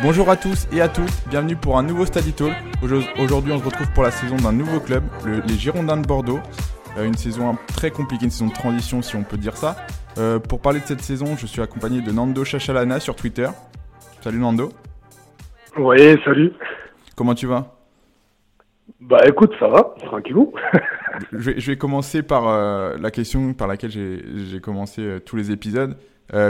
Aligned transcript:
Bonjour 0.00 0.30
à 0.30 0.36
tous 0.36 0.68
et 0.72 0.80
à 0.80 0.88
toutes, 0.88 1.10
bienvenue 1.28 1.56
pour 1.56 1.76
un 1.76 1.82
nouveau 1.82 2.06
Study 2.06 2.32
Talk. 2.32 2.52
Aujourd'hui, 3.18 3.52
on 3.52 3.58
se 3.58 3.64
retrouve 3.64 3.90
pour 3.92 4.04
la 4.04 4.12
saison 4.12 4.36
d'un 4.36 4.52
nouveau 4.52 4.78
club, 4.78 5.02
les 5.24 5.54
Girondins 5.54 5.96
de 5.96 6.06
Bordeaux. 6.06 6.38
Euh, 6.96 7.04
une 7.04 7.14
saison 7.14 7.56
très 7.66 7.90
compliquée, 7.90 8.26
une 8.26 8.30
saison 8.30 8.46
de 8.46 8.52
transition 8.52 9.02
si 9.02 9.16
on 9.16 9.24
peut 9.24 9.36
dire 9.36 9.56
ça. 9.56 9.76
Euh, 10.18 10.38
pour 10.38 10.60
parler 10.60 10.78
de 10.80 10.84
cette 10.84 11.00
saison, 11.00 11.36
je 11.36 11.46
suis 11.46 11.60
accompagné 11.60 12.00
de 12.00 12.12
Nando 12.12 12.44
Chachalana 12.44 13.00
sur 13.00 13.16
Twitter. 13.16 13.48
Salut 14.20 14.38
Nando. 14.38 14.70
Oui, 15.76 16.16
salut. 16.24 16.52
Comment 17.16 17.34
tu 17.34 17.46
vas? 17.46 17.74
Bah 19.00 19.18
écoute, 19.26 19.52
ça 19.58 19.66
va, 19.66 19.94
tranquillou. 20.04 20.52
je, 21.32 21.38
vais, 21.38 21.60
je 21.60 21.70
vais 21.72 21.76
commencer 21.76 22.22
par 22.22 22.46
euh, 22.48 22.96
la 23.00 23.10
question 23.10 23.52
par 23.52 23.66
laquelle 23.66 23.90
j'ai 23.90 24.60
commencé 24.60 25.18
tous 25.26 25.34
les 25.34 25.50
épisodes. 25.50 25.96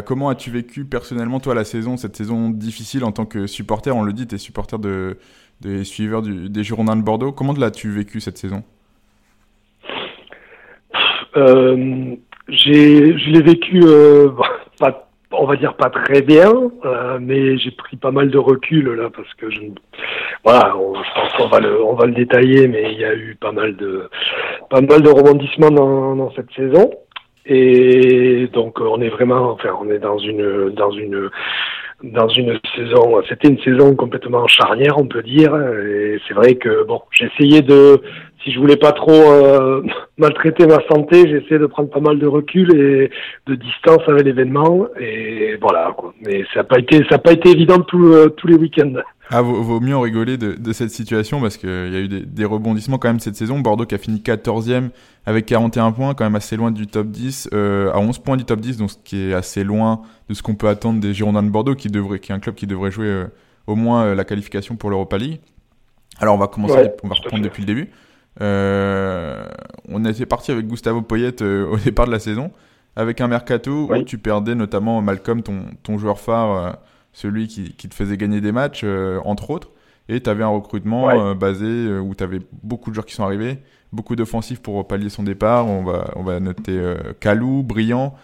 Comment 0.04 0.28
as-tu 0.28 0.50
vécu 0.50 0.84
personnellement, 0.84 1.40
toi, 1.40 1.54
la 1.54 1.64
saison, 1.64 1.96
cette 1.96 2.16
saison 2.16 2.50
difficile 2.50 3.04
en 3.04 3.12
tant 3.12 3.26
que 3.26 3.46
supporter? 3.46 3.90
On 3.94 4.02
le 4.02 4.12
dit, 4.12 4.26
tu 4.26 4.34
es 4.34 4.38
supporter 4.38 4.78
de, 4.78 5.18
des 5.60 5.84
suiveurs 5.84 6.22
des 6.22 6.64
Girondins 6.64 6.96
de 6.96 7.02
Bordeaux. 7.02 7.32
Comment 7.32 7.52
l'as-tu 7.52 7.90
vécu 7.90 8.20
cette 8.20 8.38
saison? 8.38 8.62
Euh, 11.36 12.16
je 12.48 13.30
l'ai 13.30 13.42
vécu, 13.42 13.80
euh, 13.84 14.28
pas, 14.78 15.08
on 15.32 15.46
va 15.46 15.56
dire 15.56 15.74
pas 15.74 15.90
très 15.90 16.22
bien, 16.22 16.50
euh, 16.84 17.18
mais 17.20 17.58
j'ai 17.58 17.70
pris 17.72 17.96
pas 17.96 18.10
mal 18.10 18.30
de 18.30 18.38
recul 18.38 18.88
là 18.94 19.10
parce 19.14 19.32
que 19.34 19.50
je, 19.50 19.60
voilà, 20.44 20.72
je 20.74 21.20
pense 21.20 21.32
qu'on 21.36 21.48
va 21.48 21.60
le, 21.60 21.82
on 21.82 21.94
va 21.94 22.06
le 22.06 22.12
détailler, 22.12 22.68
mais 22.68 22.92
il 22.92 22.98
y 22.98 23.04
a 23.04 23.14
eu 23.14 23.36
pas 23.38 23.52
mal 23.52 23.76
de, 23.76 24.08
pas 24.70 24.80
mal 24.80 25.02
de 25.02 25.10
rebondissements 25.10 25.70
dans 25.70 26.32
cette 26.34 26.50
saison. 26.54 26.90
Et 27.48 28.48
donc 28.52 28.80
on 28.80 29.00
est 29.00 29.08
vraiment, 29.08 29.52
enfin 29.52 29.70
on 29.80 29.90
est 29.90 29.98
dans 29.98 30.18
une, 30.18 30.70
dans 30.70 30.90
une, 30.90 31.30
dans 32.02 32.28
une 32.28 32.58
saison, 32.74 33.22
c'était 33.28 33.48
une 33.48 33.60
saison 33.60 33.94
complètement 33.94 34.46
charnière, 34.46 34.98
on 34.98 35.06
peut 35.06 35.22
dire. 35.22 35.54
Et 35.56 36.18
c'est 36.26 36.34
vrai 36.34 36.56
que 36.56 36.84
bon, 36.84 37.02
j'ai 37.10 37.26
essayé 37.26 37.62
de, 37.62 38.00
si 38.46 38.52
je 38.52 38.60
voulais 38.60 38.76
pas 38.76 38.92
trop 38.92 39.10
euh, 39.10 39.82
maltraiter 40.18 40.66
ma 40.66 40.78
santé, 40.88 41.28
j'ai 41.28 41.44
essayé 41.44 41.58
de 41.58 41.66
prendre 41.66 41.90
pas 41.90 42.00
mal 42.00 42.18
de 42.18 42.26
recul 42.26 42.74
et 42.74 43.10
de 43.46 43.54
distance 43.56 44.02
avec 44.06 44.24
l'événement. 44.24 44.86
Et 45.00 45.56
voilà 45.60 45.92
quoi. 45.96 46.14
Mais 46.24 46.44
ça 46.54 46.60
n'a 46.60 46.64
pas 46.64 46.78
été, 46.78 46.98
ça 47.04 47.16
n'a 47.16 47.18
pas 47.18 47.32
été 47.32 47.50
évident 47.50 47.80
tout, 47.80 48.12
euh, 48.12 48.28
tous 48.28 48.46
les 48.46 48.54
week-ends. 48.54 48.94
Ah, 49.30 49.42
vaut, 49.42 49.60
vaut, 49.60 49.80
mieux 49.80 49.96
en 49.96 50.02
rigoler 50.02 50.36
de, 50.36 50.52
de 50.52 50.72
cette 50.72 50.90
situation 50.90 51.40
parce 51.40 51.56
qu'il 51.56 51.68
y 51.68 51.96
a 51.96 51.98
eu 51.98 52.06
des, 52.06 52.20
des, 52.20 52.44
rebondissements 52.44 52.98
quand 52.98 53.08
même 53.08 53.18
cette 53.18 53.34
saison. 53.34 53.58
Bordeaux 53.58 53.84
qui 53.84 53.96
a 53.96 53.98
fini 53.98 54.20
14e 54.20 54.90
avec 55.26 55.46
41 55.46 55.90
points, 55.90 56.14
quand 56.14 56.22
même 56.22 56.36
assez 56.36 56.56
loin 56.56 56.70
du 56.70 56.86
top 56.86 57.08
10, 57.08 57.50
euh, 57.52 57.90
à 57.92 57.98
11 57.98 58.20
points 58.20 58.36
du 58.36 58.44
top 58.44 58.60
10, 58.60 58.76
donc 58.76 58.92
ce 58.92 58.98
qui 59.04 59.28
est 59.28 59.34
assez 59.34 59.64
loin 59.64 60.02
de 60.28 60.34
ce 60.34 60.44
qu'on 60.44 60.54
peut 60.54 60.68
attendre 60.68 61.00
des 61.00 61.12
Girondins 61.12 61.42
de 61.42 61.50
Bordeaux, 61.50 61.74
qui, 61.74 61.88
devrait, 61.88 62.20
qui 62.20 62.30
est 62.30 62.34
un 62.36 62.38
club 62.38 62.54
qui 62.54 62.68
devrait 62.68 62.92
jouer 62.92 63.24
au 63.66 63.74
moins 63.74 64.14
la 64.14 64.24
qualification 64.24 64.76
pour 64.76 64.90
l'Europa 64.90 65.18
League. 65.18 65.40
Alors 66.20 66.36
on 66.36 66.38
va 66.38 66.46
commencer, 66.46 66.74
ouais, 66.74 66.96
on 67.02 67.08
va 67.08 67.16
reprendre 67.16 67.42
depuis 67.42 67.62
le 67.62 67.66
début. 67.66 67.90
Euh, 68.40 69.46
on 69.88 70.04
était 70.04 70.26
parti 70.26 70.50
avec 70.52 70.66
Gustavo 70.66 71.02
Poyet 71.02 71.42
au 71.42 71.76
départ 71.84 72.06
de 72.06 72.12
la 72.12 72.18
saison, 72.18 72.50
avec 72.96 73.20
un 73.20 73.28
mercato 73.28 73.88
oui. 73.90 74.00
où 74.00 74.02
tu 74.02 74.18
perdais 74.18 74.54
notamment 74.54 75.00
Malcolm, 75.02 75.42
ton, 75.42 75.66
ton 75.82 75.98
joueur 75.98 76.18
phare 76.18 76.78
celui 77.16 77.48
qui, 77.48 77.72
qui, 77.72 77.88
te 77.88 77.94
faisait 77.94 78.18
gagner 78.18 78.42
des 78.42 78.52
matchs, 78.52 78.82
euh, 78.84 79.20
entre 79.24 79.48
autres. 79.48 79.70
Et 80.10 80.20
tu 80.20 80.28
avais 80.28 80.44
un 80.44 80.48
recrutement 80.48 81.06
ouais. 81.06 81.18
euh, 81.18 81.34
basé 81.34 81.64
euh, 81.64 81.98
où 81.98 82.14
tu 82.14 82.22
avais 82.22 82.40
beaucoup 82.62 82.90
de 82.90 82.94
joueurs 82.94 83.06
qui 83.06 83.14
sont 83.14 83.24
arrivés, 83.24 83.58
beaucoup 83.90 84.16
d'offensifs 84.16 84.60
pour 84.60 84.86
pallier 84.86 85.08
son 85.08 85.22
départ. 85.22 85.66
On 85.66 85.82
va, 85.82 86.10
on 86.14 86.22
va 86.22 86.38
noter 86.40 86.78
Kalou, 87.18 87.62
Brillant, 87.62 88.14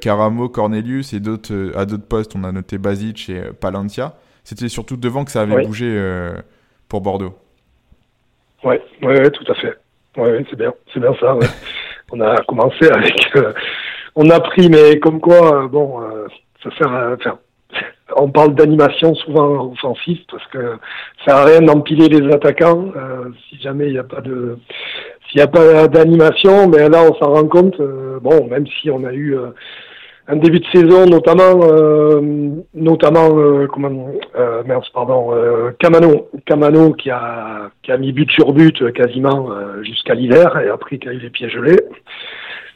Caramo, 0.00 0.48
Cornelius 0.48 1.12
et 1.12 1.20
d'autres 1.20 1.72
à 1.76 1.84
d'autres 1.84 2.06
postes. 2.06 2.36
On 2.36 2.44
a 2.44 2.52
noté 2.52 2.78
Basic 2.78 3.28
et 3.28 3.42
Palencia. 3.58 4.14
C'était 4.44 4.68
surtout 4.68 4.96
devant 4.96 5.24
que 5.24 5.32
ça 5.32 5.42
avait 5.42 5.56
oui. 5.56 5.66
bougé 5.66 6.32
pour 6.88 7.00
Bordeaux. 7.00 7.36
Ouais, 8.64 8.80
ouais, 9.02 9.30
tout 9.30 9.50
à 9.50 9.54
fait. 9.54 9.76
Ouais, 10.16 10.44
c'est 10.50 10.56
bien, 10.56 10.72
c'est 10.92 11.00
bien 11.00 11.14
ça. 11.20 11.34
Ouais. 11.34 11.46
on 12.12 12.20
a 12.20 12.36
commencé 12.42 12.88
avec, 12.92 13.36
on 14.14 14.28
a 14.30 14.40
pris, 14.40 14.68
mais 14.68 14.98
comme 14.98 15.20
quoi, 15.20 15.66
bon, 15.68 16.00
ça 16.62 16.70
sert 16.76 16.92
à 16.92 17.16
faire 17.16 17.36
on 18.16 18.30
parle 18.30 18.54
d'animation 18.54 19.14
souvent 19.14 19.72
offensive 19.72 20.20
parce 20.30 20.46
que 20.48 20.76
ça 21.26 21.38
à 21.38 21.44
rien 21.44 21.60
d'empiler 21.60 22.08
les 22.08 22.32
attaquants 22.32 22.92
euh, 22.96 23.30
si 23.48 23.60
jamais 23.60 23.86
il 23.86 23.92
n'y 23.92 23.98
a 23.98 24.04
pas 24.04 24.20
de 24.20 24.58
s'il 25.28 25.38
n'y 25.38 25.42
a 25.42 25.46
pas 25.46 25.88
d'animation 25.88 26.68
mais 26.68 26.88
là 26.88 27.02
on 27.02 27.14
s'en 27.14 27.32
rend 27.32 27.46
compte 27.46 27.78
euh, 27.80 28.18
bon 28.20 28.46
même 28.46 28.66
si 28.66 28.90
on 28.90 29.04
a 29.04 29.12
eu 29.12 29.36
euh, 29.36 29.48
un 30.28 30.36
début 30.36 30.60
de 30.60 30.66
saison 30.72 31.06
notamment 31.06 31.60
notamment 32.74 33.66
comment 33.66 34.12
merde 34.64 34.84
pardon 34.94 35.30
Camano. 35.78 36.28
Camano 36.46 36.92
qui 36.92 37.10
a 37.10 37.70
qui 37.82 37.90
a 37.90 37.96
mis 37.96 38.12
but 38.12 38.30
sur 38.30 38.52
but 38.52 38.92
quasiment 38.92 39.50
jusqu'à 39.82 40.14
l'hiver 40.14 40.56
et 40.58 40.68
après 40.68 40.98
qui 40.98 41.08
a 41.08 41.12
eu 41.12 41.18
les 41.18 41.30
pieds 41.30 41.48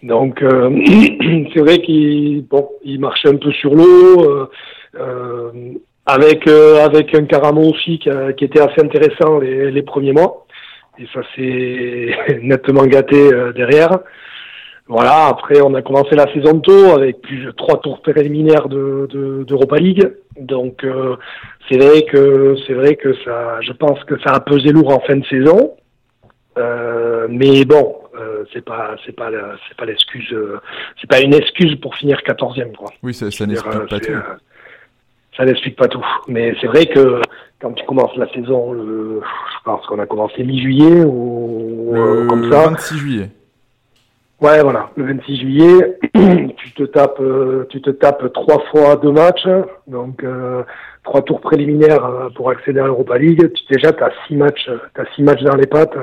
donc 0.03 0.43
c'est 1.55 1.61
vrai 1.61 1.79
qu'il 1.79 2.45
bon 2.49 2.69
il 2.85 2.99
marchait 3.01 3.29
un 3.29 3.37
peu 3.37 3.53
sur 3.53 3.75
l'eau 3.75 4.51
euh, 4.99 5.73
avec 6.07 6.47
euh, 6.47 6.85
avec 6.85 7.15
un 7.15 7.25
Caramo 7.25 7.63
aussi 7.73 7.99
qui, 7.99 8.09
a, 8.09 8.33
qui, 8.33 8.45
était 8.45 8.61
assez 8.61 8.81
intéressant 8.81 9.39
les, 9.41 9.71
les 9.71 9.83
premiers 9.83 10.13
mois. 10.13 10.47
Et 10.99 11.07
ça 11.13 11.21
s'est 11.35 12.39
nettement 12.43 12.87
gâté 12.87 13.17
euh, 13.17 13.53
derrière. 13.53 13.99
Voilà, 14.89 15.27
après 15.27 15.61
on 15.61 15.75
a 15.75 15.83
commencé 15.83 16.15
la 16.15 16.33
saison 16.33 16.61
tôt 16.61 16.93
avec 16.93 17.21
plus 17.21 17.45
de 17.45 17.51
trois 17.51 17.81
tours 17.81 18.01
préliminaires 18.03 18.69
de 18.69 19.45
d'Europa 19.45 19.79
de, 19.79 19.83
League. 19.83 20.13
Donc 20.39 20.85
euh, 20.85 21.17
c'est 21.69 21.79
vrai 21.79 22.05
que 22.05 22.55
c'est 22.67 22.75
vrai 22.75 22.95
que 22.95 23.13
ça 23.25 23.61
je 23.63 23.73
pense 23.73 24.03
que 24.05 24.17
ça 24.21 24.31
a 24.31 24.41
pesé 24.41 24.71
lourd 24.71 24.91
en 24.91 25.01
fin 25.01 25.17
de 25.17 25.27
saison. 25.27 25.73
Euh, 26.57 27.27
mais 27.29 27.65
bon, 27.65 27.97
euh, 28.17 28.45
c'est 28.53 28.65
pas 28.65 28.95
c'est 29.05 29.13
pas 29.13 29.29
c'est 29.69 29.77
pas 29.77 29.87
l'excuse 29.87 30.33
c'est 31.01 31.11
pas 31.11 31.21
une 31.21 31.35
excuse 31.35 31.75
pour 31.81 31.97
finir 31.97 32.19
14e 32.19 32.73
quoi. 32.77 32.93
Oui, 33.03 33.13
ça, 33.13 33.29
ça 33.33 33.45
n'explique 33.45 33.89
pas 33.89 33.99
tout 33.99 34.13
ça 35.37 35.45
n'explique 35.45 35.77
pas 35.77 35.89
tout. 35.89 36.07
Mais 36.29 36.55
c'est 36.61 36.69
vrai 36.69 36.87
que 36.87 37.21
quand 37.61 37.73
tu 37.73 37.85
commences 37.87 38.17
la 38.17 38.29
saison, 38.33 38.73
je 38.73 39.21
pense 39.65 39.85
qu'on 39.87 39.99
a 39.99 40.07
commencé 40.07 40.45
mi-juillet 40.45 41.05
ou 41.05 41.93
comme 42.29 42.51
ça. 42.53 42.69
26 42.69 42.99
juillet. 42.99 43.31
Ouais, 44.41 44.63
voilà, 44.63 44.91
le 44.97 45.05
26 45.05 45.37
juillet, 45.39 45.99
tu 46.57 46.73
te 46.75 46.83
tapes, 46.83 47.23
tu 47.71 47.81
te 47.81 47.91
tapes 47.91 48.33
trois 48.35 48.61
fois 48.71 48.97
deux 48.97 49.11
matchs, 49.11 49.49
donc 49.87 50.23
euh, 50.23 50.63
trois 51.05 51.23
tours 51.23 51.41
préliminaires 51.41 52.31
pour 52.35 52.51
accéder 52.51 52.81
à 52.81 52.85
l'Europa 52.85 53.17
League. 53.17 53.51
Tu 53.53 53.75
déjà 53.75 53.93
t'as 53.93 54.11
six 54.27 54.37
matchs, 54.37 54.71
t'as 54.95 55.05
six 55.15 55.23
matchs 55.23 55.43
dans 55.43 55.57
les 55.57 55.67
pattes. 55.67 55.97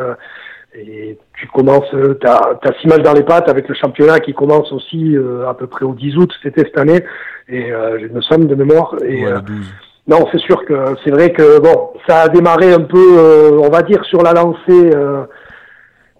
Et 0.76 1.18
tu 1.38 1.48
commences, 1.48 1.90
tu 1.92 2.28
as, 2.28 2.74
six 2.82 2.88
matchs 2.88 3.04
dans 3.04 3.14
les 3.14 3.24
pattes 3.24 3.48
avec 3.48 3.68
le 3.68 3.76
championnat 3.76 4.20
qui 4.20 4.34
commence 4.34 4.72
aussi 4.72 5.16
euh, 5.16 5.48
à 5.48 5.54
peu 5.54 5.68
près 5.68 5.86
au 5.86 5.94
10 5.94 6.18
août, 6.18 6.34
c'était 6.42 6.62
cette 6.62 6.78
année, 6.80 7.04
et 7.48 7.72
euh, 7.72 8.00
j'ai 8.00 8.08
une 8.08 8.22
somme 8.24 8.48
de 8.48 8.56
mémoire. 8.56 8.96
Et, 9.06 9.24
ouais, 9.24 9.34
euh, 9.34 9.42
12. 9.42 9.74
non, 10.08 10.26
c'est 10.32 10.40
sûr 10.40 10.66
que 10.66 10.96
c'est 11.04 11.12
vrai 11.12 11.32
que 11.32 11.60
bon, 11.60 11.92
ça 12.08 12.22
a 12.22 12.28
démarré 12.28 12.74
un 12.74 12.82
peu, 12.82 13.18
euh, 13.20 13.60
on 13.62 13.70
va 13.70 13.84
dire, 13.84 14.04
sur 14.06 14.24
la 14.24 14.34
lancée 14.34 14.92
euh, 14.96 15.26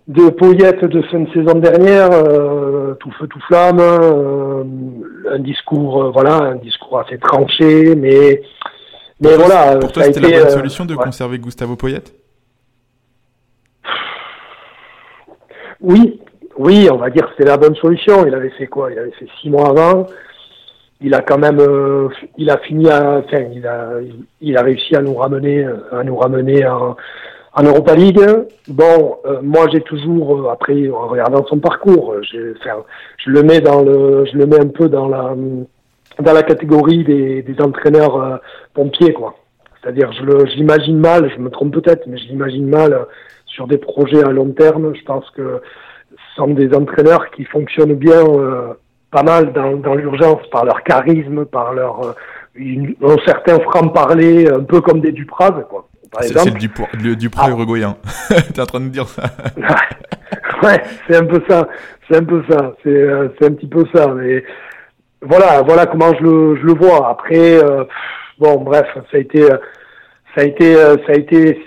de 0.08 0.30
Poyette 0.30 0.84
de 0.84 1.02
fin 1.04 1.20
de 1.22 1.30
saison 1.32 1.60
dernière, 1.60 2.10
euh, 2.12 2.94
tout 2.96 3.12
feu 3.12 3.28
tout 3.28 3.40
flamme, 3.48 3.80
un 3.80 5.40
discours, 5.40 6.12
voilà, 6.12 6.36
un 6.38 6.56
discours 6.56 7.00
assez 7.00 7.18
tranché, 7.18 7.96
mais 7.96 8.42
mais 9.24 9.36
pour 9.36 9.46
voilà. 9.46 9.78
Pour 9.78 9.92
toi, 9.92 10.04
c'était 10.04 10.20
la 10.20 10.44
bonne 10.44 10.50
solution 10.50 10.86
de 10.86 10.96
ouais. 10.96 11.04
conserver 11.04 11.40
Gustavo 11.40 11.76
Poyette 11.76 12.14
Oui, 15.82 16.20
oui, 16.58 16.88
on 16.92 16.98
va 16.98 17.10
dire 17.10 17.26
que 17.26 17.34
c'est 17.38 17.48
la 17.48 17.58
bonne 17.58 17.76
solution. 17.76 18.26
Il 18.26 18.34
avait 18.34 18.52
fait 18.52 18.68
quoi? 18.68 18.92
Il 18.92 19.00
avait 19.00 19.12
fait 19.12 19.28
six 19.42 19.50
mois 19.50 19.70
avant. 19.70 20.08
Il 21.02 21.14
a 21.14 21.22
quand 21.22 21.38
même, 21.38 21.60
euh, 21.60 22.08
il 22.38 22.50
a 22.50 22.58
fini 22.60 22.90
à, 22.90 23.18
enfin, 23.18 23.44
il 23.54 23.68
a, 23.68 23.96
il 24.40 24.58
a 24.58 24.62
réussi 24.62 24.96
à 24.96 25.02
nous 25.02 25.16
ramener, 25.16 25.68
à 25.92 26.04
nous 26.04 26.16
ramener 26.16 26.66
en, 26.66 26.96
en 27.56 27.64
Europa 27.64 27.96
League. 27.96 28.22
Bon, 28.68 29.18
euh, 29.26 29.40
moi 29.42 29.68
j'ai 29.72 29.82
toujours, 29.82 30.50
après 30.52 30.90
en 30.90 31.08
regardant 31.08 31.46
son 31.46 31.60
parcours, 31.60 32.16
enfin, 32.62 32.84
je 33.18 33.30
le 33.30 33.44
mets 33.44 33.62
dans 33.62 33.82
le, 33.82 34.26
je 34.26 34.38
le 34.38 34.46
mets 34.46 34.60
un 34.60 34.68
peu 34.68 34.90
dans 34.90 35.08
la, 35.08 35.36
dans 36.20 36.34
la 36.34 36.44
catégorie 36.44 37.04
des, 37.04 37.42
des 37.42 37.62
entraîneurs 37.62 38.16
euh, 38.22 38.38
pompiers, 38.74 39.14
quoi. 39.14 39.36
C'est-à-dire, 39.82 40.14
je 40.14 40.24
le, 40.24 40.46
je 40.46 40.56
l'imagine 40.56 40.98
mal, 40.98 41.30
je 41.36 41.42
me 41.42 41.50
trompe 41.50 41.74
peut-être, 41.74 42.08
mais 42.08 42.18
je 42.18 42.28
l'imagine 42.30 42.70
mal 42.70 43.06
sur 43.46 43.68
des 43.68 43.78
projets 43.78 44.24
à 44.24 44.32
long 44.32 44.50
terme. 44.52 44.96
Je 44.96 45.04
pense 45.04 45.30
que 45.32 45.62
ce 46.12 46.36
sont 46.38 46.48
des 46.48 46.74
entraîneurs 46.74 47.30
qui 47.32 47.44
fonctionnent 47.44 47.96
bien 47.96 48.24
euh, 48.26 48.74
pas 49.12 49.24
mal 49.24 49.52
dans, 49.52 49.74
dans 49.76 49.96
l'urgence 49.96 50.48
par 50.52 50.64
leur 50.64 50.84
charisme, 50.84 51.46
par 51.46 51.74
leur 51.74 52.06
euh, 52.06 52.12
une, 52.56 52.96
un 53.04 53.18
certain 53.26 53.60
franc-parler, 53.60 54.48
un 54.50 54.64
peu 54.64 54.80
comme 54.80 55.02
des 55.02 55.12
Dupraz, 55.12 55.66
quoi. 55.70 55.88
C'est 56.22 56.46
le 56.46 56.60
Duprat, 56.60 56.88
le 56.94 57.16
Duprat 57.16 57.44
ah. 57.48 57.52
uruguayen. 57.52 57.98
T'es 58.54 58.62
en 58.62 58.66
train 58.66 58.80
de 58.80 58.90
dire 58.90 59.08
ça 59.08 59.24
Ouais, 60.64 60.82
c'est 61.08 61.18
un 61.18 61.26
peu 61.26 61.42
ça. 61.48 61.68
C'est 62.08 62.18
un 62.18 62.24
peu 62.24 62.44
ça. 62.50 62.74
C'est 62.84 62.90
euh, 62.90 63.30
un 63.42 63.52
petit 63.52 63.68
peu 63.68 63.84
ça. 63.94 64.08
Mais 64.08 64.44
voilà, 65.22 65.62
voilà 65.62 65.86
comment 65.86 66.14
je 66.14 66.24
le, 66.24 66.56
je 66.58 66.66
le 66.66 66.74
vois. 66.74 67.10
Après, 67.10 67.64
euh, 67.64 67.84
bon, 68.40 68.62
bref, 68.62 68.88
ça 68.94 69.18
a 69.18 69.18
été, 69.18 69.42
ça 69.42 70.42
a 70.42 70.44
été, 70.44 70.76
ça 70.76 71.10
a 71.10 71.14
été, 71.14 71.60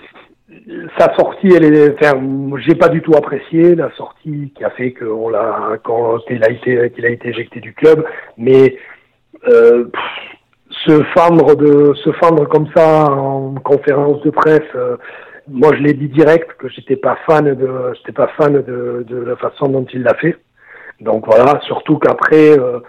sa 0.97 1.13
sortie, 1.15 1.49
elle 1.55 1.63
est, 1.63 1.93
enfin, 1.93 2.19
j'ai 2.65 2.75
pas 2.75 2.89
du 2.89 3.01
tout 3.01 3.13
apprécié 3.15 3.75
la 3.75 3.91
sortie 3.95 4.51
qui 4.55 4.63
a 4.63 4.69
fait 4.71 4.93
qu'on 4.93 5.29
l'a, 5.29 5.77
quand 5.83 6.19
il 6.29 6.43
a 6.43 6.49
été, 6.49 6.91
qu'il 6.91 7.05
a 7.05 7.09
été 7.09 7.29
éjecté 7.29 7.59
du 7.59 7.73
club, 7.73 8.05
mais 8.37 8.77
euh, 9.47 9.85
se 10.87 11.03
fendre 11.15 11.55
de, 11.55 11.93
se 12.03 12.11
fendre 12.13 12.47
comme 12.47 12.67
ça 12.75 13.11
en 13.11 13.55
conférence 13.55 14.21
de 14.21 14.29
presse. 14.29 14.61
Euh, 14.75 14.97
moi, 15.49 15.71
je 15.75 15.81
l'ai 15.81 15.93
dit 15.93 16.09
direct 16.09 16.51
que 16.57 16.67
j'étais 16.69 16.95
pas 16.95 17.17
fan 17.25 17.53
de, 17.53 17.93
j'étais 17.95 18.11
pas 18.11 18.27
fan 18.37 18.53
de, 18.53 19.05
de 19.07 19.17
la 19.17 19.35
façon 19.35 19.67
dont 19.67 19.85
il 19.93 20.03
l'a 20.03 20.15
fait. 20.15 20.37
Donc 20.99 21.25
voilà, 21.25 21.59
surtout 21.61 21.97
qu'après, 21.97 22.57
euh, 22.57 22.79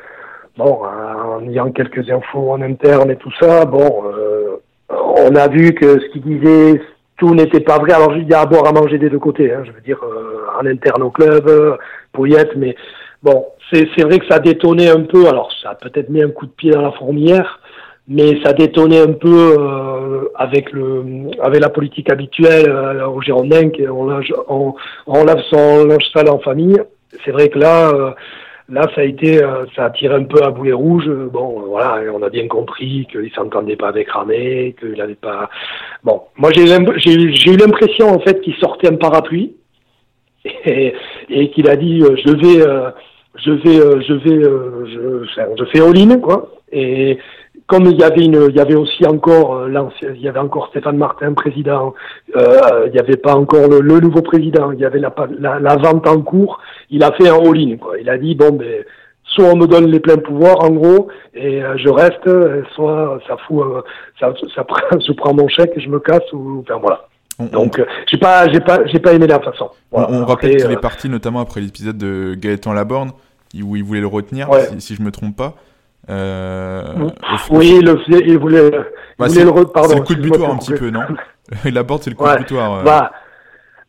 bon, 0.56 0.81
en 0.83 1.43
ayant 1.49 1.71
quelques 1.71 2.11
infos 2.11 2.50
en 2.50 2.62
interne 2.62 3.11
et 3.11 3.17
tout 3.17 3.33
ça, 3.41 3.65
bon, 3.65 4.05
euh, 4.06 4.56
on 4.91 5.35
a 5.35 5.49
vu 5.49 5.75
que 5.75 6.00
ce 6.00 6.06
qu'il 6.12 6.23
disait, 6.23 6.81
tout 7.19 7.35
n'était 7.35 7.61
pas 7.61 7.79
vrai. 7.79 7.93
Alors, 7.93 8.17
il 8.17 8.29
y 8.29 8.35
a 8.35 8.41
à 8.41 8.47
boire 8.47 8.67
à 8.67 8.73
manger 8.73 8.99
des 8.99 9.11
deux 9.11 9.19
côtés, 9.19 9.53
hein, 9.53 9.62
je 9.65 9.73
veux 9.73 9.81
dire, 9.81 9.99
euh, 10.03 10.47
en 10.61 10.67
interne 10.67 11.03
au 11.03 11.11
club, 11.11 11.47
euh, 11.49 11.77
Pouillette, 12.12 12.56
mais 12.56 12.75
bon, 13.23 13.47
c'est 13.73 14.03
vrai 14.03 14.19
que 14.19 14.27
ça 14.27 14.39
détonnait 14.39 14.89
un 14.89 15.03
peu. 15.03 15.29
Alors, 15.29 15.50
ça 15.62 15.71
a 15.71 15.75
peut-être 15.75 16.09
mis 16.09 16.23
un 16.23 16.31
coup 16.31 16.47
de 16.47 16.53
pied 16.53 16.71
dans 16.71 16.83
la 16.83 16.93
fourmilière, 16.93 17.61
mais 18.08 18.43
ça 18.43 18.52
détonnait 18.52 19.00
un 19.00 19.12
peu 19.12 19.56
euh, 19.58 20.28
avec 20.34 20.72
le 20.72 21.31
avec 21.40 21.60
la 21.60 21.69
politique 21.69 22.10
habituelle 22.10 22.69
euh, 22.69 23.06
au 23.06 23.20
Girondin, 23.20 23.70
on, 23.90 24.10
on, 24.49 24.75
on 25.06 25.25
lave 25.25 25.43
son 25.50 25.84
linge 25.84 26.08
sale 26.12 26.31
en 26.31 26.38
famille. 26.38 26.81
C'est 27.25 27.31
vrai 27.31 27.49
que 27.49 27.58
là, 27.58 28.14
Là, 28.70 28.82
ça 28.94 29.00
a 29.00 29.05
été, 29.05 29.43
euh, 29.43 29.64
ça 29.75 29.87
a 29.87 29.90
tiré 29.90 30.14
un 30.14 30.25
peu 30.25 30.43
à 30.43 30.50
boulet 30.50 30.75
rouge. 30.75 31.08
Bon, 31.08 31.64
voilà, 31.69 32.02
on 32.12 32.22
a 32.22 32.28
bien 32.28 32.46
compris 32.49 33.06
qu'il 33.10 33.31
s'entendait 33.32 33.76
pas 33.76 33.88
avec 33.88 34.11
Ramé, 34.11 34.76
qu'il 34.78 34.93
n'avait 34.93 35.14
pas. 35.14 35.49
Bon, 36.04 36.20
moi 36.37 36.50
j'ai 36.52 36.64
eu 36.64 37.56
l'impression 37.56 38.08
en 38.11 38.19
fait 38.19 38.43
qu'il 38.43 38.54
sortait 38.56 38.93
un 38.93 38.96
parapluie 38.96 39.54
et, 40.44 40.93
et 41.31 41.50
qu'il 41.50 41.66
a 41.70 41.76
dit 41.76 42.02
euh, 42.02 42.14
je 42.16 42.31
vais, 42.31 42.61
euh, 42.61 42.90
je 43.37 43.52
vais, 43.52 44.02
je 44.06 44.12
vais, 44.12 44.43
je, 44.43 45.54
je 45.58 45.64
fais 45.72 45.81
all-in 45.81 46.20
quoi. 46.20 46.50
Et 46.70 47.19
comme 47.69 47.85
il 47.85 48.00
y 48.00 48.03
avait 48.03 48.25
une, 48.25 48.47
il 48.49 48.56
y 48.56 48.61
avait 48.61 48.75
aussi 48.75 49.06
encore 49.06 49.56
euh, 49.56 49.91
il 50.00 50.23
y 50.23 50.29
avait 50.29 50.38
encore 50.41 50.69
Stéphane 50.69 50.97
Martin 50.97 51.35
président, 51.35 51.94
euh, 52.35 52.87
il 52.87 52.93
n'y 52.93 52.99
avait 52.99 53.19
pas 53.19 53.35
encore 53.35 53.69
le, 53.69 54.00
nouveau 54.00 54.23
président, 54.23 54.73
il 54.73 54.81
y 54.81 54.87
avait 54.87 54.99
la, 54.99 55.15
la, 55.38 55.76
vente 55.76 56.09
en 56.09 56.23
cours. 56.23 56.61
Il 56.91 57.05
a 57.05 57.12
fait 57.12 57.29
un 57.29 57.37
all-in 57.37 57.76
quoi. 57.76 57.99
Il 58.00 58.09
a 58.09 58.17
dit 58.17 58.35
bon 58.35 58.53
ben 58.53 58.85
soit 59.23 59.44
on 59.44 59.56
me 59.56 59.67
donne 59.67 59.87
les 59.87 60.00
pleins 60.00 60.17
pouvoirs 60.17 60.65
en 60.65 60.70
gros 60.70 61.09
et 61.35 61.62
euh, 61.62 61.76
je 61.76 61.91
reste, 61.91 62.26
soit 62.75 63.20
ça 63.29 63.37
fout, 63.47 63.62
ça, 64.19 64.32
ça, 64.55 64.64
prend, 64.64 64.79
je 65.06 65.12
prends 65.12 65.35
mon 65.35 65.47
chèque 65.47 65.73
et 65.76 65.81
je 65.81 65.91
me 65.91 66.00
casse 66.00 66.32
ou 66.32 66.61
enfin 66.61 66.81
voilà. 66.81 67.06
Donc 67.53 67.81
j'ai 68.11 68.17
pas 68.17 68.50
j'ai 68.50 68.61
pas 68.61 68.79
j'ai 68.87 68.99
pas 68.99 69.12
aimé 69.12 69.26
la 69.26 69.41
façon. 69.41 69.69
On, 69.93 70.25
rappelle 70.25 70.56
qu'il 70.56 70.73
est 70.73 70.81
parti 70.81 71.11
notamment 71.11 71.41
après 71.41 71.61
l'épisode 71.61 71.99
de 71.99 72.35
Gaëtan 72.35 72.73
Laborne 72.73 73.11
où 73.62 73.76
il 73.76 73.85
voulait 73.85 74.00
le 74.00 74.06
retenir 74.06 74.49
si, 74.71 74.81
si 74.81 74.94
je 74.94 75.03
me 75.03 75.11
trompe 75.11 75.37
pas. 75.37 75.55
Euh, 76.10 76.82
oui, 77.50 77.78
il, 77.81 77.84
le, 77.84 77.99
il 78.26 78.38
voulait, 78.38 78.70
bah, 79.19 79.26
voulait 79.26 79.44
le 79.44 79.52
pardon. 79.66 79.88
C'est 79.88 79.96
le 79.96 80.05
coup 80.05 80.14
de 80.14 80.22
butoir 80.22 80.52
un 80.52 80.56
petit 80.56 80.72
peu, 80.72 80.90
non 80.90 81.02
La 81.70 81.84
porte, 81.84 82.05
c'est 82.05 82.10
le 82.10 82.16
coup 82.16 82.25
de 82.25 82.38
butoir. 82.38 82.81
Euh. 82.81 82.82
Bah, 82.82 83.12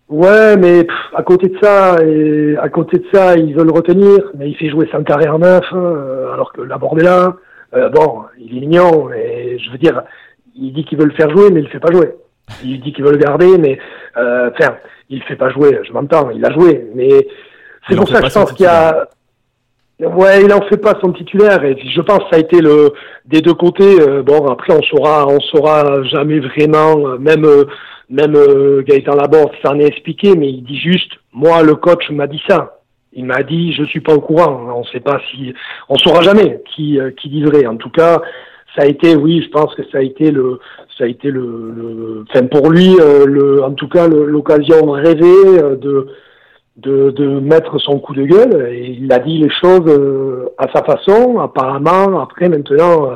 ouais, 0.10 0.58
mais 0.58 0.86
à 1.16 1.24
côté 1.24 1.48
de 1.48 1.58
ça, 1.62 2.04
et 2.04 2.58
à 2.58 2.68
côté 2.70 2.98
de 2.98 3.06
ça, 3.14 3.38
ils 3.38 3.56
veulent 3.56 3.68
le 3.68 3.74
retenir, 3.74 4.20
mais 4.38 4.50
il 4.50 4.56
fait 4.56 4.70
jouer 4.70 4.90
sans 4.92 5.04
carrière 5.04 5.40
neuf, 5.40 5.66
euh, 5.74 6.34
alors 6.34 6.52
que 6.52 6.62
la 6.62 6.78
bord 6.78 6.98
est 7.00 7.04
là. 7.04 7.36
Euh, 7.74 7.90
bon, 7.90 8.24
il 8.38 8.58
est 8.58 8.62
mignon, 8.62 9.12
et 9.12 9.58
je 9.60 9.72
veux 9.72 9.78
dire, 9.78 10.02
il 10.56 10.74
dit 10.74 10.84
qu'il 10.84 10.98
veut 10.98 11.06
le 11.06 11.14
faire 11.14 11.30
jouer, 11.30 11.52
mais 11.52 11.62
il 11.62 11.66
le 11.66 11.70
fait 11.70 11.80
pas 11.80 11.92
jouer. 11.92 12.16
Il 12.64 12.82
dit 12.82 12.92
qu'il 12.92 13.06
veut 13.06 13.12
le 13.12 13.18
garder, 13.18 13.58
mais 13.58 13.80
enfin, 14.16 14.76
il 15.10 15.20
le 15.20 15.26
fait 15.26 15.36
pas 15.36 15.52
jouer. 15.52 15.80
Je 15.88 15.94
m'entends, 15.94 16.32
il 16.32 16.44
a 16.44 16.52
joué, 16.52 16.90
mais 16.96 17.28
c'est 17.88 17.96
pour 17.96 18.10
ça 18.10 18.22
que 18.22 18.28
je 18.28 18.34
pense 18.34 18.52
qu'il 18.54 18.66
y 18.66 18.68
a 18.68 19.08
Ouais, 20.00 20.44
il 20.46 20.54
en 20.54 20.62
fait 20.62 20.78
pas 20.78 20.98
son 21.02 21.12
titulaire 21.12 21.62
et 21.66 21.78
je 21.78 22.00
pense 22.00 22.20
que 22.20 22.30
ça 22.32 22.38
a 22.38 22.40
été 22.40 22.62
le 22.62 22.94
des 23.26 23.42
deux 23.42 23.54
côtés. 23.54 24.00
Euh, 24.00 24.24
bon, 24.24 24.48
après 24.48 24.74
on 24.74 24.82
saura, 24.84 25.28
on 25.28 25.42
saura 25.42 26.04
jamais 26.04 26.40
vraiment. 26.40 27.06
Euh, 27.06 27.18
même 27.18 27.44
euh, 27.44 27.66
même 28.10 28.34
Gaëtan 28.86 29.16
Laborde 29.16 29.52
s'en 29.64 29.78
est 29.78 29.86
expliqué, 29.86 30.36
mais 30.36 30.50
il 30.50 30.64
dit 30.64 30.80
juste, 30.80 31.12
moi 31.34 31.62
le 31.64 31.76
coach 31.76 32.10
m'a 32.12 32.28
dit 32.28 32.42
ça. 32.48 32.80
Il 33.12 33.26
m'a 33.26 33.44
dit, 33.44 33.74
je 33.74 33.84
suis 33.84 34.00
pas 34.00 34.14
au 34.14 34.22
courant. 34.22 34.74
On 34.76 34.84
sait 34.86 35.02
pas 35.02 35.20
si, 35.30 35.54
on 35.90 35.98
saura 35.98 36.22
jamais 36.22 36.62
qui 36.74 36.98
qui 37.18 37.30
dit. 37.30 37.44
En 37.68 37.76
tout 37.76 37.90
cas, 37.90 38.22
ça 38.76 38.84
a 38.84 38.86
été, 38.86 39.16
oui, 39.18 39.44
je 39.44 39.50
pense 39.50 39.76
que 39.76 39.84
ça 39.92 39.98
a 39.98 40.02
été 40.02 40.32
le, 40.32 40.60
ça 40.98 41.04
a 41.04 41.08
été 41.08 41.30
le, 41.30 41.74
le 41.76 42.26
enfin 42.30 42.46
pour 42.48 42.72
lui, 42.72 42.96
le, 42.96 43.62
en 43.64 43.74
tout 43.74 43.90
cas 43.90 44.08
l'occasion 44.08 44.92
rêvée 44.92 45.62
de 45.82 46.08
de, 46.82 47.12
de, 47.12 47.40
mettre 47.40 47.78
son 47.80 48.00
coup 48.00 48.14
de 48.14 48.24
gueule. 48.24 48.70
Et 48.72 48.98
il 49.00 49.12
a 49.12 49.20
dit 49.20 49.38
les 49.38 49.50
choses 49.50 49.88
euh, 49.88 50.50
à 50.58 50.68
sa 50.74 50.84
façon. 50.84 51.40
Apparemment, 51.40 52.22
après, 52.22 52.50
maintenant, 52.50 53.12
euh, 53.12 53.16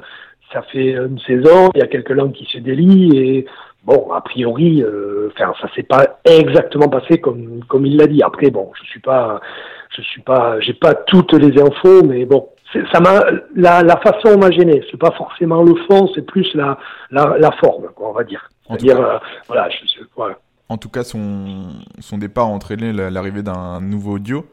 ça 0.51 0.61
fait 0.63 0.91
une 0.91 1.19
saison, 1.19 1.71
il 1.73 1.79
y 1.79 1.83
a 1.83 1.87
quelques 1.87 2.11
langues 2.11 2.33
qui 2.33 2.45
se 2.45 2.59
délient 2.59 3.17
et 3.17 3.45
bon, 3.83 4.11
a 4.11 4.21
priori, 4.21 4.83
euh, 4.83 5.29
enfin, 5.33 5.53
ça 5.61 5.67
s'est 5.75 5.83
pas 5.83 6.19
exactement 6.25 6.89
passé 6.89 7.19
comme 7.19 7.63
comme 7.67 7.85
il 7.85 7.97
l'a 7.97 8.07
dit. 8.07 8.21
Après, 8.21 8.51
bon, 8.51 8.71
je 8.79 8.87
suis 8.87 8.99
pas, 8.99 9.41
je 9.89 10.01
suis 10.01 10.21
pas, 10.21 10.59
j'ai 10.59 10.73
pas 10.73 10.93
toutes 10.93 11.33
les 11.33 11.59
infos, 11.59 12.03
mais 12.03 12.25
bon, 12.25 12.49
ça 12.91 12.99
m'a 12.99 13.23
la, 13.55 13.81
la 13.81 13.97
façon 13.97 14.37
m'a 14.37 14.51
gêné. 14.51 14.83
C'est 14.91 14.99
pas 14.99 15.11
forcément 15.11 15.63
le 15.63 15.75
fond, 15.87 16.07
c'est 16.13 16.25
plus 16.25 16.53
la, 16.53 16.77
la, 17.09 17.35
la 17.39 17.51
forme, 17.53 17.87
quoi, 17.95 18.09
on 18.09 18.13
va 18.13 18.23
dire. 18.23 18.47
C'est-à-dire, 18.67 19.19
voilà, 19.47 19.69
je, 19.69 20.03
voilà 20.15 20.37
en 20.69 20.77
tout 20.77 20.89
cas, 20.89 21.03
son, 21.03 21.73
son 21.99 22.17
départ 22.17 22.47
a 22.47 22.49
entraîné 22.49 22.93
l'arrivée 22.93 23.43
d'un 23.43 23.81
nouveau 23.81 24.19
duo. 24.19 24.45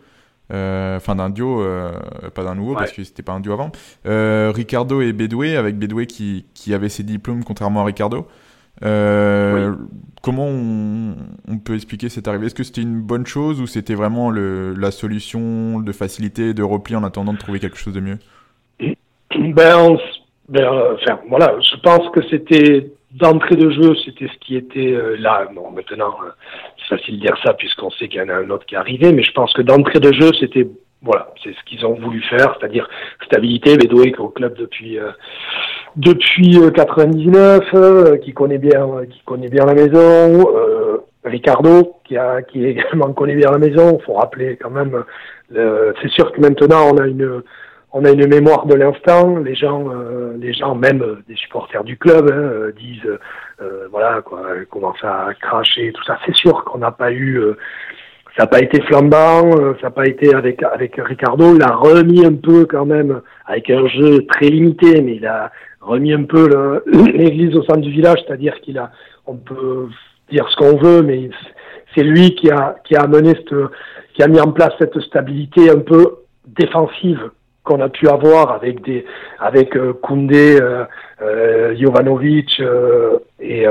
Euh, 0.52 0.96
enfin, 0.96 1.14
d'un 1.14 1.30
duo, 1.30 1.62
euh, 1.62 1.92
pas 2.34 2.42
d'un 2.42 2.54
nouveau, 2.54 2.74
parce 2.74 2.92
que 2.92 3.04
c'était 3.04 3.22
pas 3.22 3.32
un 3.32 3.40
duo 3.40 3.52
avant. 3.52 3.70
Euh, 4.06 4.52
Ricardo 4.54 5.00
et 5.00 5.12
Bedoué, 5.12 5.56
avec 5.56 5.78
Bedoué 5.78 6.06
qui, 6.06 6.46
qui 6.54 6.74
avait 6.74 6.88
ses 6.88 7.04
diplômes, 7.04 7.44
contrairement 7.44 7.82
à 7.82 7.84
Ricardo. 7.84 8.26
Comment 8.80 10.46
on, 10.46 11.58
peut 11.64 11.74
expliquer 11.74 12.08
cette 12.08 12.26
arrivée? 12.26 12.46
Est-ce 12.46 12.54
que 12.54 12.64
c'était 12.64 12.82
une 12.82 13.00
bonne 13.00 13.26
chose 13.26 13.60
ou 13.60 13.66
c'était 13.66 13.94
vraiment 13.94 14.30
le, 14.30 14.74
la 14.74 14.90
solution 14.90 15.80
de 15.80 15.92
facilité, 15.92 16.52
de 16.52 16.62
repli 16.62 16.96
en 16.96 17.04
attendant 17.04 17.32
de 17.32 17.38
trouver 17.38 17.60
quelque 17.60 17.78
chose 17.78 17.94
de 17.94 18.00
mieux? 18.00 18.18
Ben, 19.30 19.96
ben 20.48 20.96
voilà, 21.28 21.54
je 21.60 21.80
pense 21.80 22.10
que 22.10 22.20
c'était 22.28 22.90
d'entrée 23.12 23.56
de 23.56 23.70
jeu, 23.70 23.94
c'était 24.04 24.28
ce 24.28 24.38
qui 24.38 24.56
était 24.56 24.92
euh, 24.92 25.16
là. 25.18 25.48
Bon, 25.54 25.70
maintenant, 25.70 26.14
euh, 26.24 26.30
c'est 26.78 26.96
facile 26.96 27.16
de 27.16 27.26
dire 27.26 27.36
ça 27.44 27.54
puisqu'on 27.54 27.90
sait 27.90 28.08
qu'il 28.08 28.20
y 28.20 28.22
en 28.22 28.28
a 28.28 28.34
un 28.34 28.50
autre 28.50 28.66
qui 28.66 28.74
est 28.74 28.78
arrivé, 28.78 29.12
mais 29.12 29.22
je 29.22 29.32
pense 29.32 29.52
que 29.52 29.62
d'entrée 29.62 30.00
de 30.00 30.12
jeu, 30.12 30.30
c'était 30.38 30.68
voilà, 31.02 31.32
c'est 31.42 31.54
ce 31.54 31.64
qu'ils 31.64 31.86
ont 31.86 31.94
voulu 31.94 32.22
faire, 32.22 32.54
c'est-à-dire 32.58 32.86
stabilité. 33.24 33.76
Bédoué 33.76 34.08
est 34.08 34.18
au 34.18 34.28
club 34.28 34.54
depuis 34.56 34.98
euh, 34.98 35.10
depuis 35.96 36.58
99, 36.74 38.20
qui 38.20 38.32
connaît 38.32 38.58
bien 38.58 38.86
qui 39.10 39.20
connaît 39.24 39.48
bien 39.48 39.64
la 39.64 39.74
maison. 39.74 40.46
Ricardo, 41.24 41.96
qui 42.04 42.16
a 42.16 42.42
qui 42.42 42.64
également 42.66 43.12
connaît 43.14 43.34
bien 43.34 43.50
la 43.50 43.58
maison. 43.58 43.98
Faut 44.00 44.14
rappeler 44.14 44.56
quand 44.56 44.70
même. 44.70 45.04
c'est 45.50 46.10
sûr 46.10 46.32
que 46.32 46.40
maintenant 46.40 46.92
on 46.92 46.98
a 46.98 47.06
une 47.06 47.42
on 47.92 48.04
a 48.04 48.10
une 48.10 48.26
mémoire 48.26 48.66
de 48.66 48.74
l'instant. 48.74 49.38
Les 49.38 49.54
gens, 49.54 49.90
euh, 49.90 50.36
les 50.38 50.52
gens, 50.52 50.74
même 50.74 51.02
euh, 51.02 51.22
des 51.28 51.34
supporters 51.36 51.84
du 51.84 51.96
club, 51.96 52.30
hein, 52.30 52.36
euh, 52.36 52.72
disent, 52.72 53.18
voilà, 53.90 54.22
quoi, 54.22 54.40
commencent 54.70 55.04
à 55.04 55.28
cracher, 55.38 55.92
tout 55.92 56.02
ça. 56.04 56.18
C'est 56.24 56.34
sûr 56.34 56.64
qu'on 56.64 56.78
n'a 56.78 56.92
pas 56.92 57.12
eu, 57.12 57.38
ça 58.34 58.44
n'a 58.44 58.46
pas 58.46 58.60
été 58.60 58.80
flambant, 58.82 59.50
ça 59.76 59.88
n'a 59.88 59.90
pas 59.90 60.06
été 60.06 60.34
avec 60.34 60.62
avec 60.62 60.94
Ricardo. 60.96 61.54
Il 61.54 61.62
a 61.62 61.74
remis 61.74 62.24
un 62.24 62.32
peu 62.32 62.64
quand 62.64 62.86
même 62.86 63.20
avec 63.44 63.68
un 63.68 63.86
jeu 63.86 64.24
très 64.28 64.46
limité, 64.46 65.02
mais 65.02 65.16
il 65.16 65.26
a 65.26 65.50
remis 65.82 66.14
un 66.14 66.22
peu 66.22 66.48
l'église 67.12 67.54
au 67.54 67.62
centre 67.64 67.82
du 67.82 67.90
village, 67.90 68.20
c'est-à-dire 68.26 68.58
qu'il 68.62 68.78
a, 68.78 68.92
on 69.26 69.36
peut 69.36 69.88
dire 70.30 70.48
ce 70.48 70.56
qu'on 70.56 70.78
veut, 70.78 71.02
mais 71.02 71.28
c'est 71.94 72.04
lui 72.04 72.34
qui 72.34 72.50
a 72.50 72.76
qui 72.84 72.96
a 72.96 73.02
amené 73.02 73.34
cette, 73.34 73.54
qui 74.14 74.22
a 74.22 74.28
mis 74.28 74.40
en 74.40 74.52
place 74.52 74.72
cette 74.78 74.98
stabilité 75.00 75.68
un 75.68 75.80
peu 75.80 76.20
défensive 76.46 77.30
qu'on 77.64 77.80
a 77.80 77.88
pu 77.88 78.08
avoir 78.08 78.52
avec 78.52 78.82
des 78.82 79.04
avec 79.38 79.76
euh, 79.76 79.92
Koundé, 79.92 80.58
euh, 80.60 80.84
euh, 81.22 81.76
Jovanovic 81.76 82.60
et 83.40 83.66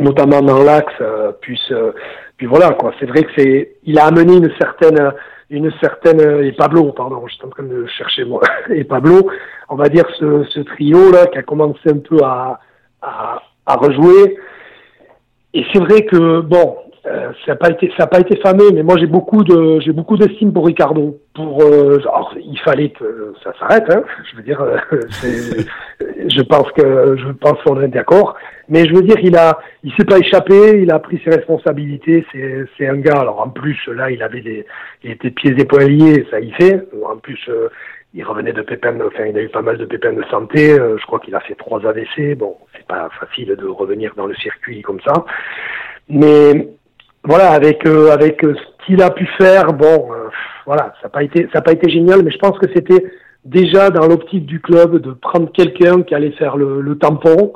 notamment 0.00 0.42
dans 0.42 0.62
l'axe, 0.62 1.02
puis 1.40 1.60
puis 2.36 2.46
voilà 2.46 2.70
quoi. 2.70 2.92
C'est 3.00 3.06
vrai 3.06 3.22
que 3.24 3.30
c'est 3.36 3.76
il 3.84 3.98
a 3.98 4.06
amené 4.06 4.36
une 4.36 4.52
certaine 4.58 5.12
une 5.50 5.72
certaine 5.80 6.44
et 6.44 6.52
Pablo 6.52 6.92
pardon, 6.92 7.26
je 7.26 7.34
suis 7.34 7.44
en 7.44 7.48
train 7.48 7.64
de 7.64 7.86
chercher 7.86 8.24
moi 8.24 8.42
et 8.70 8.84
Pablo, 8.84 9.30
on 9.68 9.76
va 9.76 9.88
dire 9.88 10.04
ce, 10.18 10.44
ce 10.44 10.60
trio 10.60 11.10
là 11.10 11.26
qui 11.26 11.38
a 11.38 11.42
commencé 11.42 11.88
un 11.88 11.98
peu 11.98 12.18
à 12.22 12.60
à, 13.02 13.42
à 13.66 13.76
rejouer. 13.76 14.36
Et 15.54 15.64
c'est 15.72 15.78
vrai 15.78 16.04
que 16.04 16.40
bon, 16.40 16.76
euh, 17.06 17.32
ça 17.46 17.52
n'a 17.52 17.56
pas 17.56 17.70
été 17.70 17.90
ça 17.96 18.04
a 18.04 18.06
pas 18.06 18.20
été 18.20 18.36
fameux, 18.36 18.70
mais 18.72 18.82
moi 18.82 18.96
j'ai 18.98 19.06
beaucoup 19.06 19.44
de 19.44 19.78
j'ai 19.80 19.92
beaucoup 19.92 20.16
d'estime 20.16 20.52
pour 20.52 20.66
Ricardo. 20.66 21.18
Pour 21.34 21.62
euh, 21.62 21.98
il 22.36 22.58
fallait 22.58 22.90
que 22.90 23.34
ça 23.44 23.52
s'arrête. 23.58 23.84
Hein, 23.88 24.02
je 24.30 24.36
veux 24.36 24.42
dire, 24.42 24.60
euh, 24.60 24.76
je 26.28 26.42
pense 26.42 26.70
que 26.72 27.16
je 27.16 27.32
pense 27.32 27.62
qu'on 27.62 27.80
est 27.80 27.88
d'accord. 27.88 28.36
Mais 28.68 28.86
je 28.86 28.94
veux 28.94 29.02
dire, 29.02 29.16
il 29.22 29.36
a, 29.36 29.58
il 29.84 29.92
s'est 29.94 30.04
pas 30.04 30.18
échappé, 30.18 30.80
il 30.82 30.90
a 30.90 30.98
pris 30.98 31.20
ses 31.24 31.30
responsabilités. 31.30 32.26
C'est, 32.32 32.64
c'est 32.76 32.86
un 32.86 32.96
gars. 32.98 33.20
Alors 33.20 33.40
en 33.40 33.48
plus, 33.48 33.78
là, 33.86 34.10
il 34.10 34.22
avait 34.22 34.42
des, 34.42 34.66
il 35.04 35.12
était 35.12 35.30
pieds 35.30 35.54
et 35.56 35.64
poings 35.64 35.86
liés, 35.88 36.26
ça 36.30 36.40
y 36.40 36.50
fait. 36.52 36.86
En 37.08 37.16
plus, 37.16 37.38
euh, 37.48 37.68
il 38.12 38.24
revenait 38.24 38.52
de 38.52 38.62
pépins, 38.62 38.98
enfin, 39.06 39.26
il 39.26 39.38
a 39.38 39.42
eu 39.42 39.48
pas 39.48 39.62
mal 39.62 39.78
de 39.78 39.84
pépins 39.84 40.12
de 40.12 40.24
santé. 40.30 40.76
je 40.76 41.06
crois 41.06 41.20
qu'il 41.20 41.34
a 41.34 41.40
fait 41.40 41.54
trois 41.54 41.86
AVC. 41.86 42.36
Bon, 42.36 42.56
c'est 42.74 42.86
pas 42.86 43.08
facile 43.20 43.54
de 43.56 43.66
revenir 43.66 44.12
dans 44.16 44.26
le 44.26 44.34
circuit 44.34 44.82
comme 44.82 45.00
ça. 45.06 45.24
Mais 46.08 46.68
voilà, 47.28 47.52
avec 47.52 47.86
avec 47.86 48.40
ce 48.40 48.86
qu'il 48.86 49.02
a 49.02 49.10
pu 49.10 49.26
faire, 49.38 49.72
bon, 49.72 50.08
voilà, 50.66 50.92
ça 51.00 51.04
n'a 51.04 51.10
pas 51.10 51.22
été, 51.22 51.42
ça 51.52 51.58
n'a 51.58 51.62
pas 51.62 51.72
été 51.72 51.88
génial, 51.88 52.22
mais 52.22 52.30
je 52.30 52.38
pense 52.38 52.58
que 52.58 52.66
c'était 52.74 53.04
déjà 53.44 53.90
dans 53.90 54.06
l'optique 54.06 54.46
du 54.46 54.60
club 54.60 55.00
de 55.00 55.12
prendre 55.12 55.50
quelqu'un 55.52 56.02
qui 56.02 56.14
allait 56.14 56.32
faire 56.32 56.56
le, 56.56 56.96
tampon. 56.98 57.52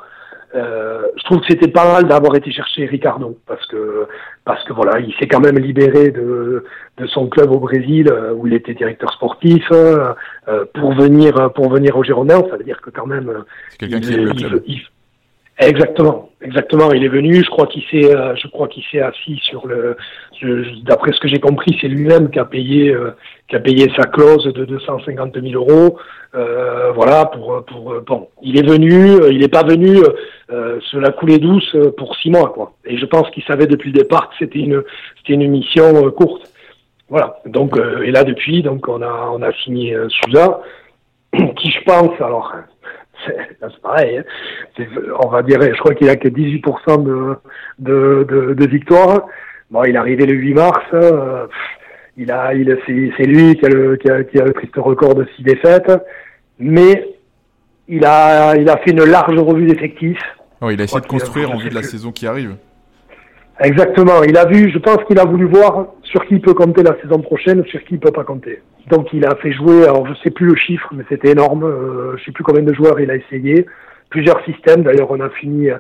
Euh, 0.54 1.02
je 1.16 1.24
trouve 1.24 1.40
que 1.40 1.46
c'était 1.48 1.70
pas 1.70 1.90
mal 1.90 2.06
d'avoir 2.06 2.36
été 2.36 2.52
chercher 2.52 2.84
Ricardo 2.84 3.38
parce 3.46 3.64
que 3.66 4.06
parce 4.44 4.62
que 4.64 4.74
voilà, 4.74 5.00
il 5.00 5.14
s'est 5.14 5.26
quand 5.26 5.40
même 5.40 5.58
libéré 5.58 6.10
de, 6.10 6.64
de 6.98 7.06
son 7.06 7.26
club 7.28 7.50
au 7.50 7.58
Brésil 7.58 8.10
euh, 8.10 8.34
où 8.34 8.46
il 8.46 8.52
était 8.52 8.74
directeur 8.74 9.10
sportif 9.14 9.64
euh, 9.72 10.12
pour 10.74 10.92
venir 10.92 11.50
pour 11.54 11.70
venir 11.70 11.96
au 11.96 12.04
Girondins. 12.04 12.42
Ça 12.50 12.56
veut 12.58 12.64
dire 12.64 12.82
que 12.82 12.90
quand 12.90 13.06
même, 13.06 13.32
c'est 13.70 13.78
quelqu'un 13.78 14.00
qui 14.00 14.12
aime 14.12 14.24
le 14.26 14.34
club. 14.34 14.62
Exactement, 15.58 16.30
exactement. 16.40 16.92
Il 16.92 17.04
est 17.04 17.08
venu. 17.08 17.44
Je 17.44 17.50
crois 17.50 17.66
qu'il 17.66 17.82
s'est, 17.84 18.14
euh, 18.14 18.34
je 18.36 18.48
crois 18.48 18.68
qu'il 18.68 18.82
s'est 18.90 19.00
assis 19.00 19.38
sur 19.42 19.66
le. 19.66 19.96
D'après 20.84 21.12
ce 21.12 21.20
que 21.20 21.28
j'ai 21.28 21.38
compris, 21.38 21.76
c'est 21.80 21.88
lui-même 21.88 22.30
qui 22.30 22.38
a 22.38 22.44
payé, 22.44 22.90
euh, 22.90 23.10
qui 23.48 23.56
a 23.56 23.60
payé 23.60 23.92
sa 23.96 24.04
clause 24.04 24.44
de 24.44 24.64
250 24.64 25.38
000 25.40 25.54
euros. 25.54 25.98
Euh, 26.34 26.90
voilà, 26.92 27.26
pour, 27.26 27.64
pour 27.66 28.00
bon, 28.00 28.28
il 28.42 28.58
est 28.58 28.66
venu. 28.66 29.30
Il 29.30 29.38
n'est 29.38 29.48
pas 29.48 29.62
venu 29.62 29.98
se 30.48 30.96
la 30.98 31.12
couler 31.12 31.38
douce 31.38 31.76
pour 31.96 32.16
six 32.16 32.30
mois, 32.30 32.50
quoi. 32.52 32.72
Et 32.84 32.96
je 32.96 33.06
pense 33.06 33.30
qu'il 33.30 33.42
savait 33.44 33.66
depuis 33.66 33.92
le 33.92 33.98
départ 33.98 34.30
que 34.30 34.34
c'était 34.38 34.58
une, 34.58 34.82
c'était 35.18 35.34
une 35.34 35.50
mission 35.50 36.10
courte. 36.12 36.50
Voilà. 37.08 37.40
Donc, 37.44 37.78
et 38.02 38.10
là 38.10 38.24
depuis, 38.24 38.62
donc 38.62 38.88
on 38.88 39.02
a, 39.02 39.30
on 39.32 39.42
a 39.42 39.52
signé 39.64 39.96
Souza, 40.08 40.62
qui 41.56 41.70
je 41.70 41.82
pense, 41.84 42.18
alors 42.20 42.52
c'est 43.26 43.82
pareil. 43.82 44.18
Hein. 44.18 44.84
On 45.24 45.28
va 45.28 45.42
dire, 45.42 45.60
je 45.62 45.78
crois 45.78 45.94
qu'il 45.94 46.08
a 46.08 46.16
que 46.16 46.28
18% 46.28 47.02
de, 47.02 47.36
de, 47.78 48.26
de, 48.28 48.54
de 48.54 48.66
victoire. 48.66 49.26
Bon, 49.70 49.84
il 49.84 49.94
est 49.94 49.98
arrivé 49.98 50.26
le 50.26 50.34
8 50.34 50.54
mars. 50.54 50.84
Euh, 50.92 51.46
il 52.16 52.30
a, 52.30 52.54
il 52.54 52.78
c'est 52.86 53.24
lui 53.24 53.56
qui 53.56 53.64
a, 53.64 53.68
le, 53.68 53.96
qui, 53.96 54.10
a, 54.10 54.22
qui 54.24 54.38
a 54.38 54.44
le 54.44 54.52
triste 54.52 54.76
record 54.76 55.14
de 55.14 55.26
6 55.36 55.42
défaites. 55.42 55.92
Mais 56.58 57.08
il 57.88 58.04
a, 58.04 58.54
il 58.56 58.68
a 58.68 58.76
fait 58.78 58.90
une 58.90 59.04
large 59.04 59.38
revue 59.38 59.66
d'effectifs. 59.66 60.22
Oh, 60.60 60.70
il 60.70 60.80
a 60.80 60.84
essayé 60.84 61.00
de 61.00 61.06
construire 61.06 61.50
en 61.50 61.58
vue 61.58 61.70
de 61.70 61.74
la 61.74 61.82
saison 61.82 62.12
qui 62.12 62.26
arrive. 62.26 62.56
Exactement. 63.60 64.22
Il 64.22 64.36
a 64.36 64.44
vu, 64.46 64.70
je 64.70 64.78
pense 64.78 64.98
qu'il 65.06 65.18
a 65.18 65.24
voulu 65.24 65.46
voir 65.46 65.86
sur 66.12 66.26
qui 66.26 66.34
il 66.34 66.40
peut 66.42 66.52
compter 66.52 66.82
la 66.82 66.94
saison 67.00 67.20
prochaine, 67.20 67.64
sur 67.64 67.82
qui 67.84 67.94
il 67.94 67.98
peut 67.98 68.12
pas 68.12 68.22
compter. 68.22 68.60
Donc 68.90 69.08
il 69.14 69.24
a 69.24 69.34
fait 69.36 69.52
jouer, 69.52 69.84
alors 69.84 70.06
je 70.06 70.14
sais 70.22 70.30
plus 70.30 70.46
le 70.46 70.56
chiffre, 70.56 70.88
mais 70.94 71.04
c'était 71.08 71.30
énorme. 71.30 71.64
Euh, 71.64 72.16
je 72.18 72.24
sais 72.24 72.32
plus 72.32 72.44
combien 72.44 72.62
de 72.62 72.74
joueurs 72.74 73.00
il 73.00 73.10
a 73.10 73.16
essayé. 73.16 73.66
Plusieurs 74.10 74.44
systèmes. 74.44 74.82
D'ailleurs, 74.82 75.10
on 75.10 75.20
a 75.20 75.30
fini, 75.30 75.70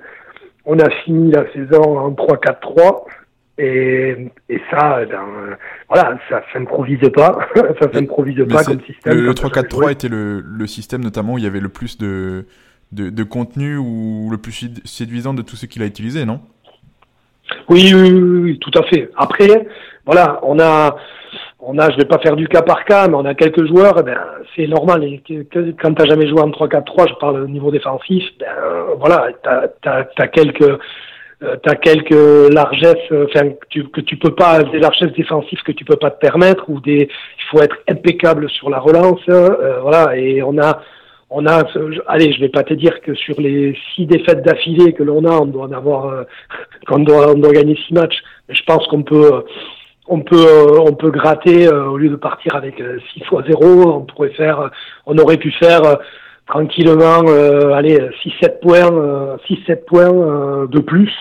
on 0.64 0.78
a 0.78 0.88
fini 1.04 1.30
la 1.30 1.44
saison 1.52 1.98
en 1.98 2.10
3-4-3. 2.12 3.04
Et, 3.58 4.16
et 4.48 4.60
ça, 4.70 5.04
ben, 5.04 5.58
voilà, 5.90 6.18
ça 6.30 6.42
s'improvise 6.54 7.06
pas. 7.14 7.38
ça 7.54 7.92
s'improvise 7.92 8.42
pas 8.48 8.64
comme 8.64 8.80
système. 8.80 9.18
Le, 9.18 9.32
3-4-3 9.34 9.92
était 9.92 10.08
le, 10.08 10.40
le 10.40 10.66
système 10.66 11.02
notamment 11.02 11.34
où 11.34 11.38
il 11.38 11.44
y 11.44 11.46
avait 11.46 11.60
le 11.60 11.68
plus 11.68 11.98
de, 11.98 12.46
de, 12.92 13.10
de 13.10 13.22
contenu 13.22 13.76
ou 13.76 14.30
le 14.30 14.38
plus 14.38 14.70
séduisant 14.86 15.34
de 15.34 15.42
tout 15.42 15.56
ce 15.56 15.66
qu'il 15.66 15.82
a 15.82 15.86
utilisé, 15.86 16.24
non? 16.24 16.40
Oui, 17.68 17.92
oui, 17.94 18.10
oui, 18.12 18.58
tout 18.58 18.70
à 18.78 18.82
fait. 18.84 19.10
Après, 19.16 19.66
voilà, 20.04 20.40
on 20.42 20.58
a, 20.58 20.96
on 21.60 21.78
a, 21.78 21.90
je 21.90 21.96
vais 21.96 22.04
pas 22.04 22.18
faire 22.18 22.36
du 22.36 22.48
cas 22.48 22.62
par 22.62 22.84
cas, 22.84 23.06
mais 23.08 23.14
on 23.14 23.24
a 23.24 23.34
quelques 23.34 23.66
joueurs, 23.66 23.94
eh 24.00 24.02
ben, 24.02 24.18
c'est 24.56 24.66
normal. 24.66 25.04
Et 25.04 25.22
quand 25.80 25.94
t'as 25.94 26.06
jamais 26.06 26.28
joué 26.28 26.40
en 26.40 26.50
3-4-3, 26.50 27.08
je 27.08 27.14
parle 27.14 27.42
au 27.42 27.48
niveau 27.48 27.70
défensif, 27.70 28.24
ben, 28.40 28.46
voilà, 28.98 29.28
t'as, 29.42 30.04
as, 30.16 30.28
quelques, 30.28 30.62
euh, 30.62 31.56
t'as 31.62 31.76
quelques 31.76 32.52
largesses, 32.52 33.12
enfin, 33.12 33.50
que, 33.72 33.80
que 33.80 34.00
tu 34.00 34.16
peux 34.16 34.34
pas, 34.34 34.62
des 34.64 34.80
largesses 34.80 35.12
défensives 35.12 35.62
que 35.62 35.72
tu 35.72 35.84
peux 35.84 35.96
pas 35.96 36.10
te 36.10 36.18
permettre, 36.18 36.68
ou 36.68 36.80
des, 36.80 37.08
il 37.08 37.44
faut 37.50 37.62
être 37.62 37.76
impeccable 37.88 38.50
sur 38.50 38.68
la 38.70 38.80
relance, 38.80 39.20
euh, 39.28 39.80
voilà, 39.82 40.16
et 40.16 40.42
on 40.42 40.58
a, 40.58 40.80
on 41.34 41.46
a, 41.46 41.64
allez, 42.08 42.32
je 42.32 42.40
vais 42.40 42.50
pas 42.50 42.62
te 42.62 42.74
dire 42.74 43.00
que 43.00 43.14
sur 43.14 43.40
les 43.40 43.74
six 43.94 44.06
défaites 44.06 44.42
d'affilée 44.42 44.92
que 44.92 45.02
l'on 45.02 45.24
a, 45.24 45.40
on 45.40 45.46
doit 45.46 45.64
en 45.64 45.72
avoir, 45.72 46.06
euh, 46.06 46.24
qu'on 46.86 46.98
doit, 46.98 47.30
on 47.30 47.38
doit 47.38 47.52
gagner 47.52 47.76
six 47.86 47.94
matchs. 47.94 48.22
Mais 48.48 48.54
je 48.54 48.62
pense 48.64 48.86
qu'on 48.88 49.02
peut, 49.02 49.44
on 50.08 50.20
peut, 50.20 50.46
euh, 50.46 50.78
on 50.80 50.94
peut 50.94 51.10
gratter 51.10 51.68
euh, 51.68 51.86
au 51.86 51.96
lieu 51.96 52.08
de 52.08 52.16
partir 52.16 52.56
avec 52.56 52.82
6 53.14 53.24
fois 53.24 53.42
0, 53.46 53.92
on 53.92 54.00
pourrait 54.02 54.30
faire, 54.30 54.70
on 55.06 55.16
aurait 55.18 55.36
pu 55.36 55.52
faire 55.52 55.82
tranquillement, 56.46 57.22
allez, 57.74 57.98
6-7 58.24 58.60
points, 58.60 59.38
6-7 59.48 59.84
points 59.84 60.66
de 60.66 60.80
plus 60.80 61.12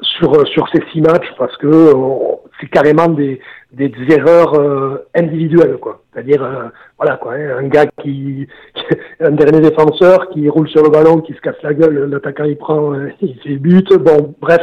sur 0.00 0.46
sur 0.48 0.68
ces 0.68 0.82
six 0.92 1.00
matchs 1.00 1.28
parce 1.36 1.56
que 1.56 1.92
c'est 2.60 2.68
carrément 2.68 3.08
des 3.08 3.40
des, 3.72 3.92
erreurs 4.10 4.54
euh, 4.54 5.06
individuelles 5.14 5.76
quoi. 5.76 6.02
C'est-à-dire 6.12 6.42
euh, 6.42 6.68
voilà 6.96 7.16
quoi 7.16 7.34
hein, 7.34 7.58
un 7.58 7.68
gars 7.68 7.86
qui 8.02 8.46
un 9.20 9.30
dernier 9.30 9.60
défenseur 9.60 10.30
qui 10.30 10.48
roule 10.48 10.68
sur 10.68 10.82
le 10.82 10.90
ballon 10.90 11.20
qui 11.20 11.34
se 11.34 11.40
casse 11.40 11.60
la 11.62 11.74
gueule 11.74 12.08
l'attaquant 12.10 12.44
il 12.44 12.56
prend 12.56 12.94
euh, 12.94 13.10
il 13.20 13.38
fait 13.40 13.56
but 13.56 13.92
bon 13.94 14.34
bref 14.40 14.62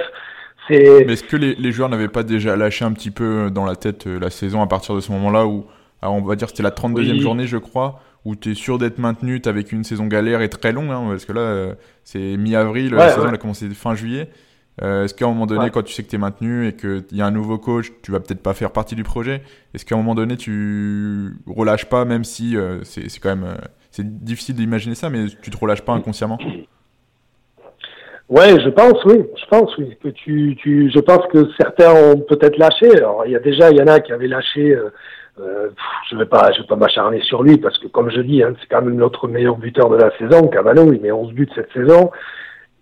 mais 0.70 1.14
est-ce 1.14 1.24
que 1.24 1.38
les, 1.38 1.56
les 1.56 1.72
joueurs 1.72 1.90
n'avaient 1.90 2.08
pas 2.08 2.24
déjà 2.24 2.56
lâché 2.56 2.86
un 2.86 2.92
petit 2.92 3.12
peu 3.12 3.50
dans 3.52 3.66
la 3.66 3.76
tête 3.76 4.06
la 4.06 4.30
saison 4.30 4.62
à 4.62 4.68
partir 4.68 4.96
de 4.96 5.00
ce 5.00 5.12
moment-là 5.12 5.46
où 5.46 5.66
on 6.02 6.22
va 6.22 6.36
dire 6.36 6.50
c'était 6.50 6.64
la 6.64 6.72
32e 6.72 7.20
journée 7.20 7.48
je 7.48 7.58
crois 7.58 8.02
où 8.26 8.36
tu 8.36 8.52
es 8.52 8.56
sûr 8.56 8.80
d'être 8.80 8.98
maintenu, 8.98 9.40
tu 9.40 9.48
avec 9.48 9.72
une 9.72 9.84
saison 9.84 10.08
galère 10.08 10.42
et 10.42 10.50
très 10.50 10.72
longue, 10.72 10.90
hein, 10.90 11.06
parce 11.08 11.26
que 11.26 11.32
là, 11.32 11.76
c'est 12.04 12.38
mi-avril, 12.38 12.96
la 12.96 13.12
saison 13.12 13.28
elle 13.28 13.36
a 13.36 13.38
commencé 13.38 13.70
fin 13.70 13.94
juillet. 13.94 14.30
Euh, 14.82 15.06
est-ce 15.06 15.14
qu'à 15.14 15.26
un 15.26 15.30
moment 15.30 15.46
donné, 15.46 15.70
quand 15.70 15.84
tu 15.84 15.94
sais 15.94 16.04
que 16.04 16.10
tu 16.10 16.16
es 16.16 16.20
maintenu 16.20 16.68
et 16.68 16.76
qu'il 16.76 17.06
y 17.12 17.22
a 17.22 17.26
un 17.26 17.32
nouveau 17.32 17.58
coach, 17.58 17.92
tu 18.02 18.12
vas 18.12 18.20
peut-être 18.20 18.44
pas 18.44 18.54
faire 18.54 18.72
partie 18.72 18.96
du 18.96 19.04
projet 19.04 19.42
Est-ce 19.74 19.86
qu'à 19.86 19.96
un 19.96 19.98
moment 19.98 20.16
donné, 20.16 20.36
tu 20.36 21.38
relâches 21.48 21.86
pas, 21.86 22.04
même 22.04 22.24
si 22.24 22.58
euh, 22.58 22.84
c'est 22.84 23.08
quand 23.20 23.30
même 23.30 23.46
euh, 23.46 23.56
c'est 23.92 24.24
difficile 24.24 24.56
d'imaginer 24.56 24.96
ça, 24.96 25.10
mais 25.10 25.28
tu 25.42 25.50
te 25.50 25.58
relâches 25.58 25.82
pas 25.82 25.94
inconsciemment? 25.94 26.38
Ouais, 28.28 28.60
je 28.60 28.70
pense, 28.70 29.04
oui, 29.06 29.24
je 29.36 29.46
pense, 29.46 29.78
oui, 29.78 29.96
que 30.02 30.10
tu, 30.10 30.56
tu, 30.58 30.90
je 30.90 31.00
pense 31.00 31.28
que 31.28 31.48
certains 31.60 31.94
ont 31.94 32.20
peut-être 32.20 32.58
lâché. 32.58 32.90
Alors, 32.98 33.24
il 33.26 33.32
y 33.34 33.36
a 33.36 33.40
déjà, 33.40 33.70
il 33.70 33.78
y 33.78 33.82
en 33.82 33.88
a 33.88 34.00
qui 34.00 34.12
avaient 34.12 34.28
lâché. 34.28 34.76
Euh, 34.76 35.70
je 36.10 36.16
vais 36.16 36.26
pas, 36.26 36.52
je 36.54 36.62
vais 36.62 36.68
pas 36.68 36.76
m'acharner 36.76 37.22
sur 37.22 37.44
lui 37.44 37.58
parce 37.58 37.78
que, 37.78 37.88
comme 37.88 38.10
je 38.10 38.22
dis, 38.22 38.42
hein, 38.42 38.54
c'est 38.60 38.68
quand 38.68 38.82
même 38.82 38.96
notre 38.96 39.28
meilleur 39.28 39.58
buteur 39.58 39.90
de 39.90 39.98
la 39.98 40.16
saison. 40.18 40.48
Cavano, 40.48 40.92
il 40.94 41.02
met 41.02 41.12
11 41.12 41.34
buts 41.34 41.50
cette 41.54 41.72
saison. 41.74 42.10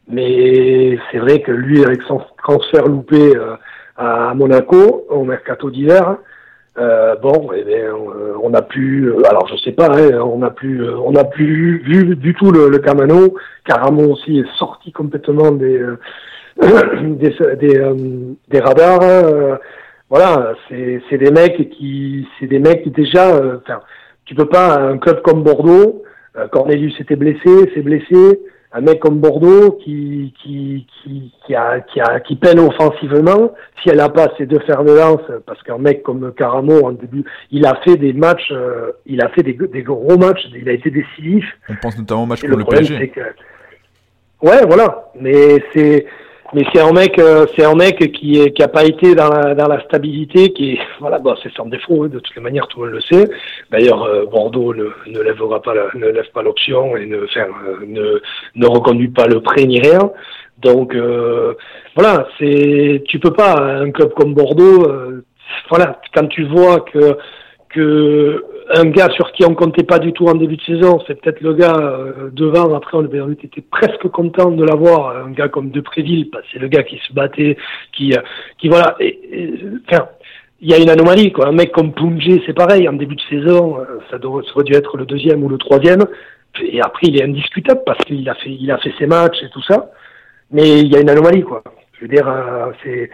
Mais 0.08 0.98
c'est 1.12 1.18
vrai 1.18 1.42
que 1.42 1.52
lui, 1.52 1.84
avec 1.84 2.02
son 2.04 2.22
transfert 2.38 2.88
loupé 2.88 3.36
euh, 3.36 3.56
à 3.98 4.34
Monaco 4.34 5.06
au 5.10 5.24
mercato 5.24 5.70
d'hiver, 5.70 6.18
euh, 6.77 7.15
bon, 7.22 7.51
eh 7.56 7.63
bien, 7.63 7.94
on 8.42 8.50
n'a 8.50 8.63
plus, 8.63 9.10
euh, 9.10 9.22
alors 9.30 9.48
je 9.48 9.58
sais 9.58 9.74
pas, 9.74 9.89
hein, 9.92 10.20
on 10.22 10.39
n'a 10.39 10.50
plus, 10.50 10.89
on 10.89 11.12
n'a 11.12 11.24
plus 11.24 11.84
vu 11.84 12.15
du 12.15 12.34
tout 12.34 12.51
le, 12.51 12.70
le 12.70 12.80
Camano. 12.80 13.36
Caramo 13.65 14.13
aussi 14.13 14.39
est 14.39 14.58
sorti 14.58 14.92
complètement 14.92 15.51
des 15.51 15.80
des, 16.62 17.36
des, 17.60 18.36
des, 18.48 18.60
radars. 18.60 19.60
voilà, 20.10 20.53
c'est 20.68 21.01
c'est 21.10 21.18
des 21.18 21.32
mecs 21.32 21.70
qui, 21.70 22.27
c'est 22.39 22.48
des 22.48 22.60
mecs 22.60 22.84
qui 22.84 22.89
déjà, 22.92 23.30
enfin, 23.58 23.82
tu 24.25 24.34
peux 24.34 24.50
pas 24.50 24.80
un 24.80 24.98
club 24.98 25.22
comme 25.22 25.44
Bordeaux. 25.44 26.03
Cornelius 26.51 27.00
était 27.00 27.15
blessé, 27.15 27.72
s'est 27.75 27.82
blessé 27.82 28.39
un 28.74 28.82
mec 28.82 29.00
comme 29.00 29.20
Bordeaux 29.20 29.74
qui 29.84 30.34
qui 30.42 30.88
qui 31.03 31.32
qui, 31.46 31.56
a, 31.56 31.80
qui, 31.82 32.01
a, 32.01 32.20
qui 32.20 32.36
peine 32.36 32.60
offensivement, 32.60 33.53
si 33.82 33.89
elle 33.89 34.00
a 34.00 34.10
pas 34.10 34.30
ces 34.38 34.46
deux 34.46 34.60
fers 34.60 34.84
de 34.84 34.94
lance, 34.94 35.22
parce 35.46 35.62
qu'un 35.63 35.77
mec 35.77 36.01
comme 36.03 36.34
Caramo 36.34 36.86
en 36.86 36.92
début, 36.92 37.24
il 37.51 37.65
a 37.65 37.75
fait 37.84 37.98
des 37.98 38.13
matchs, 38.13 38.51
euh, 38.51 38.92
il 39.06 39.22
a 39.22 39.30
fait 39.30 39.44
des, 39.44 39.53
des, 39.53 39.84
gros 39.84 40.18
matchs, 40.18 40.48
il 40.56 40.68
a 40.68 40.74
été 40.74 40.89
décisif. 40.89 41.46
On 41.70 41.75
pense 41.75 41.98
notamment 41.98 42.24
au 42.24 42.25
match 42.25 42.42
contre 42.42 42.53
le, 42.53 42.60
le 42.60 42.65
PSG. 42.65 43.10
Que... 43.10 43.22
Ouais, 44.42 44.65
voilà, 44.68 45.12
mais 45.20 45.63
c'est 45.74 46.06
mais 46.53 46.63
c'est 46.74 46.81
un 46.81 46.91
mec, 46.91 47.17
euh, 47.19 47.45
c'est 47.55 47.65
un 47.65 47.75
mec 47.75 47.98
qui 48.13 48.39
est, 48.39 48.51
qui 48.51 48.62
a 48.62 48.67
pas 48.67 48.86
été 48.86 49.15
dans 49.15 49.29
la, 49.29 49.55
dans 49.55 49.67
la 49.67 49.81
stabilité, 49.81 50.53
qui 50.53 50.79
voilà, 51.00 51.19
bon, 51.19 51.36
c'est 51.41 51.51
son 51.53 51.65
défaut, 51.65 52.03
hein, 52.03 52.10
de 52.10 52.19
toutes 52.19 52.36
les 52.36 52.41
manières, 52.41 52.67
tout 52.67 52.83
le 52.83 52.91
monde 52.91 52.95
le 52.95 53.01
sait. 53.01 53.29
D'ailleurs, 53.72 54.03
euh, 54.03 54.25
Bordeaux 54.25 54.74
ne, 54.74 54.89
ne 55.07 55.19
lèvera 55.19 55.62
pas, 55.62 55.74
la, 55.74 55.88
ne 55.95 56.07
lève 56.07 56.29
pas 56.33 56.43
l'option 56.43 56.95
et 56.95 57.05
ne, 57.05 57.24
enfin, 57.24 57.48
euh, 57.67 57.86
ne, 57.88 58.22
ne 58.55 58.67
reconduit 58.67 59.10
pas 59.10 59.25
le 59.25 59.41
prêt 59.41 59.65
ni 59.65 59.79
rien. 59.79 60.12
Donc, 60.60 60.95
voilà, 61.95 62.27
c'est, 62.39 63.03
tu 63.07 63.19
peux 63.19 63.33
pas, 63.33 63.60
un 63.60 63.91
club 63.91 64.13
comme 64.13 64.33
Bordeaux, 64.33 64.88
voilà, 65.69 66.00
quand 66.13 66.27
tu 66.27 66.45
vois 66.45 66.79
que, 66.81 67.17
que 67.69 68.45
un 68.70 68.86
gars 68.86 69.10
sur 69.10 69.32
qui 69.32 69.46
on 69.46 69.55
comptait 69.55 69.84
pas 69.84 70.00
du 70.00 70.13
tout 70.13 70.25
en 70.27 70.36
début 70.36 70.58
de 70.58 70.62
saison, 70.62 71.00
c'est 71.05 71.20
peut-être 71.20 71.41
le 71.41 71.53
gars 71.53 71.75
devant. 72.32 72.74
Après, 72.75 72.98
on 72.98 73.32
était 73.32 73.62
presque 73.62 74.08
content 74.10 74.51
de 74.51 74.63
l'avoir, 74.63 75.25
un 75.25 75.32
gars 75.32 75.50
comme 75.50 75.70
Depréville, 75.70 76.29
que 76.29 76.38
c'est 76.51 76.60
le 76.60 76.67
gars 76.67 76.84
qui 76.84 77.00
se 77.08 77.13
battait, 77.13 77.58
qui, 77.91 78.13
qui 78.58 78.70
voilà. 78.70 78.98
enfin, 79.88 80.08
il 80.62 80.70
y 80.70 80.74
a 80.74 80.77
une 80.77 80.89
anomalie, 80.89 81.32
quoi. 81.32 81.48
Un 81.48 81.51
mec 81.51 81.72
comme 81.72 81.93
Punje, 81.93 82.39
c'est 82.46 82.53
pareil. 82.53 82.88
En 82.88 82.93
début 82.93 83.15
de 83.15 83.22
saison, 83.29 83.79
ça, 84.10 84.17
doit, 84.17 84.43
ça 84.43 84.51
aurait 84.55 84.63
dû 84.63 84.74
être 84.74 84.96
le 84.98 85.05
deuxième 85.05 85.43
ou 85.43 85.50
le 85.50 85.58
troisième. 85.58 86.05
Et 86.62 86.82
après, 86.82 87.08
il 87.08 87.20
est 87.20 87.24
indiscutable 87.24 87.82
parce 87.86 88.00
qu'il 88.05 88.27
a 88.29 88.36
fait, 88.36 88.51
il 88.51 88.72
a 88.72 88.77
fait 88.77 88.93
ses 88.98 89.08
matchs 89.08 89.41
et 89.43 89.50
tout 89.50 89.63
ça. 89.63 89.91
Mais 90.51 90.79
il 90.79 90.88
y 90.88 90.96
a 90.96 91.01
une 91.01 91.10
anomalie, 91.10 91.41
quoi. 91.41 91.63
Je 91.93 92.01
veux 92.01 92.08
dire, 92.08 92.27
euh, 92.27 92.72
c'est, 92.84 93.10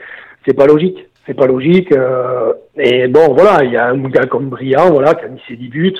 c'est 0.45 0.53
pas 0.53 0.65
logique. 0.65 1.08
C'est 1.29 1.35
pas 1.35 1.45
logique. 1.45 1.91
Euh, 1.91 2.53
et 2.75 3.07
bon, 3.07 3.35
voilà, 3.35 3.63
il 3.63 3.71
y 3.71 3.77
a 3.77 3.89
un 3.89 4.09
gars 4.09 4.25
comme 4.25 4.49
Briand, 4.49 4.89
voilà, 4.89 5.13
qui 5.13 5.25
a 5.25 5.27
mis 5.27 5.39
ses 5.47 5.55
10 5.55 5.67
buts. 5.69 5.95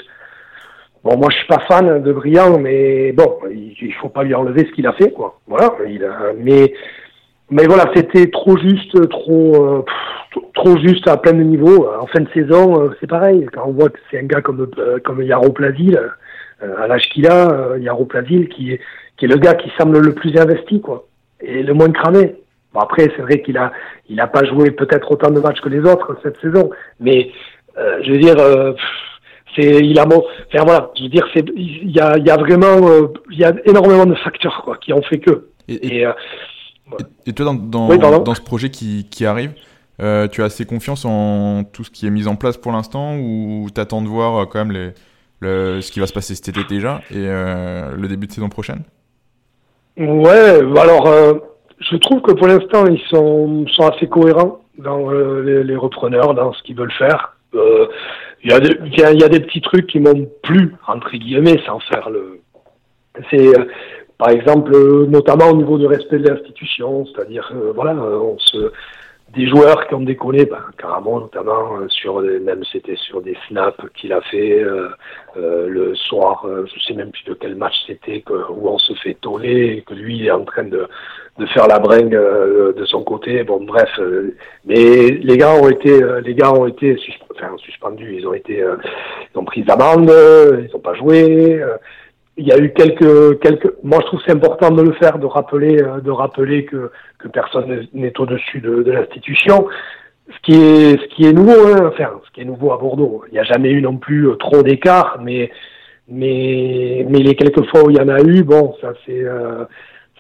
Bon, 1.04 1.18
moi, 1.18 1.28
je 1.30 1.38
suis 1.38 1.48
pas 1.48 1.60
fan 1.68 2.02
de 2.02 2.12
Briand, 2.12 2.58
mais 2.58 3.12
bon, 3.12 3.38
il, 3.52 3.94
faut 4.02 4.10
pas 4.10 4.24
lui 4.24 4.34
enlever 4.34 4.66
ce 4.66 4.72
qu'il 4.72 4.88
a 4.88 4.94
fait, 4.94 5.12
quoi. 5.12 5.40
Voilà. 5.46 5.76
Il 5.88 6.04
a, 6.04 6.34
mais, 6.36 6.74
mais 7.52 7.66
voilà, 7.68 7.92
c'était 7.96 8.32
trop 8.32 8.58
juste, 8.58 9.08
trop, 9.10 9.56
euh, 9.56 9.86
trop 10.56 10.76
juste 10.80 11.08
à 11.08 11.18
plein 11.18 11.34
de 11.34 11.44
niveaux. 11.44 11.88
En 12.02 12.08
fin 12.08 12.22
de 12.22 12.30
saison, 12.34 12.90
c'est 13.00 13.08
pareil. 13.08 13.46
Quand 13.54 13.68
on 13.68 13.74
voit 13.74 13.90
que 13.90 14.00
c'est 14.10 14.18
un 14.18 14.24
gars 14.24 14.42
comme, 14.42 14.68
comme 15.06 15.22
Yaro 15.22 15.52
Plaville, 15.52 16.02
à 16.62 16.88
l'âge 16.88 17.08
qu'il 17.14 17.28
a, 17.28 17.78
Yaro 17.78 18.06
Plaville, 18.06 18.50
qui 18.50 18.74
est, 18.74 18.82
qui 19.16 19.26
est 19.26 19.30
le 19.30 19.38
gars 19.38 19.54
qui 19.54 19.72
semble 19.78 20.00
le 20.00 20.14
plus 20.14 20.36
investi, 20.38 20.82
quoi 20.82 21.06
et 21.42 21.64
le 21.64 21.74
moins 21.74 21.92
cramé. 21.92 22.36
Bon, 22.74 22.82
après, 22.82 23.12
c'est 23.16 23.22
vrai 23.22 23.42
qu'il 23.42 23.58
a, 23.58 23.72
il 24.10 24.20
a 24.20 24.28
pas 24.28 24.46
joué 24.46 24.72
peut-être 24.72 25.12
autant 25.12 25.32
de 25.32 25.40
matchs 25.40 25.62
que 25.62 25.70
les 25.70 25.80
autres 25.80 26.16
cette 26.22 26.40
saison, 26.40 26.70
mais 27.00 27.32
euh, 27.78 28.00
je 28.04 28.12
veux 28.12 28.20
dire, 28.20 28.36
euh, 28.38 28.74
c'est, 29.56 29.80
il 29.80 29.98
a 30.00 30.06
bon, 30.06 30.24
enfin 30.48 30.64
voilà, 30.64 30.92
je 30.96 31.04
veux 31.04 31.10
dire, 31.10 31.28
c'est, 31.34 31.46
il 31.56 31.92
y 31.92 32.00
a, 32.00 32.18
il 32.18 32.26
y 32.26 32.30
a 32.30 32.38
vraiment, 32.38 32.88
euh, 32.88 33.08
il 33.32 33.40
y 33.40 33.44
a 33.44 33.54
énormément 33.66 34.06
de 34.06 34.16
facteurs 34.16 34.62
quoi, 34.64 34.78
qui 34.78 34.94
ont 34.94 35.02
fait 35.02 35.20
que. 35.20 35.50
Et, 35.68 36.02
et, 36.02 36.08
et, 37.26 37.34
toi, 37.34 37.46
dans, 37.46 37.56
dans, 37.56 38.20
dans, 38.20 38.36
ce 38.36 38.42
projet 38.42 38.70
qui, 38.70 39.08
qui 39.10 39.26
arrive, 39.26 39.54
tu 39.98 40.42
as 40.42 40.46
assez 40.46 40.66
confiance 40.66 41.06
en 41.06 41.64
tout 41.64 41.84
ce 41.84 41.90
qui 41.90 42.06
est 42.06 42.12
mis 42.12 42.28
en 42.28 42.36
place 42.36 42.58
pour 42.58 42.72
l'instant, 42.72 43.18
ou 43.18 43.68
t'attends 43.74 44.02
de 44.02 44.08
voir 44.08 44.48
quand 44.48 44.60
même 44.60 44.72
les, 44.72 44.92
le, 45.40 45.82
ce 45.82 45.92
qui 45.92 46.00
va 46.00 46.08
se 46.08 46.14
passer 46.14 46.36
cet 46.36 46.50
été 46.50 46.64
déjà 46.68 47.02
et 47.12 47.18
le 47.18 48.08
début 48.08 48.28
de 48.28 48.32
saison 48.32 48.50
prochaine? 48.50 48.84
Ouais, 50.00 50.62
alors 50.80 51.08
euh, 51.08 51.34
je 51.80 51.96
trouve 51.98 52.22
que 52.22 52.32
pour 52.32 52.48
l'instant 52.48 52.86
ils 52.88 53.02
sont, 53.10 53.66
assez 53.80 54.08
cohérents 54.08 54.62
dans 54.78 55.12
euh, 55.12 55.64
les, 55.64 55.76
repreneurs, 55.76 56.34
dans 56.34 56.54
ce 56.54 56.64
qu'ils 56.64 56.76
veulent 56.76 56.92
faire. 56.92 57.38
Euh, 57.56 57.88
il 58.44 58.52
y, 58.52 58.54
a 58.54 58.60
des, 59.30 59.40
petits 59.40 59.62
trucs 59.62 59.88
qui 59.88 60.00
m'ont 60.00 60.30
plu 60.44 60.76
entre 60.88 61.12
guillemets 61.12 61.60
sans 61.66 61.80
faire 61.80 62.10
le. 62.10 62.40
C'est 63.30 63.52
par 64.18 64.30
exemple 64.30 64.72
notamment 65.08 65.50
au 65.50 65.56
niveau 65.58 65.78
du 65.78 65.86
respect 65.86 66.20
de 66.20 66.30
l'institution, 66.30 67.06
c'est-à-dire 67.08 67.52
voilà, 67.76 67.94
on 67.96 68.38
se 68.40 68.72
des 69.36 69.48
joueurs 69.48 69.88
qui 69.88 69.94
ont 69.94 70.02
décollé, 70.02 70.46
ben, 70.46 70.64
carrément, 70.78 71.20
notamment 71.20 71.78
euh, 71.78 71.88
sur 71.90 72.22
même 72.22 72.64
c'était 72.72 72.96
sur 72.96 73.22
des 73.22 73.38
snaps 73.48 73.78
qu'il 73.96 74.12
a 74.12 74.22
fait 74.22 74.64
euh, 74.64 74.90
euh, 75.38 75.68
le 75.68 75.96
soir, 75.96 76.46
je 76.66 76.80
sais 76.82 76.94
même 76.94 77.12
plus 77.12 77.24
de 77.26 77.34
quel 77.34 77.56
match 77.56 77.76
c'était, 77.86 78.24
où 78.30 78.70
on 78.70 78.78
se 78.80 78.94
fait 78.94 79.16
toller, 79.16 79.84
que 79.88 79.94
lui 79.94 80.26
est 80.26 80.32
en 80.32 80.46
train 80.46 80.64
de, 80.64 80.88
de 81.38 81.46
faire 81.48 81.68
la 81.68 81.80
bringue 81.80 82.18
de 82.18 82.86
son 82.86 83.04
côté. 83.04 83.44
Bon, 83.44 83.64
bref, 83.64 83.90
mais 84.66 85.10
les 85.12 85.38
gars 85.38 85.54
ont 85.54 85.70
été, 85.70 86.00
les 86.24 86.34
gars 86.34 86.52
ont 86.52 86.68
été 86.68 86.98
enfin, 87.32 87.56
suspendus, 87.58 88.16
ils 88.18 88.28
ont 88.28 88.34
été, 88.34 88.58
ils 88.58 89.38
ont 89.38 89.46
pris 89.46 89.64
d'amende, 89.64 90.12
ils 90.12 90.70
n'ont 90.74 90.80
pas 90.80 90.96
joué 90.96 91.62
il 92.40 92.48
y 92.48 92.52
a 92.52 92.58
eu 92.58 92.74
quelques 92.74 93.40
quelques 93.42 93.72
moi 93.84 94.00
je 94.02 94.08
trouve 94.08 94.22
c'est 94.26 94.32
important 94.40 94.72
de 94.72 94.82
le 94.82 94.94
faire 94.94 95.20
de 95.20 95.28
rappeler 95.28 95.76
de 96.08 96.12
rappeler 96.12 96.66
que 96.66 96.92
que 97.20 97.28
personne 97.28 97.88
n'est 97.94 98.20
au-dessus 98.20 98.62
de, 98.62 98.82
de 98.82 98.92
l'institution. 98.92 99.68
Ce 100.32 100.40
qui 100.44 100.54
est, 100.54 100.92
ce 101.02 101.08
qui 101.16 101.26
est 101.26 101.34
nouveau, 101.34 101.60
hein, 101.74 101.90
enfin, 101.92 102.12
ce 102.24 102.32
qui 102.32 102.42
est 102.42 102.46
nouveau 102.46 102.72
à 102.72 102.78
Bordeaux. 102.78 103.24
Il 103.30 103.34
n'y 103.34 103.40
a 103.40 103.44
jamais 103.44 103.72
eu 103.72 103.82
non 103.82 103.98
plus 103.98 104.28
euh, 104.28 104.36
trop 104.36 104.62
d'écart, 104.62 105.18
mais, 105.24 105.50
mais, 106.08 107.04
mais 107.10 107.18
les 107.28 107.34
quelques 107.34 107.66
fois 107.72 107.84
où 107.84 107.90
il 107.90 107.98
y 107.98 108.00
en 108.00 108.10
a 108.10 108.22
eu, 108.22 108.44
bon, 108.44 108.76
ça 108.80 108.94
c'est, 109.06 109.24
euh, 109.24 109.66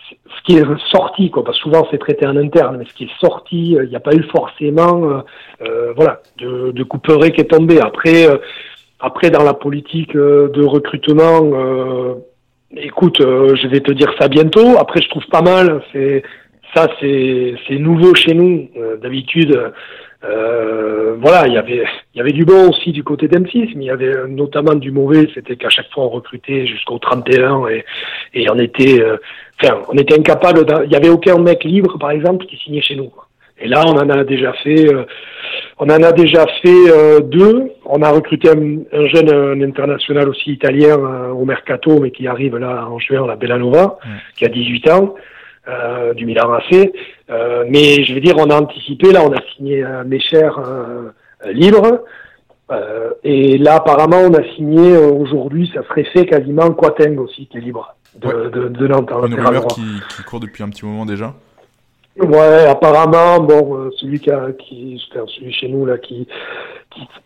ce 0.10 0.42
qui 0.46 0.58
est 0.58 0.66
sorti, 0.92 1.30
quoi, 1.30 1.44
parce 1.44 1.58
que 1.58 1.64
souvent 1.64 1.88
c'est 1.92 2.00
traité 2.00 2.26
en 2.26 2.36
interne, 2.38 2.78
mais 2.80 2.86
ce 2.86 2.94
qui 2.96 3.04
est 3.04 3.20
sorti, 3.20 3.78
euh, 3.78 3.84
il 3.84 3.90
n'y 3.92 3.96
a 3.96 4.00
pas 4.00 4.16
eu 4.16 4.24
forcément, 4.24 5.24
euh, 5.62 5.94
voilà, 5.96 6.22
de, 6.40 6.72
de 6.72 6.84
qui 7.30 7.42
est 7.42 7.52
tombé. 7.52 7.80
Après, 7.80 8.26
après 9.00 9.30
dans 9.30 9.44
la 9.44 9.54
politique 9.54 10.14
de 10.14 10.64
recrutement, 10.64 12.18
écoute, 12.76 13.18
je 13.20 13.68
vais 13.68 13.80
te 13.80 13.92
dire 13.92 14.14
ça 14.20 14.28
bientôt. 14.28 14.78
Après, 14.78 15.02
je 15.02 15.10
trouve 15.10 15.26
pas 15.28 15.42
mal, 15.42 15.82
c'est 15.94 16.24
ça 16.76 16.88
c'est 17.00 17.80
nouveau 17.80 18.14
chez 18.16 18.34
nous. 18.34 18.70
Euh, 18.78 18.98
d'habitude, 18.98 19.72
euh, 20.24 21.16
voilà, 21.20 21.48
il 21.48 21.54
y 21.54 21.58
avait 21.58 21.86
il 22.14 22.18
y 22.18 22.22
avait 22.22 22.32
du 22.32 22.46
bon 22.46 22.70
aussi 22.70 22.92
du 22.92 23.04
côté 23.04 23.28
d'M6, 23.28 23.74
mais 23.76 23.86
il 23.86 23.88
y 23.88 23.92
avait 23.92 24.28
notamment 24.28 24.76
du 24.76 24.92
mauvais. 24.92 25.28
C'était 25.34 25.56
qu'à 25.56 25.70
chaque 25.70 25.90
fois 25.92 26.06
on 26.06 26.10
recrutait 26.10 26.68
jusqu'au 26.68 27.00
31 27.00 27.68
et 27.68 27.86
et 28.34 28.50
on 28.50 28.58
était 28.60 29.02
euh, 29.02 29.18
enfin 29.62 29.82
on 29.90 29.98
était 29.98 30.18
incapable. 30.18 30.66
Il 30.86 30.92
y 30.92 30.96
avait 30.96 31.10
aucun 31.10 31.38
mec 31.40 31.64
libre 31.64 31.98
par 31.98 32.12
exemple 32.12 32.46
qui 32.46 32.58
signait 32.58 32.82
chez 32.82 32.96
nous. 32.96 33.12
Et 33.62 33.68
là, 33.68 33.84
on 33.86 33.92
en 33.92 34.10
a 34.10 34.24
déjà 34.24 34.54
fait, 34.54 34.88
on 35.78 35.86
en 35.86 36.04
a 36.04 36.12
déjà 36.12 36.46
fait 36.62 37.22
deux. 37.24 37.72
On 37.86 38.02
a 38.02 38.10
recruté 38.10 38.50
un, 38.50 39.06
jeune 39.08 39.64
international 39.64 40.30
aussi 40.30 40.52
italien 40.52 40.96
au 40.96 41.46
mercato, 41.46 42.00
mais 42.00 42.12
qui 42.12 42.28
arrive 42.28 42.58
là 42.58 42.88
en 42.88 43.00
juin, 43.00 43.28
la 43.28 43.36
Bellanova, 43.36 43.98
qui 44.36 44.46
a 44.46 44.50
18 44.50 44.90
ans. 44.90 45.16
Euh, 45.70 46.14
du 46.14 46.26
Milan 46.26 46.54
AC. 46.54 46.92
Euh, 47.30 47.66
mais 47.70 48.04
je 48.04 48.14
veux 48.14 48.22
dire, 48.22 48.36
on 48.38 48.50
a 48.50 48.60
anticipé, 48.60 49.12
là, 49.12 49.22
on 49.24 49.32
a 49.32 49.42
signé 49.56 49.84
euh, 49.84 50.04
libre. 51.52 52.02
et 53.24 53.58
là, 53.58 53.76
apparemment, 53.76 54.22
on 54.22 54.34
a 54.34 54.44
signé 54.56 54.98
aujourd'hui, 54.98 55.70
ça 55.74 55.84
serait 55.84 56.06
fait 56.06 56.26
quasiment 56.26 56.72
Quateng 56.72 57.18
aussi, 57.20 57.48
qui 57.48 57.58
est 57.58 57.62
libre 57.62 57.96
de, 58.16 58.50
de, 58.50 58.70
de 58.70 58.88
Nantes. 58.88 59.12
Une 59.12 59.36
rumeur 59.36 59.68
qui, 59.68 59.82
qui, 60.16 60.24
court 60.24 60.40
depuis 60.40 60.64
un 60.64 60.70
petit 60.70 60.86
moment 60.86 61.06
déjà. 61.06 61.36
Ouais, 62.18 62.66
apparemment, 62.68 63.40
bon, 63.40 63.92
celui 63.98 64.20
qui, 64.20 64.30
a, 64.30 64.52
qui, 64.52 65.02
celui 65.12 65.54
chez 65.54 65.70
nous 65.70 65.86
là, 65.86 65.98
qui, 65.98 66.28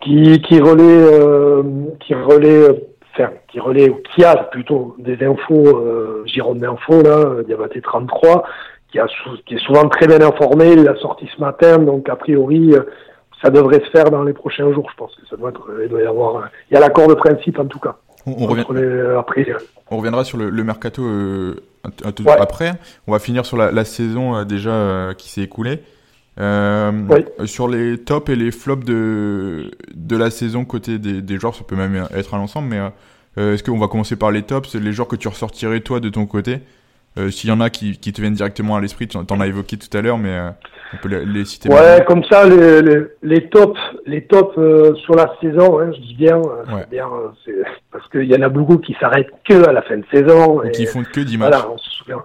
qui, 0.02 0.39
qui, 0.41 0.60
relaie, 0.60 1.63
qui 2.00 2.13
relaie 2.13 2.69
enfin, 3.13 3.32
qui 3.48 3.60
relaie, 3.60 3.89
ou 3.89 4.02
qui 4.13 4.24
a 4.24 4.36
plutôt 4.36 4.96
des 4.98 5.24
infos, 5.26 5.78
euh, 5.78 6.24
Gironde 6.26 6.60
d'info, 6.60 7.02
là, 7.02 7.43
Diabaté 7.43 7.82
33, 7.82 8.43
qui, 8.91 9.00
a, 9.00 9.08
qui 9.46 9.56
est 9.56 9.65
souvent 9.65 9.88
très 9.88 10.08
bien 10.08 10.22
informé, 10.22 10.72
il 10.74 10.84
l'a 10.84 10.96
sorti 10.96 11.30
ce 11.36 11.39
matin, 11.39 11.80
donc 11.80 12.10
a 12.10 12.15
priori, 12.15 12.74
euh, 12.74 12.84
ça 13.41 13.50
devrait 13.50 13.82
se 13.82 13.89
faire 13.89 14.10
dans 14.10 14.24
les 14.24 14.34
prochains 14.34 14.72
jours, 14.74 14.89
je 14.89 14.96
pense 14.96 15.15
que 15.15 15.28
ça 15.28 15.36
doit 15.36 15.50
être, 15.50 15.67
il 15.84 15.89
doit 15.89 16.02
y 16.02 16.06
avoir, 16.06 16.50
il 16.69 16.74
y 16.74 16.78
a 16.78 16.80
l'accord 16.80 17.08
de 17.08 17.13
principe 17.13 17.60
en 17.60 17.65
tout 17.65 17.80
cas. 17.80 17.98
On, 18.25 18.47
revient... 18.47 18.65
après, 19.17 19.47
on 19.91 19.97
reviendra 19.97 20.23
sur 20.23 20.38
le, 20.38 20.49
le 20.49 20.63
mercato 20.63 21.03
euh, 21.03 21.55
un, 21.83 22.12
peu 22.12 22.23
après. 22.29 22.73
On 23.07 23.12
va 23.12 23.19
finir 23.19 23.45
sur 23.45 23.57
la, 23.57 23.71
la 23.71 23.86
saison 23.86 24.36
euh, 24.36 24.45
déjà 24.45 24.71
euh, 24.71 25.13
qui 25.13 25.29
s'est 25.29 25.41
écoulée. 25.41 25.81
Euh, 26.39 26.91
Sur 27.45 27.67
les 27.67 27.99
tops 27.99 28.29
et 28.29 28.36
les 28.36 28.51
flops 28.51 28.86
de, 28.86 29.71
de 29.93 30.17
la 30.17 30.31
saison 30.31 30.65
côté 30.65 30.97
des, 30.97 31.21
des 31.21 31.38
joueurs, 31.38 31.53
ça 31.53 31.63
peut 31.63 31.75
même 31.75 32.07
être 32.12 32.33
à 32.33 32.38
l'ensemble, 32.38 32.69
mais 32.69 32.79
euh, 33.38 33.53
est-ce 33.53 33.63
qu'on 33.63 33.77
va 33.77 33.88
commencer 33.88 34.15
par 34.15 34.31
les 34.31 34.41
tops, 34.41 34.73
les 34.73 34.93
joueurs 34.93 35.07
que 35.07 35.15
tu 35.15 35.27
ressortirais 35.27 35.81
toi 35.81 35.99
de 35.99 36.09
ton 36.09 36.25
côté? 36.25 36.62
Euh, 37.17 37.30
S'il 37.30 37.49
y 37.49 37.54
en 37.54 37.62
a 37.62 37.69
qui, 37.69 37.97
qui, 37.97 38.13
te 38.13 38.21
viennent 38.21 38.34
directement 38.34 38.76
à 38.76 38.82
l'esprit, 38.82 39.08
tu 39.08 39.17
en 39.17 39.39
as 39.39 39.47
évoqué 39.47 39.78
tout 39.78 39.95
à 39.97 40.02
l'heure, 40.02 40.17
mais 40.17 40.36
euh, 40.36 40.49
on 40.93 40.97
peut 40.97 41.10
les, 41.10 41.45
citer. 41.45 41.69
Ouais, 41.69 42.04
comme 42.08 42.23
ça, 42.26 42.47
les, 42.47 42.82
les, 42.82 42.99
les 43.21 43.49
tops, 43.49 43.80
les 44.06 44.26
tops 44.26 44.56
sur 45.04 45.15
la 45.15 45.36
saison, 45.41 45.80
hein, 45.80 45.91
je 45.93 46.02
dis 46.02 46.15
bien, 46.15 46.38
ouais. 46.38 46.86
bien 46.89 47.08
parce 47.91 48.08
qu'il 48.10 48.26
y 48.26 48.36
en 48.36 48.41
a 48.41 48.49
beaucoup 48.49 48.78
qui 48.78 48.95
s'arrêtent 48.99 49.32
que 49.47 49.67
à 49.67 49.71
la 49.71 49.82
fin 49.84 49.97
de 49.97 50.06
saison. 50.12 50.63
et 50.63 50.71
qui 50.71 50.86
font 50.86 51.04
que 51.04 51.21
10 51.21 51.38
matchs. 51.38 51.49
Voilà, 51.49 51.69
on 51.69 51.78
se 51.78 51.89
souvient. 51.91 52.23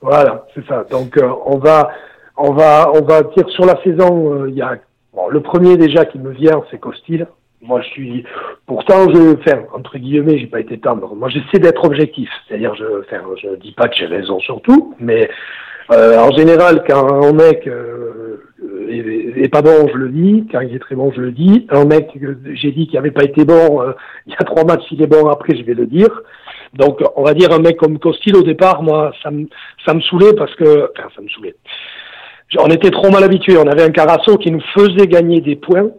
Voilà, 0.00 0.46
c'est 0.54 0.66
ça. 0.66 0.84
Donc 0.90 1.18
on 1.46 1.58
va 1.58 1.90
on 2.36 2.52
va, 2.52 2.90
on 2.94 3.02
va 3.02 3.22
dire 3.22 3.48
sur 3.50 3.64
la 3.64 3.80
saison, 3.82 4.34
euh, 4.34 4.50
il 4.50 4.56
y 4.56 4.62
a 4.62 4.76
bon, 5.12 5.28
le 5.28 5.40
premier 5.40 5.76
déjà 5.76 6.04
qui 6.04 6.18
me 6.18 6.30
vient, 6.30 6.62
c'est 6.70 6.78
Costil. 6.78 7.26
Moi, 7.62 7.80
je 7.82 7.88
suis, 7.90 8.24
pourtant, 8.66 9.08
je, 9.12 9.36
enfin, 9.38 9.62
entre 9.72 9.96
guillemets, 9.96 10.38
j'ai 10.38 10.46
pas 10.46 10.60
été 10.60 10.78
tendre. 10.78 11.14
Moi, 11.14 11.28
j'essaie 11.28 11.60
d'être 11.60 11.84
objectif. 11.84 12.28
C'est-à-dire, 12.46 12.74
je, 12.74 13.00
enfin, 13.00 13.22
je 13.40 13.54
dis 13.56 13.72
pas 13.72 13.88
que 13.88 13.94
j'ai 13.96 14.06
raison 14.06 14.40
sur 14.40 14.60
tout, 14.62 14.94
mais 14.98 15.30
euh, 15.92 16.18
en 16.18 16.32
général, 16.32 16.82
quand 16.86 17.22
un 17.22 17.32
mec 17.32 17.66
euh, 17.68 18.42
est, 18.88 19.48
pas 19.48 19.62
bon, 19.62 19.88
je 19.92 19.96
le 19.96 20.08
dis. 20.08 20.46
Quand 20.50 20.60
il 20.60 20.74
est 20.74 20.80
très 20.80 20.96
bon, 20.96 21.12
je 21.14 21.20
le 21.20 21.30
dis. 21.30 21.66
Un 21.70 21.84
mec, 21.84 22.10
j'ai 22.54 22.72
dit 22.72 22.88
qu'il 22.88 22.98
avait 22.98 23.12
pas 23.12 23.24
été 23.24 23.44
bon, 23.44 23.80
euh, 23.80 23.92
il 24.26 24.32
y 24.32 24.36
a 24.36 24.44
trois 24.44 24.64
matchs, 24.64 24.86
il 24.90 25.00
est 25.00 25.06
bon. 25.06 25.28
Après, 25.28 25.56
je 25.56 25.62
vais 25.62 25.74
le 25.74 25.86
dire. 25.86 26.22
Donc, 26.74 27.00
on 27.16 27.22
va 27.22 27.34
dire 27.34 27.52
un 27.52 27.60
mec 27.60 27.76
comme 27.76 27.98
Costil 27.98 28.34
au 28.34 28.42
départ, 28.42 28.82
moi, 28.82 29.12
ça 29.22 29.30
me, 29.30 29.46
ça 29.86 29.94
me 29.94 30.00
saoulait 30.00 30.32
parce 30.34 30.54
que, 30.56 30.90
enfin, 30.96 31.08
ça 31.14 31.22
me 31.22 31.28
saoulait 31.28 31.54
on 32.58 32.68
était 32.68 32.90
trop 32.90 33.10
mal 33.10 33.24
habitués. 33.24 33.56
On 33.56 33.66
avait 33.66 33.82
un 33.82 33.90
Carasso 33.90 34.36
qui 34.38 34.50
nous 34.50 34.62
faisait 34.74 35.06
gagner 35.06 35.40
des 35.40 35.56
points. 35.56 35.90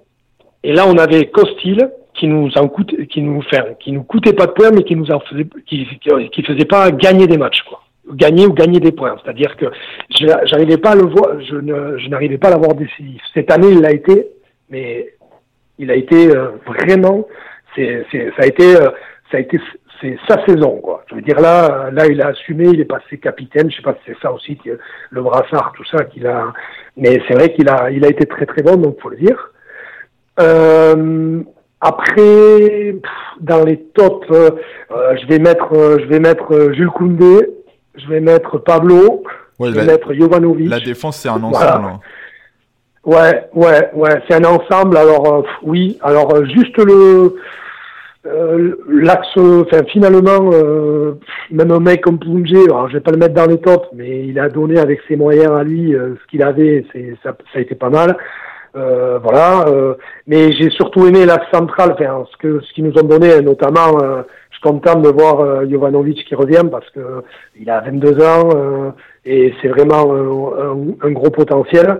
Et 0.63 0.73
là, 0.73 0.87
on 0.87 0.97
avait 0.97 1.27
Costil 1.27 1.89
qui 2.13 2.27
nous 2.27 2.49
en 2.57 2.67
coûte, 2.67 2.95
qui 3.07 3.21
nous 3.21 3.41
fait, 3.41 3.77
qui 3.79 3.91
nous 3.91 4.03
coûtait 4.03 4.33
pas 4.33 4.45
de 4.45 4.51
points, 4.51 4.71
mais 4.71 4.83
qui 4.83 4.95
nous 4.95 5.11
en 5.11 5.19
faisait, 5.19 5.47
qui, 5.65 5.87
qui, 6.31 6.43
faisait 6.43 6.65
pas 6.65 6.91
gagner 6.91 7.27
des 7.27 7.37
matchs, 7.37 7.63
quoi. 7.63 7.81
Gagner 8.13 8.45
ou 8.45 8.53
gagner 8.53 8.79
des 8.79 8.91
points. 8.91 9.15
C'est-à-dire 9.23 9.55
que 9.57 9.65
j'arrivais 10.45 10.77
pas 10.77 10.91
à 10.91 10.95
le 10.95 11.05
voir, 11.05 11.39
je 11.41 11.55
ne, 11.55 11.97
je 11.97 12.07
n'arrivais 12.09 12.37
pas 12.37 12.49
à 12.49 12.51
l'avoir 12.51 12.75
décisif. 12.75 13.21
Cette 13.33 13.51
année, 13.51 13.69
il 13.71 13.81
l'a 13.81 13.91
été, 13.91 14.27
mais 14.69 15.13
il 15.79 15.89
a 15.89 15.95
été 15.95 16.29
euh, 16.29 16.49
vraiment, 16.67 17.25
c'est, 17.75 18.05
ça 18.11 18.43
a 18.43 18.45
été, 18.45 18.75
euh, 18.75 18.89
ça 19.31 19.37
a 19.37 19.39
été, 19.39 19.59
c'est 20.01 20.17
sa 20.27 20.45
saison, 20.45 20.79
quoi. 20.81 21.03
Je 21.09 21.15
veux 21.15 21.21
dire 21.21 21.39
là, 21.39 21.89
là, 21.91 22.05
il 22.07 22.21
a 22.21 22.27
assumé, 22.27 22.67
il 22.67 22.81
est 22.81 22.85
passé 22.85 23.17
capitaine. 23.17 23.71
Je 23.71 23.77
sais 23.77 23.81
pas 23.81 23.93
si 23.93 24.11
c'est 24.11 24.21
ça 24.21 24.31
aussi, 24.31 24.57
le 25.09 25.21
brassard, 25.21 25.73
tout 25.75 25.85
ça 25.85 26.03
qu'il 26.03 26.27
a. 26.27 26.53
Mais 26.97 27.21
c'est 27.27 27.33
vrai 27.33 27.53
qu'il 27.53 27.69
a, 27.69 27.89
il 27.89 28.05
a 28.05 28.09
été 28.09 28.25
très 28.25 28.45
très 28.45 28.61
bon, 28.61 28.75
donc 28.75 28.99
faut 29.01 29.09
le 29.09 29.17
dire. 29.17 29.52
Euh, 30.39 31.43
après, 31.83 32.95
dans 33.41 33.65
les 33.65 33.77
tops, 33.93 34.25
euh, 34.31 34.51
euh, 34.91 35.15
je 35.21 35.27
vais 35.27 35.37
mettre, 35.37 35.73
euh, 35.73 35.97
je 35.99 36.05
vais 36.05 36.19
mettre 36.19 36.71
Jules 36.71 36.89
Koundé, 36.89 37.49
je 37.95 38.07
vais 38.07 38.21
mettre 38.21 38.57
Pablo, 38.57 39.23
je 39.59 39.65
vais 39.69 39.85
mettre 39.85 40.13
Jovanovic. 40.13 40.69
La 40.69 40.79
défense, 40.79 41.17
c'est 41.17 41.27
un 41.27 41.43
ensemble. 41.43 41.85
Hein. 41.85 41.99
Ouais, 43.03 43.49
ouais, 43.53 43.89
ouais, 43.93 44.23
c'est 44.27 44.35
un 44.35 44.45
ensemble. 44.45 44.95
Alors 44.95 45.45
oui, 45.61 45.97
alors 46.01 46.45
juste 46.45 46.77
le 46.77 47.35
l'axe, 48.87 49.35
enfin 49.35 49.83
finalement, 49.91 50.51
même 51.51 51.71
un 51.71 51.79
mec 51.81 51.99
comme 51.99 52.17
Pungé, 52.17 52.63
alors 52.63 52.87
je 52.87 52.93
vais 52.93 53.01
pas 53.01 53.11
le 53.11 53.17
mettre 53.17 53.33
dans 53.33 53.45
les 53.45 53.57
tops, 53.57 53.89
mais 53.93 54.25
il 54.25 54.39
a 54.39 54.47
donné 54.47 54.79
avec 54.79 55.01
ses 55.09 55.17
moyens 55.17 55.51
à 55.51 55.63
lui 55.65 55.91
ce 55.91 56.27
qu'il 56.31 56.41
avait, 56.43 56.85
c'est 56.93 57.17
ça, 57.21 57.35
ça 57.51 57.59
a 57.59 57.61
été 57.61 57.75
pas 57.75 57.89
mal. 57.89 58.15
Euh, 58.75 59.19
voilà. 59.21 59.67
Euh, 59.67 59.95
mais 60.27 60.51
j'ai 60.53 60.69
surtout 60.71 61.05
aimé 61.07 61.25
l'axe 61.25 61.45
central, 61.51 61.91
enfin, 61.93 62.25
ce 62.31 62.37
que 62.37 62.59
ce 62.61 62.73
qu'ils 62.73 62.85
nous 62.85 62.97
ont 62.97 63.03
donné, 63.03 63.39
notamment. 63.41 64.01
Euh, 64.01 64.23
je 64.49 64.57
suis 64.57 64.61
content 64.61 64.99
de 64.99 65.09
voir 65.09 65.67
Jovanovic 65.67 66.25
qui 66.25 66.35
revient 66.35 66.63
parce 66.71 66.89
que 66.91 67.23
il 67.59 67.69
a 67.69 67.81
22 67.81 68.23
ans 68.23 68.93
et 69.25 69.51
c'est 69.61 69.67
vraiment 69.67 70.13
un, 70.13 71.07
un, 71.07 71.11
gros 71.11 71.31
potentiel. 71.31 71.99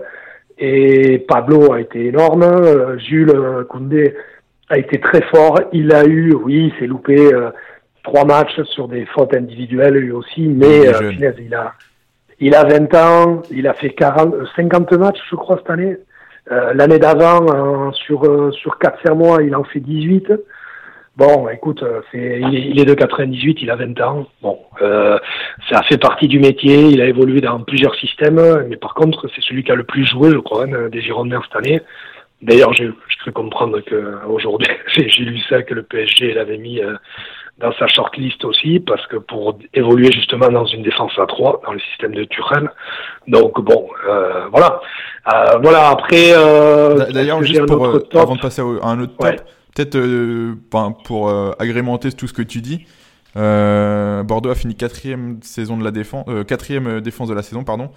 Et 0.56 1.18
Pablo 1.18 1.72
a 1.72 1.80
été 1.80 2.06
énorme. 2.06 2.98
Jules 2.98 3.66
Koundé 3.68 4.14
a 4.70 4.78
été 4.78 5.00
très 5.00 5.22
fort. 5.22 5.60
Il 5.72 5.92
a 5.92 6.04
eu, 6.04 6.32
oui, 6.32 6.72
il 6.72 6.78
s'est 6.78 6.86
loupé 6.86 7.28
trois 8.04 8.24
matchs 8.24 8.62
sur 8.62 8.86
des 8.86 9.04
fautes 9.06 9.34
individuelles 9.34 9.94
lui 9.94 10.12
aussi, 10.12 10.46
mais 10.46 10.82
il 11.40 11.54
a 11.54 11.72
il 12.40 12.54
a 12.54 12.64
20 12.64 12.94
ans, 12.94 13.42
il 13.50 13.66
a 13.66 13.74
fait 13.74 13.90
40, 13.90 14.34
50 14.56 14.92
matchs, 14.94 15.20
je 15.30 15.36
crois, 15.36 15.56
cette 15.58 15.70
année. 15.70 15.96
Euh, 16.52 16.74
l'année 16.74 16.98
d'avant, 16.98 17.46
euh, 17.88 17.92
sur 17.92 18.24
euh, 18.24 18.50
sur 18.52 18.78
4 18.78 19.14
mois, 19.14 19.42
il 19.42 19.54
en 19.56 19.64
fait 19.64 19.80
18. 19.80 20.32
Bon, 21.16 21.48
écoute, 21.48 21.84
c'est, 22.10 22.40
il, 22.40 22.80
est, 22.80 22.84
de 22.84 22.92
98, 22.92 23.58
il 23.62 23.70
a 23.70 23.76
20 23.76 24.00
ans. 24.00 24.26
Bon, 24.42 24.58
euh, 24.82 25.16
ça 25.70 25.82
fait 25.84 25.96
partie 25.96 26.26
du 26.26 26.40
métier. 26.40 26.88
Il 26.88 27.00
a 27.00 27.06
évolué 27.06 27.40
dans 27.40 27.60
plusieurs 27.60 27.94
systèmes, 27.94 28.40
mais 28.68 28.76
par 28.76 28.94
contre, 28.94 29.28
c'est 29.32 29.40
celui 29.42 29.62
qui 29.62 29.70
a 29.70 29.76
le 29.76 29.84
plus 29.84 30.04
joué, 30.04 30.30
je 30.30 30.38
crois, 30.38 30.64
hein, 30.64 30.88
des 30.90 31.00
Girondins 31.00 31.40
cette 31.44 31.64
année. 31.64 31.80
D'ailleurs, 32.42 32.74
je, 32.74 32.86
je 32.86 33.24
peux 33.24 33.30
comprendre 33.30 33.80
que 33.80 34.26
aujourd'hui, 34.26 34.68
j'ai 34.88 35.24
lu 35.24 35.38
ça 35.48 35.62
que 35.62 35.72
le 35.72 35.84
PSG 35.84 36.34
l'avait 36.34 36.58
mis 36.58 36.80
dans 37.58 37.72
sa 37.74 37.86
shortlist 37.86 38.44
aussi, 38.44 38.80
parce 38.80 39.06
que 39.06 39.16
pour 39.16 39.58
évoluer 39.72 40.10
justement 40.10 40.48
dans 40.48 40.66
une 40.66 40.82
défense 40.82 41.12
à 41.18 41.26
3, 41.26 41.62
dans 41.64 41.72
le 41.72 41.78
système 41.78 42.12
de 42.12 42.24
Tuchel. 42.24 42.68
Donc 43.28 43.60
bon, 43.60 43.88
euh, 44.08 44.46
voilà. 44.50 44.80
Euh, 45.32 45.58
voilà, 45.62 45.90
après... 45.90 46.32
Euh, 46.32 47.10
D'ailleurs, 47.12 47.42
juste 47.42 47.64
pour, 47.66 47.86
euh, 47.86 48.00
avant 48.14 48.34
de 48.34 48.40
passer 48.40 48.60
à 48.60 48.88
un 48.88 49.00
autre 49.00 49.16
top, 49.16 49.36
peut-être 49.74 49.96
euh, 49.96 50.54
pour 51.04 51.32
agrémenter 51.58 52.10
tout 52.12 52.26
ce 52.26 52.32
que 52.32 52.42
tu 52.42 52.60
dis, 52.60 52.86
Bordeaux 53.36 54.50
a 54.50 54.54
fini 54.54 54.74
quatrième 54.74 55.38
saison 55.42 55.76
de 55.76 55.84
la 55.84 55.92
défense, 55.92 56.26
quatrième 56.48 57.00
défense 57.00 57.28
de 57.28 57.34
la 57.34 57.42
saison, 57.42 57.62
pardon, 57.62 57.90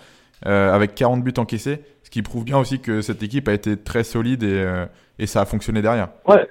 avec 0.46 0.94
40 0.94 1.24
buts 1.24 1.34
encaissés, 1.38 1.82
ce 2.04 2.12
qui 2.12 2.22
prouve 2.22 2.46
bien 2.46 2.60
aussi 2.60 2.80
que 2.80 3.02
cette 3.02 3.24
équipe 3.24 3.48
a 3.48 3.54
été 3.54 3.76
très 3.76 4.04
solide 4.04 4.44
et, 4.44 4.86
et 5.18 5.26
ça 5.26 5.42
a 5.42 5.46
fonctionné 5.46 5.82
derrière. 5.82 6.10
Ouais, 6.28 6.48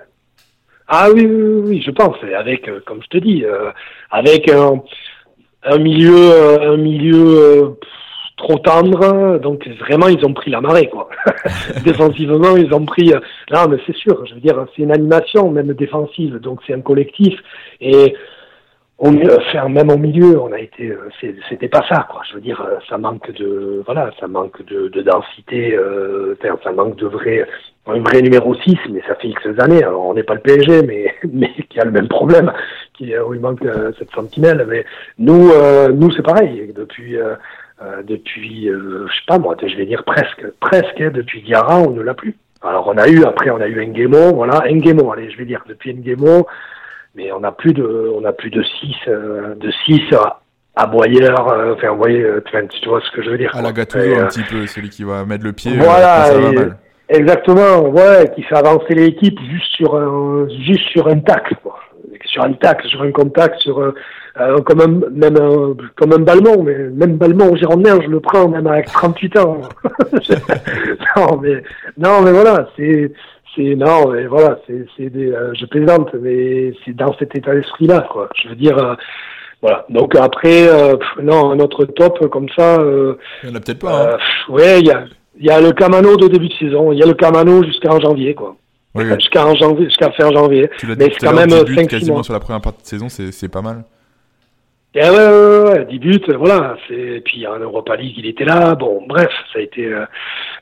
ah 0.88 1.08
oui, 1.12 1.26
oui, 1.26 1.62
oui, 1.64 1.82
je 1.84 1.90
pense. 1.90 2.16
Avec, 2.36 2.68
euh, 2.68 2.80
comme 2.86 3.02
je 3.02 3.08
te 3.08 3.18
dis, 3.18 3.44
euh, 3.44 3.70
avec 4.10 4.48
un, 4.48 4.82
un, 5.64 5.78
milieu, 5.78 6.14
euh, 6.16 6.74
un 6.74 6.76
milieu 6.76 7.76
trop 8.36 8.58
tendre. 8.58 9.38
Donc 9.38 9.66
vraiment, 9.80 10.06
ils 10.08 10.24
ont 10.24 10.32
pris 10.32 10.50
la 10.50 10.60
marée, 10.60 10.88
quoi. 10.88 11.08
Défensivement, 11.84 12.56
ils 12.56 12.72
ont 12.72 12.84
pris. 12.84 13.12
Là, 13.48 13.66
mais 13.68 13.78
c'est 13.86 13.96
sûr. 13.96 14.24
Je 14.26 14.34
veux 14.34 14.40
dire, 14.40 14.64
c'est 14.76 14.82
une 14.82 14.92
animation 14.92 15.50
même 15.50 15.72
défensive. 15.72 16.36
Donc 16.36 16.60
c'est 16.66 16.74
un 16.74 16.82
collectif 16.82 17.34
et 17.80 18.14
on 18.98 19.14
enfin, 19.14 19.68
même 19.68 19.90
au 19.90 19.98
milieu, 19.98 20.40
on 20.40 20.52
a 20.52 20.58
été, 20.58 20.96
c'était 21.50 21.68
pas 21.68 21.84
ça, 21.86 22.06
quoi. 22.10 22.22
Je 22.28 22.34
veux 22.34 22.40
dire, 22.40 22.66
ça 22.88 22.96
manque 22.96 23.30
de, 23.32 23.82
voilà, 23.84 24.10
ça 24.18 24.26
manque 24.26 24.64
de, 24.64 24.88
de 24.88 25.02
densité, 25.02 25.76
euh, 25.76 26.34
ça 26.64 26.72
manque 26.72 26.96
de 26.96 27.06
vrai, 27.06 27.46
un 27.86 28.00
vrai 28.00 28.22
numéro 28.22 28.54
6, 28.54 28.74
mais 28.90 29.02
ça 29.06 29.14
fait 29.16 29.28
X 29.28 29.40
années. 29.58 29.82
Alors, 29.82 30.06
on 30.06 30.14
n'est 30.14 30.22
pas 30.22 30.34
le 30.34 30.40
PSG, 30.40 30.82
mais, 30.82 31.14
mais 31.30 31.52
qui 31.68 31.78
a 31.78 31.84
le 31.84 31.90
même 31.90 32.08
problème, 32.08 32.52
qui, 32.94 33.16
où 33.18 33.34
il 33.34 33.40
manque 33.40 33.64
euh, 33.66 33.92
cette 33.98 34.10
sentinelle. 34.12 34.64
Mais 34.66 34.84
nous, 35.18 35.50
euh, 35.50 35.88
nous 35.88 36.10
c'est 36.12 36.22
pareil. 36.22 36.72
Depuis, 36.74 37.16
euh, 37.16 37.34
euh 37.82 38.02
depuis 38.02 38.68
je 38.68 39.12
sais 39.12 39.26
pas 39.26 39.38
moi, 39.38 39.56
je 39.62 39.76
vais 39.76 39.86
dire 39.86 40.04
presque, 40.04 40.46
presque, 40.60 41.00
hein, 41.00 41.10
depuis 41.12 41.42
Diarra, 41.42 41.80
on 41.80 41.90
ne 41.90 42.00
l'a 42.00 42.14
plus. 42.14 42.34
Alors, 42.62 42.88
on 42.88 42.96
a 42.96 43.06
eu, 43.08 43.24
après, 43.24 43.50
on 43.50 43.60
a 43.60 43.68
eu 43.68 43.86
Nguemo, 43.86 44.34
voilà, 44.34 44.62
Nguemo, 44.70 45.12
allez, 45.12 45.30
je 45.30 45.36
vais 45.36 45.44
dire, 45.44 45.62
depuis 45.68 45.94
Nguemo, 45.94 46.46
mais 47.16 47.32
on 47.32 47.40
n'a 47.40 47.52
plus 47.52 47.72
de, 47.72 48.12
on 48.14 48.24
a 48.24 48.32
plus 48.32 48.50
de 48.50 48.62
6, 48.62 48.94
de 49.06 49.70
6 49.86 50.02
à 50.78 50.86
Boyeur, 50.86 51.40
enfin, 51.40 51.90
vous 51.90 51.96
voyez, 51.96 52.26
tu 52.50 52.88
vois 52.88 53.00
ce 53.00 53.10
que 53.16 53.22
je 53.22 53.30
veux 53.30 53.38
dire. 53.38 53.50
À 53.56 53.62
la 53.62 53.72
Gattuso, 53.72 54.20
un 54.20 54.26
petit 54.26 54.42
peu, 54.42 54.66
celui 54.66 54.90
qui 54.90 55.04
va 55.04 55.24
mettre 55.24 55.44
le 55.44 55.52
pied. 55.52 55.72
Voilà, 55.76 56.38
mal. 56.38 56.76
Exactement, 57.08 57.88
ouais, 57.88 58.32
qui 58.34 58.42
fait 58.42 58.56
avancer 58.56 58.94
l'équipe 58.94 59.38
juste 59.48 59.74
sur 59.76 59.94
un, 59.94 60.48
juste 60.48 60.88
sur 60.90 61.06
un 61.06 61.18
tac, 61.20 61.54
quoi. 61.62 61.78
Sur 62.24 62.42
un 62.42 62.52
tac, 62.54 62.82
sur 62.82 63.02
un 63.02 63.12
contact, 63.12 63.60
sur 63.60 63.78
euh, 63.78 64.58
comme 64.64 64.80
un, 64.80 65.10
même 65.10 65.36
un, 65.36 65.76
comme 65.94 66.12
un 66.12 66.18
ballon, 66.18 66.64
mais 66.64 66.74
même 66.74 67.16
ballon 67.16 67.52
au 67.52 67.56
Girondin, 67.56 68.00
je 68.02 68.08
le 68.08 68.20
prends 68.20 68.48
même 68.48 68.66
avec 68.66 68.86
38 68.86 69.38
ans. 69.38 69.60
non, 71.16 71.38
mais, 71.40 71.62
non, 71.96 72.22
mais 72.22 72.32
voilà, 72.32 72.68
c'est, 72.76 73.12
c'est, 73.56 73.74
non, 73.74 74.10
mais 74.10 74.26
voilà, 74.26 74.58
c'est, 74.66 74.86
c'est 74.96 75.10
des, 75.10 75.32
euh, 75.32 75.52
je 75.54 75.66
plaisante, 75.66 76.14
mais 76.20 76.72
c'est 76.84 76.94
dans 76.94 77.16
cet 77.18 77.34
état 77.34 77.54
d'esprit-là, 77.54 78.06
quoi. 78.12 78.28
Je 78.40 78.48
veux 78.48 78.54
dire, 78.54 78.78
euh, 78.78 78.94
voilà. 79.62 79.86
Donc 79.88 80.14
après, 80.14 80.68
non, 81.22 81.50
un 81.50 81.58
autre 81.58 81.86
top 81.86 82.28
comme 82.28 82.48
ça. 82.56 82.78
il 83.42 83.48
y 83.48 83.52
en 83.52 83.54
a 83.56 83.60
peut-être 83.60 83.80
pas. 83.80 84.14
Hein. 84.14 84.18
ouais, 84.48 84.80
il 84.80 84.86
y 84.86 84.90
a. 84.90 85.04
Il 85.38 85.44
y 85.44 85.50
a 85.50 85.60
le 85.60 85.72
Camano 85.72 86.16
de 86.16 86.28
début 86.28 86.48
de 86.48 86.54
saison, 86.54 86.92
il 86.92 86.98
y 86.98 87.02
a 87.02 87.06
le 87.06 87.12
Camano 87.12 87.62
jusqu'à 87.62 87.90
janvier, 88.00 88.34
quoi. 88.34 88.56
Oui, 88.94 89.04
Jusqu'à 89.16 89.54
janvier, 89.54 89.84
jusqu'à 89.84 90.10
fin 90.12 90.32
janvier. 90.32 90.70
Mais 90.96 91.10
c'est 91.12 91.26
quand 91.26 91.34
même 91.34 91.50
5 91.50 91.88
quasiment 91.88 92.22
sur 92.22 92.32
la 92.32 92.40
première 92.40 92.62
partie 92.62 92.82
de 92.82 92.86
saison, 92.86 93.08
c'est 93.10 93.48
pas 93.50 93.60
mal. 93.60 93.84
Et 94.96 95.00
ouais, 95.00 95.10
ouais, 95.10 95.70
ouais, 95.70 95.84
10 95.84 95.98
buts, 95.98 96.20
voilà. 96.38 96.76
Et 96.88 97.20
puis 97.20 97.46
en 97.46 97.58
Europa 97.58 97.96
League, 97.96 98.14
il 98.16 98.26
était 98.26 98.46
là. 98.46 98.74
Bon, 98.74 99.02
bref, 99.06 99.28
ça 99.52 99.58
a 99.58 99.62
été. 99.62 99.84
Euh, 99.84 100.06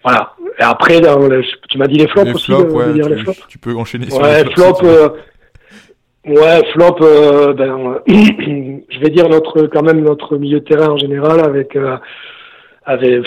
voilà. 0.03 0.33
Et 0.59 0.63
après, 0.65 1.01
dans 1.01 1.21
tu 1.69 1.79
m'as 1.79 1.87
dit 1.87 1.99
les 1.99 2.09
flops 2.09 2.35
aussi. 2.35 2.47
Flops, 2.47 2.73
ouais, 2.73 2.93
tu, 2.93 3.09
les 3.09 3.17
flops. 3.19 3.47
tu 3.49 3.59
peux 3.59 3.77
enchaîner 3.77 4.11
sur 4.11 4.21
ouais, 4.21 4.43
les 4.43 4.51
flops. 4.51 4.83
Euh, 4.83 5.09
ouais, 6.27 6.63
flop, 6.73 6.97
euh, 7.03 7.53
ben, 7.53 8.01
je 8.09 8.99
vais 8.99 9.11
dire 9.11 9.29
notre, 9.29 9.63
quand 9.67 9.83
même 9.83 10.01
notre 10.01 10.37
milieu 10.37 10.59
de 10.59 10.65
terrain 10.65 10.89
en 10.89 10.99
général 10.99 11.45
avec 11.45 11.79
avait 12.87 13.23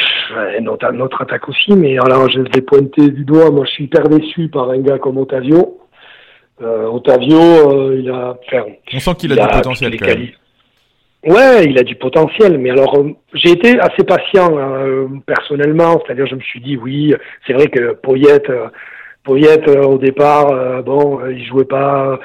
notre, 0.62 0.92
notre, 0.92 1.22
attaque 1.22 1.48
aussi, 1.50 1.72
mais 1.74 1.98
alors 1.98 2.30
je 2.30 2.42
vais 2.42 2.62
pointer 2.62 3.10
du 3.10 3.24
doigt. 3.24 3.50
Moi, 3.50 3.66
je 3.66 3.72
suis 3.72 3.84
hyper 3.86 4.10
déçu 4.10 4.50
par 4.50 4.70
un 4.70 4.80
gars 4.80 5.00
comme 5.00 5.18
Otavio. 5.18 5.80
Euh, 6.62 6.88
Otavio, 6.88 7.40
euh, 7.40 8.00
il 8.00 8.10
a. 8.10 8.38
Enfin, 8.46 8.64
On 8.94 9.00
sent 9.00 9.16
qu'il 9.20 9.32
a, 9.32 9.48
du 9.48 9.58
potentiel 9.58 9.98
quand 9.98 10.08
même. 10.08 10.28
Ouais, 11.28 11.66
il 11.66 11.78
a 11.78 11.84
du 11.84 11.96
potentiel, 11.96 12.58
mais 12.58 12.72
alors 12.72 12.98
euh, 13.00 13.12
j'ai 13.34 13.52
été 13.52 13.80
assez 13.80 14.04
patient 14.04 14.58
hein, 14.58 15.22
personnellement, 15.26 16.02
c'est-à-dire 16.06 16.26
je 16.26 16.36
me 16.36 16.42
suis 16.42 16.62
dit 16.62 16.78
oui, 16.78 17.14
c'est 17.46 17.54
vrai 17.54 17.68
que 17.68 17.94
Poyette, 17.94 18.52
Poyette 19.24 19.68
au 19.68 19.98
départ, 19.98 20.84
bon, 20.84 21.20
il 21.30 21.46
jouait 21.46 21.66
pas. 21.66 22.20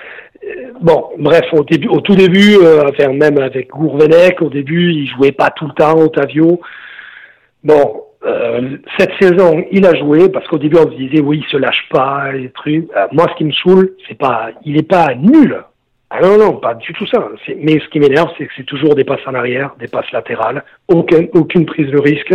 Bon, 0.81 1.11
bref, 1.19 1.45
au 1.53 1.65
début, 1.65 1.88
au 1.88 2.01
tout 2.01 2.15
début, 2.15 2.59
même 3.12 3.38
avec 3.38 3.71
Gourvenec, 3.71 4.41
au 4.41 4.51
début, 4.51 4.93
il 4.93 5.09
jouait 5.09 5.33
pas 5.33 5.51
tout 5.51 5.67
le 5.67 5.75
temps 5.75 5.99
Otavio. 5.99 6.61
Bon, 7.65 8.03
euh, 8.25 8.77
cette 8.99 9.12
saison, 9.21 9.65
il 9.73 9.85
a 9.85 9.95
joué 9.95 10.29
parce 10.29 10.47
qu'au 10.47 10.59
début 10.59 10.77
on 10.77 10.91
se 10.91 10.97
disait 10.97 11.21
oui, 11.21 11.43
il 11.45 11.51
se 11.51 11.57
lâche 11.57 11.88
pas, 11.91 12.31
les 12.33 12.51
trucs. 12.51 12.88
Euh, 12.97 13.07
moi, 13.12 13.27
ce 13.31 13.37
qui 13.37 13.45
me 13.45 13.53
saoule, 13.53 13.95
c'est 14.09 14.17
pas, 14.17 14.51
il 14.65 14.79
est 14.79 14.88
pas 14.88 15.15
nul. 15.15 15.62
Ah 16.14 16.20
non, 16.20 16.37
non, 16.37 16.57
pas 16.59 16.75
du 16.75 16.92
tout 16.92 17.07
ça. 17.07 17.31
Mais 17.57 17.81
ce 17.81 17.88
qui 17.88 17.98
m'énerve, 17.98 18.29
c'est 18.37 18.46
que 18.46 18.53
c'est 18.55 18.66
toujours 18.66 18.94
des 18.94 19.03
passes 19.05 19.27
en 19.27 19.33
arrière, 19.33 19.75
des 19.79 19.88
passes 19.88 20.12
latérales, 20.12 20.62
aucun, 20.88 21.25
aucune 21.33 21.64
prise 21.64 21.90
de 21.90 21.98
risque. 21.98 22.35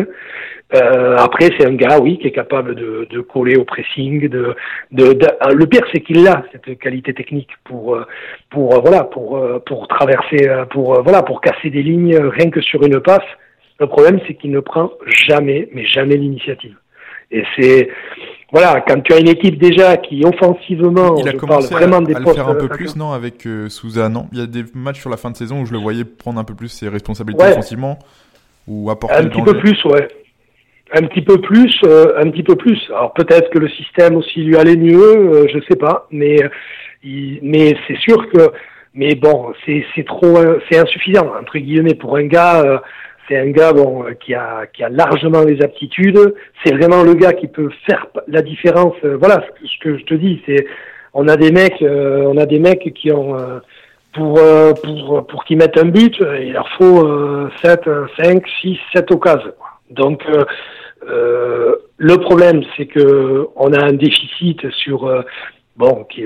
Euh, 0.73 1.15
après, 1.15 1.51
c'est 1.55 1.67
un 1.67 1.75
gars, 1.75 1.99
oui, 1.99 2.17
qui 2.17 2.25
est 2.25 2.31
capable 2.31 2.73
de, 2.73 3.07
de 3.07 3.19
coller 3.21 3.55
au 3.55 3.65
pressing. 3.65 4.27
De, 4.29 4.55
de, 4.91 5.13
de 5.13 5.27
euh, 5.27 5.53
le 5.53 5.67
pire, 5.67 5.85
c'est 5.93 6.01
qu'il 6.01 6.27
a 6.27 6.43
cette 6.51 6.79
qualité 6.79 7.13
technique 7.13 7.51
pour, 7.65 7.93
euh, 7.93 8.07
pour 8.49 8.73
euh, 8.73 8.79
voilà, 8.79 9.03
pour, 9.03 9.39
pour 9.67 9.87
traverser, 9.87 10.49
pour 10.71 10.99
voilà, 11.03 11.21
pour 11.21 11.39
casser 11.39 11.69
des 11.69 11.83
lignes 11.83 12.17
rien 12.17 12.49
que 12.49 12.61
sur 12.61 12.81
une 12.83 12.99
passe. 12.99 13.29
Le 13.79 13.85
problème, 13.85 14.19
c'est 14.25 14.33
qu'il 14.33 14.49
ne 14.49 14.59
prend 14.59 14.91
jamais, 15.05 15.69
mais 15.71 15.85
jamais 15.85 16.15
l'initiative. 16.15 16.75
Et 17.29 17.43
c'est 17.55 17.89
voilà, 18.51 18.81
quand 18.87 19.01
tu 19.01 19.13
as 19.13 19.19
une 19.19 19.27
équipe 19.27 19.59
déjà 19.59 19.97
qui 19.97 20.23
offensivement, 20.25 21.17
il 21.17 21.27
a 21.27 21.33
commencé 21.33 21.73
vraiment 21.73 21.97
à, 21.97 22.01
des 22.01 22.15
à 22.15 22.19
le 22.19 22.25
faire 22.25 22.47
un 22.47 22.55
peu 22.55 22.69
plus, 22.69 22.95
non, 22.95 23.11
avec 23.11 23.45
euh, 23.45 23.67
Souza, 23.67 24.07
non? 24.07 24.27
Il 24.31 24.39
y 24.39 24.41
a 24.41 24.45
des 24.45 24.63
matchs 24.73 25.01
sur 25.01 25.09
la 25.09 25.17
fin 25.17 25.31
de 25.31 25.35
saison 25.35 25.61
où 25.61 25.65
je 25.65 25.73
le 25.73 25.79
voyais 25.79 26.05
prendre 26.05 26.39
un 26.39 26.45
peu 26.45 26.53
plus 26.53 26.69
ses 26.69 26.87
responsabilités 26.87 27.43
offensivement 27.43 27.99
ou 28.67 28.89
apporter 28.89 29.17
un 29.17 29.27
petit 29.27 29.41
peu 29.41 29.57
plus, 29.59 29.83
ouais. 29.85 30.07
Un 30.93 31.01
petit 31.01 31.21
peu 31.21 31.41
plus, 31.41 31.77
euh, 31.83 32.13
un 32.17 32.29
petit 32.29 32.43
peu 32.43 32.55
plus. 32.55 32.79
Alors 32.89 33.13
peut-être 33.13 33.49
que 33.49 33.59
le 33.59 33.67
système 33.69 34.15
aussi 34.15 34.41
lui 34.41 34.55
allait 34.55 34.77
mieux, 34.77 35.17
euh, 35.17 35.47
je 35.53 35.59
sais 35.69 35.75
pas, 35.75 36.07
mais 36.11 36.37
il, 37.03 37.39
mais 37.41 37.75
c'est 37.85 37.97
sûr 37.97 38.29
que, 38.29 38.51
mais 38.93 39.15
bon, 39.15 39.51
c'est 39.65 39.85
c'est 39.93 40.05
trop, 40.05 40.37
c'est 40.71 40.79
insuffisant 40.79 41.33
entre 41.37 41.57
guillemets 41.57 41.95
pour 41.95 42.15
un 42.15 42.27
gars 42.27 42.81
c'est 43.27 43.37
un 43.37 43.49
gars 43.51 43.73
bon 43.73 44.03
euh, 44.03 44.13
qui 44.13 44.33
a 44.33 44.65
qui 44.67 44.83
a 44.83 44.89
largement 44.89 45.43
les 45.43 45.61
aptitudes. 45.61 46.33
C'est 46.63 46.75
vraiment 46.75 47.03
le 47.03 47.13
gars 47.13 47.33
qui 47.33 47.47
peut 47.47 47.69
faire 47.85 48.07
la 48.27 48.41
différence. 48.41 48.95
Euh, 49.03 49.17
voilà 49.17 49.43
ce 49.63 49.83
que 49.83 49.97
je 49.97 50.03
te 50.05 50.13
dis. 50.13 50.41
C'est 50.45 50.65
on 51.13 51.27
a 51.27 51.35
des 51.35 51.51
mecs, 51.51 51.81
euh, 51.81 52.23
on 52.27 52.37
a 52.37 52.45
des 52.45 52.59
mecs 52.59 52.93
qui 52.93 53.11
ont 53.11 53.35
pour 54.13 54.39
pour 54.83 55.27
pour 55.27 55.43
qu'ils 55.45 55.57
mettent 55.57 55.77
un 55.77 55.89
but, 55.89 56.15
il 56.19 56.53
leur 56.53 56.69
faut 56.77 57.49
7, 57.63 57.89
5, 58.21 58.43
6, 58.61 58.77
7 58.93 59.11
occasions. 59.11 59.53
Donc 59.89 60.23
le 61.05 62.17
problème, 62.17 62.61
c'est 62.75 62.85
que 62.85 63.47
on 63.55 63.73
a 63.73 63.83
un 63.83 63.93
déficit 63.93 64.69
sur 64.71 65.23
bon, 65.77 66.05
qui, 66.05 66.23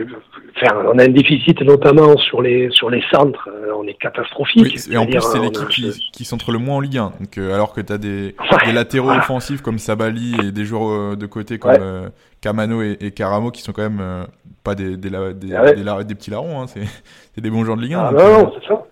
enfin, 0.55 0.75
on 0.91 0.97
a 0.97 1.03
un 1.03 1.09
déficit 1.09 1.61
notamment 1.61 2.17
sur 2.17 2.41
les 2.41 2.69
sur 2.71 2.89
les 2.89 3.03
centres, 3.11 3.49
euh, 3.49 3.71
on 3.75 3.85
est 3.85 3.93
catastrophique. 3.93 4.79
et 4.89 4.97
en 4.97 5.05
plus 5.05 5.21
c'est 5.21 5.37
euh, 5.37 5.43
l'équipe 5.43 5.67
qui, 5.67 6.09
qui 6.11 6.25
centre 6.25 6.51
le 6.51 6.57
moins 6.57 6.77
en 6.77 6.79
Ligue 6.79 6.97
1. 6.97 7.13
Donc 7.19 7.37
euh, 7.37 7.53
alors 7.53 7.73
que 7.73 7.81
tu 7.81 7.93
as 7.93 7.97
des, 7.97 8.35
des 8.65 8.71
latéraux 8.71 9.11
offensifs 9.11 9.61
comme 9.61 9.77
Sabali 9.77 10.35
et 10.43 10.51
des 10.51 10.65
joueurs 10.65 11.17
de 11.17 11.25
côté 11.25 11.59
comme 11.59 12.11
Camano 12.41 12.81
et, 12.81 12.97
et, 13.01 13.11
Caramo 13.11 13.51
qui 13.51 13.61
sont 13.61 13.73
quand 13.73 13.89
même 13.89 14.25
pas 14.63 14.75
des 14.75 14.97
des, 14.97 15.09
des, 15.09 15.55
ah 15.55 16.03
des, 16.03 16.15
petits 16.15 16.31
larrons, 16.31 16.61
hein, 16.61 16.65
c'est 16.67 17.41
des 17.41 17.49
bons 17.49 17.63
joueurs 17.63 17.77
de 17.77 17.83
Ligue 17.83 17.93
1. 17.93 17.99
Ah 17.99 18.11
non, 18.11 18.43
non 18.43 18.53
c'est 18.59 18.67
ça. 18.67 18.85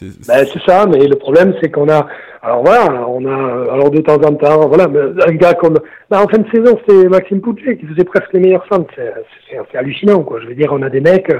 Ben, 0.00 0.44
c'est 0.52 0.62
ça, 0.66 0.86
mais 0.86 1.06
le 1.06 1.14
problème 1.14 1.54
c'est 1.62 1.70
qu'on 1.70 1.88
a, 1.88 2.08
alors 2.42 2.64
voilà, 2.64 3.06
on 3.08 3.24
a, 3.26 3.72
alors 3.72 3.90
de 3.90 4.00
temps 4.00 4.16
en 4.16 4.34
temps, 4.34 4.66
voilà, 4.66 4.84
un 4.84 5.32
gars 5.34 5.54
comme, 5.54 5.78
ben, 6.10 6.18
en 6.18 6.26
fin 6.26 6.38
de 6.38 6.50
saison 6.50 6.76
c'était 6.80 7.08
Maxime 7.08 7.40
Pouget 7.40 7.76
qui 7.76 7.86
faisait 7.86 8.04
presque 8.04 8.32
les 8.32 8.40
meilleurs 8.40 8.66
centres, 8.66 8.92
c'est 9.46 9.78
hallucinant 9.78 10.24
quoi. 10.24 10.40
Je 10.40 10.48
veux 10.48 10.54
dire, 10.56 10.72
on 10.72 10.82
a 10.82 10.90
des 10.90 11.00
mecs, 11.00 11.30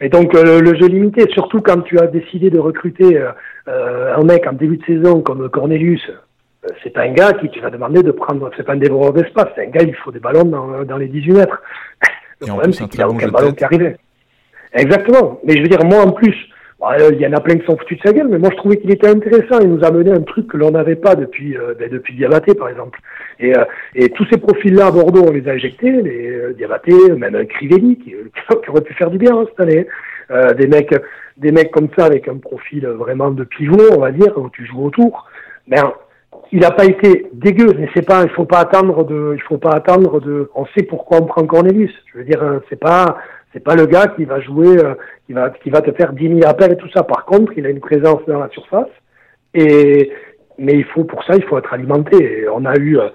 et 0.00 0.08
donc 0.08 0.32
euh, 0.34 0.60
le 0.60 0.74
jeu 0.76 0.86
limité, 0.86 1.28
surtout 1.32 1.60
quand 1.60 1.80
tu 1.80 1.98
as 1.98 2.06
décidé 2.06 2.50
de 2.50 2.58
recruter 2.60 3.20
euh, 3.68 4.16
un 4.16 4.22
mec 4.22 4.46
en 4.46 4.52
début 4.52 4.76
de 4.76 4.84
saison 4.84 5.20
comme 5.20 5.48
Cornelius, 5.50 6.02
euh, 6.08 6.68
c'est 6.84 6.90
pas 6.90 7.02
un 7.02 7.12
gars 7.12 7.32
qui 7.32 7.48
tu 7.50 7.58
vas 7.60 7.70
demander 7.70 8.04
de 8.04 8.12
prendre, 8.12 8.48
c'est 8.56 8.62
pas 8.62 8.74
un 8.74 8.76
dévoreur 8.76 9.12
d'espace, 9.12 9.48
c'est 9.56 9.66
un 9.66 9.70
gars 9.70 9.82
il 9.82 9.94
faut 9.96 10.12
des 10.12 10.20
ballons 10.20 10.44
dans, 10.44 10.84
dans 10.84 10.96
les 10.98 11.08
18 11.08 11.32
mètres. 11.32 11.60
Le 12.40 12.46
problème 12.46 12.72
c'est 12.72 12.88
qu'il 12.88 12.98
n'y 12.98 13.04
a 13.04 13.08
aucun 13.08 13.28
ballon 13.28 13.52
qui 13.52 13.64
arrivait. 13.64 13.96
Exactement, 14.72 15.40
mais 15.44 15.56
je 15.56 15.62
veux 15.62 15.68
dire 15.68 15.84
moi 15.84 16.04
en 16.04 16.12
plus 16.12 16.36
il 17.10 17.20
y 17.20 17.26
en 17.26 17.32
a 17.32 17.40
plein 17.40 17.56
qui 17.56 17.64
sont 17.64 17.76
foutus 17.76 17.98
de 17.98 18.02
sa 18.08 18.12
gueule, 18.12 18.28
mais 18.28 18.38
moi 18.38 18.50
je 18.50 18.56
trouvais 18.56 18.76
qu'il 18.76 18.90
était 18.90 19.08
intéressant. 19.08 19.60
Il 19.60 19.68
nous 19.68 19.84
a 19.84 19.90
mené 19.90 20.10
un 20.10 20.22
truc 20.22 20.48
que 20.48 20.56
l'on 20.56 20.72
n'avait 20.72 20.96
pas 20.96 21.14
depuis 21.14 21.56
euh, 21.56 21.74
ben, 21.78 21.88
depuis 21.88 22.14
Diabaté 22.14 22.54
par 22.54 22.68
exemple. 22.68 22.98
Et, 23.38 23.56
euh, 23.56 23.64
et 23.94 24.08
tous 24.10 24.26
ces 24.32 24.38
profils-là 24.38 24.86
à 24.86 24.90
Bordeaux, 24.90 25.24
on 25.28 25.32
les 25.32 25.48
a 25.48 25.54
éjectés. 25.54 25.90
Les 25.90 26.30
euh, 26.30 26.52
Diabaté, 26.54 26.92
même 27.16 27.46
Crivelli 27.46 27.98
qui, 27.98 28.14
qui, 28.64 28.70
aurait 28.70 28.80
pu 28.80 28.94
faire 28.94 29.10
du 29.10 29.18
bien 29.18 29.36
hein, 29.36 29.44
cette 29.50 29.60
année. 29.60 29.86
Euh, 30.30 30.54
des 30.54 30.66
mecs 30.66 30.94
des 31.36 31.52
mecs 31.52 31.70
comme 31.70 31.88
ça 31.96 32.04
avec 32.04 32.28
un 32.28 32.36
profil 32.36 32.86
vraiment 32.86 33.30
de 33.30 33.44
pivot, 33.44 33.92
on 33.92 34.00
va 34.00 34.10
dire, 34.10 34.36
où 34.36 34.50
tu 34.50 34.66
joues 34.66 34.84
autour. 34.84 35.28
Ben, 35.68 35.92
il 36.52 36.60
n'a 36.60 36.70
pas 36.70 36.84
été 36.84 37.26
dégueu, 37.32 37.72
mais 37.78 37.88
c'est 37.94 38.06
pas, 38.06 38.22
il 38.24 38.28
faut 38.30 38.44
pas 38.44 38.60
attendre 38.60 39.04
de, 39.04 39.32
il 39.34 39.42
faut 39.42 39.56
pas 39.56 39.72
attendre 39.72 40.20
de, 40.20 40.50
on 40.54 40.66
sait 40.66 40.82
pourquoi 40.82 41.18
on 41.22 41.26
prend 41.26 41.46
Cornelius. 41.46 41.92
Je 42.12 42.18
veux 42.18 42.24
dire, 42.24 42.60
c'est 42.68 42.78
pas, 42.78 43.16
c'est 43.52 43.64
pas 43.64 43.74
le 43.74 43.86
gars 43.86 44.08
qui 44.08 44.26
va 44.26 44.38
jouer, 44.40 44.78
euh, 44.78 44.94
qui 45.26 45.32
va 45.32 45.48
qui 45.50 45.70
va 45.70 45.80
te 45.80 45.92
faire 45.92 46.12
10 46.12 46.28
000 46.28 46.40
appels 46.46 46.72
et 46.72 46.76
tout 46.76 46.90
ça. 46.90 47.02
Par 47.04 47.24
contre, 47.24 47.52
il 47.56 47.64
a 47.64 47.70
une 47.70 47.80
présence 47.80 48.20
dans 48.26 48.38
la 48.38 48.50
surface. 48.50 48.90
Et 49.54 50.12
mais 50.58 50.74
il 50.74 50.84
faut 50.84 51.04
pour 51.04 51.24
ça, 51.24 51.36
il 51.36 51.42
faut 51.44 51.56
être 51.56 51.72
alimenté. 51.72 52.46
on 52.54 52.66
a 52.66 52.76
eu, 52.76 52.98
euh, 52.98 53.08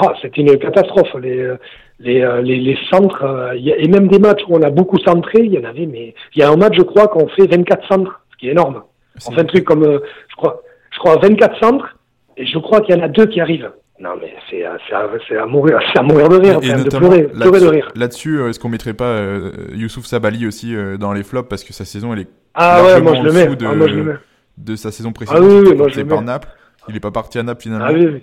ah, 0.00 0.12
c'était 0.22 0.42
une 0.42 0.56
catastrophe. 0.58 1.14
Les 1.20 1.52
les, 2.00 2.22
euh, 2.22 2.42
les, 2.42 2.56
les 2.56 2.76
centres 2.90 3.54
et 3.54 3.88
même 3.88 4.08
des 4.08 4.18
matchs 4.18 4.42
où 4.48 4.56
on 4.56 4.62
a 4.62 4.70
beaucoup 4.70 4.98
centré, 4.98 5.40
il 5.40 5.52
y 5.52 5.58
en 5.58 5.64
avait. 5.64 5.86
Mais 5.86 6.14
il 6.34 6.40
y 6.40 6.42
a 6.42 6.50
un 6.50 6.56
match, 6.56 6.76
je 6.76 6.82
crois, 6.82 7.08
qu'on 7.08 7.26
fait 7.28 7.46
24 7.46 7.88
centres, 7.88 8.20
ce 8.32 8.36
qui 8.36 8.48
est 8.48 8.52
énorme. 8.52 8.82
On 9.28 9.32
fait 9.32 9.40
un 9.40 9.44
truc 9.44 9.64
comme, 9.64 9.84
je 9.84 10.36
crois, 10.36 10.62
je 10.90 10.98
crois 10.98 11.18
24 11.18 11.58
centres, 11.60 11.96
et 12.36 12.46
je 12.46 12.58
crois 12.58 12.80
qu'il 12.80 12.94
y 12.94 12.98
en 12.98 13.02
a 13.02 13.08
deux 13.08 13.26
qui 13.26 13.40
arrivent. 13.40 13.70
Non, 14.00 14.10
mais 14.20 14.34
c'est 14.50 14.64
à, 14.64 14.76
à, 14.92 15.46
mourir, 15.46 15.78
à 15.96 16.02
mourir 16.02 16.28
de 16.28 16.36
rire, 16.36 16.60
de 16.60 16.96
pleurer, 16.96 17.28
pleurer 17.28 17.60
de 17.60 17.66
rire. 17.66 17.92
Là-dessus, 17.94 18.40
euh, 18.40 18.48
est-ce 18.48 18.58
qu'on 18.58 18.68
mettrait 18.68 18.92
pas 18.92 19.04
euh, 19.04 19.52
Youssouf 19.72 20.04
Sabali 20.04 20.48
aussi 20.48 20.74
euh, 20.74 20.96
dans 20.96 21.12
les 21.12 21.22
flops 21.22 21.48
parce 21.48 21.62
que 21.62 21.72
sa 21.72 21.84
saison, 21.84 22.12
elle 22.12 22.20
est 22.20 22.28
ah 22.54 22.82
ouais, 22.82 23.00
moi 23.00 23.14
je, 23.14 23.22
le 23.22 23.32
mets. 23.32 23.46
De, 23.46 23.66
ah, 23.66 23.74
moi, 23.74 23.86
je 23.86 23.94
le 23.94 24.04
mets. 24.04 24.14
de 24.58 24.74
sa 24.74 24.90
saison 24.90 25.12
précédente. 25.12 25.42
Ah 25.42 25.46
oui, 25.46 25.74
moi 25.76 25.88
je 25.88 26.00
le 26.00 26.06
par 26.06 26.22
Naples. 26.22 26.48
Il 26.88 26.96
est 26.96 27.00
pas 27.00 27.12
parti 27.12 27.38
à 27.38 27.44
Naples 27.44 27.62
finalement. 27.62 27.86
Ah 27.88 27.92
oui, 27.92 28.06
oui. 28.06 28.22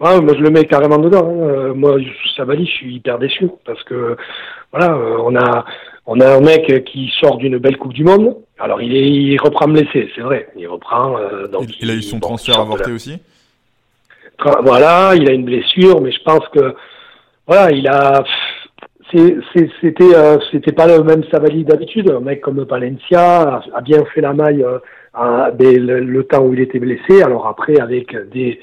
Ah, 0.00 0.20
moi 0.20 0.34
je 0.36 0.40
le 0.40 0.50
mets 0.50 0.64
carrément 0.64 0.98
dedans. 0.98 1.28
Hein. 1.28 1.74
moi, 1.74 1.98
Youssouf 1.98 2.32
Sabali, 2.36 2.64
je 2.64 2.70
suis 2.70 2.94
hyper 2.94 3.18
déçu 3.18 3.48
parce 3.66 3.82
que 3.84 4.16
voilà, 4.72 4.96
on 4.96 5.34
a 5.34 5.64
on 6.10 6.20
a 6.20 6.36
un 6.36 6.40
mec 6.40 6.84
qui 6.84 7.10
sort 7.20 7.38
d'une 7.38 7.58
belle 7.58 7.78
Coupe 7.78 7.94
du 7.94 8.04
Monde. 8.04 8.36
Alors 8.58 8.82
il, 8.82 8.94
est, 8.94 9.10
il 9.10 9.40
reprend 9.40 9.66
laisser, 9.68 10.10
c'est 10.14 10.20
vrai. 10.20 10.48
Il 10.56 10.68
reprend. 10.68 11.16
donc, 11.50 11.64
il, 11.68 11.76
il, 11.86 11.90
a 11.90 11.94
eu 11.94 12.02
son 12.02 12.20
transfert 12.20 12.60
avorté 12.60 12.92
aussi? 12.92 13.18
Voilà, 14.62 15.14
il 15.16 15.28
a 15.28 15.32
une 15.32 15.44
blessure, 15.44 16.00
mais 16.00 16.12
je 16.12 16.22
pense 16.22 16.46
que 16.52 16.74
voilà, 17.46 17.70
il 17.70 17.88
a 17.88 18.24
c'était 19.12 20.14
euh, 20.14 20.38
c'était 20.50 20.72
pas 20.72 20.86
le 20.86 21.02
même 21.02 21.24
Savali 21.30 21.64
d'habitude. 21.64 22.10
Un 22.10 22.20
mec 22.20 22.40
comme 22.40 22.64
Palencia 22.64 23.62
a, 23.74 23.80
bien 23.80 24.04
fait 24.14 24.20
la 24.20 24.32
maille 24.32 24.62
euh, 24.62 25.50
le, 25.58 26.22
temps 26.22 26.42
où 26.44 26.54
il 26.54 26.60
était 26.60 26.78
blessé. 26.78 27.22
Alors 27.22 27.46
après, 27.46 27.80
avec 27.80 28.16
des 28.30 28.60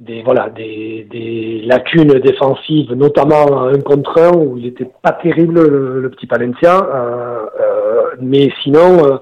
des 0.00 0.22
voilà 0.22 0.50
des, 0.50 1.06
des 1.10 1.62
lacunes 1.64 2.18
défensives, 2.18 2.92
notamment 2.94 3.62
un 3.64 3.78
contre 3.80 4.18
un 4.18 4.36
où 4.36 4.58
il 4.58 4.66
était 4.66 4.90
pas 5.02 5.12
terrible 5.12 5.60
le, 5.60 6.10
petit 6.10 6.26
Palencia, 6.26 6.76
euh, 6.76 7.46
euh 7.60 8.16
mais 8.20 8.50
sinon 8.62 9.20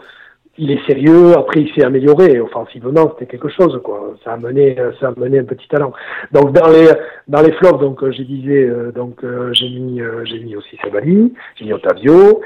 il 0.58 0.72
est 0.72 0.84
sérieux. 0.86 1.34
Après, 1.38 1.60
il 1.60 1.72
s'est 1.74 1.84
amélioré 1.84 2.40
offensivement. 2.40 3.12
C'était 3.12 3.30
quelque 3.30 3.48
chose, 3.48 3.80
quoi. 3.82 4.14
Ça 4.24 4.32
a 4.32 4.36
mené, 4.36 4.76
ça 5.00 5.08
a 5.08 5.18
mené 5.18 5.38
un 5.38 5.44
petit 5.44 5.68
talent. 5.68 5.92
Donc 6.32 6.52
dans 6.52 6.68
les 6.68 6.88
dans 7.28 7.40
les 7.40 7.52
flops, 7.52 7.80
donc 7.80 8.02
euh, 8.02 8.10
j'ai 8.10 8.24
disais, 8.24 8.64
euh, 8.64 8.92
donc 8.92 9.22
euh, 9.24 9.50
j'ai 9.52 9.68
mis 9.68 10.00
j'ai 10.24 10.40
mis 10.40 10.56
aussi 10.56 10.76
Sabali, 10.82 11.32
j'ai 11.56 11.64
mis 11.64 11.72
Otavio. 11.72 12.40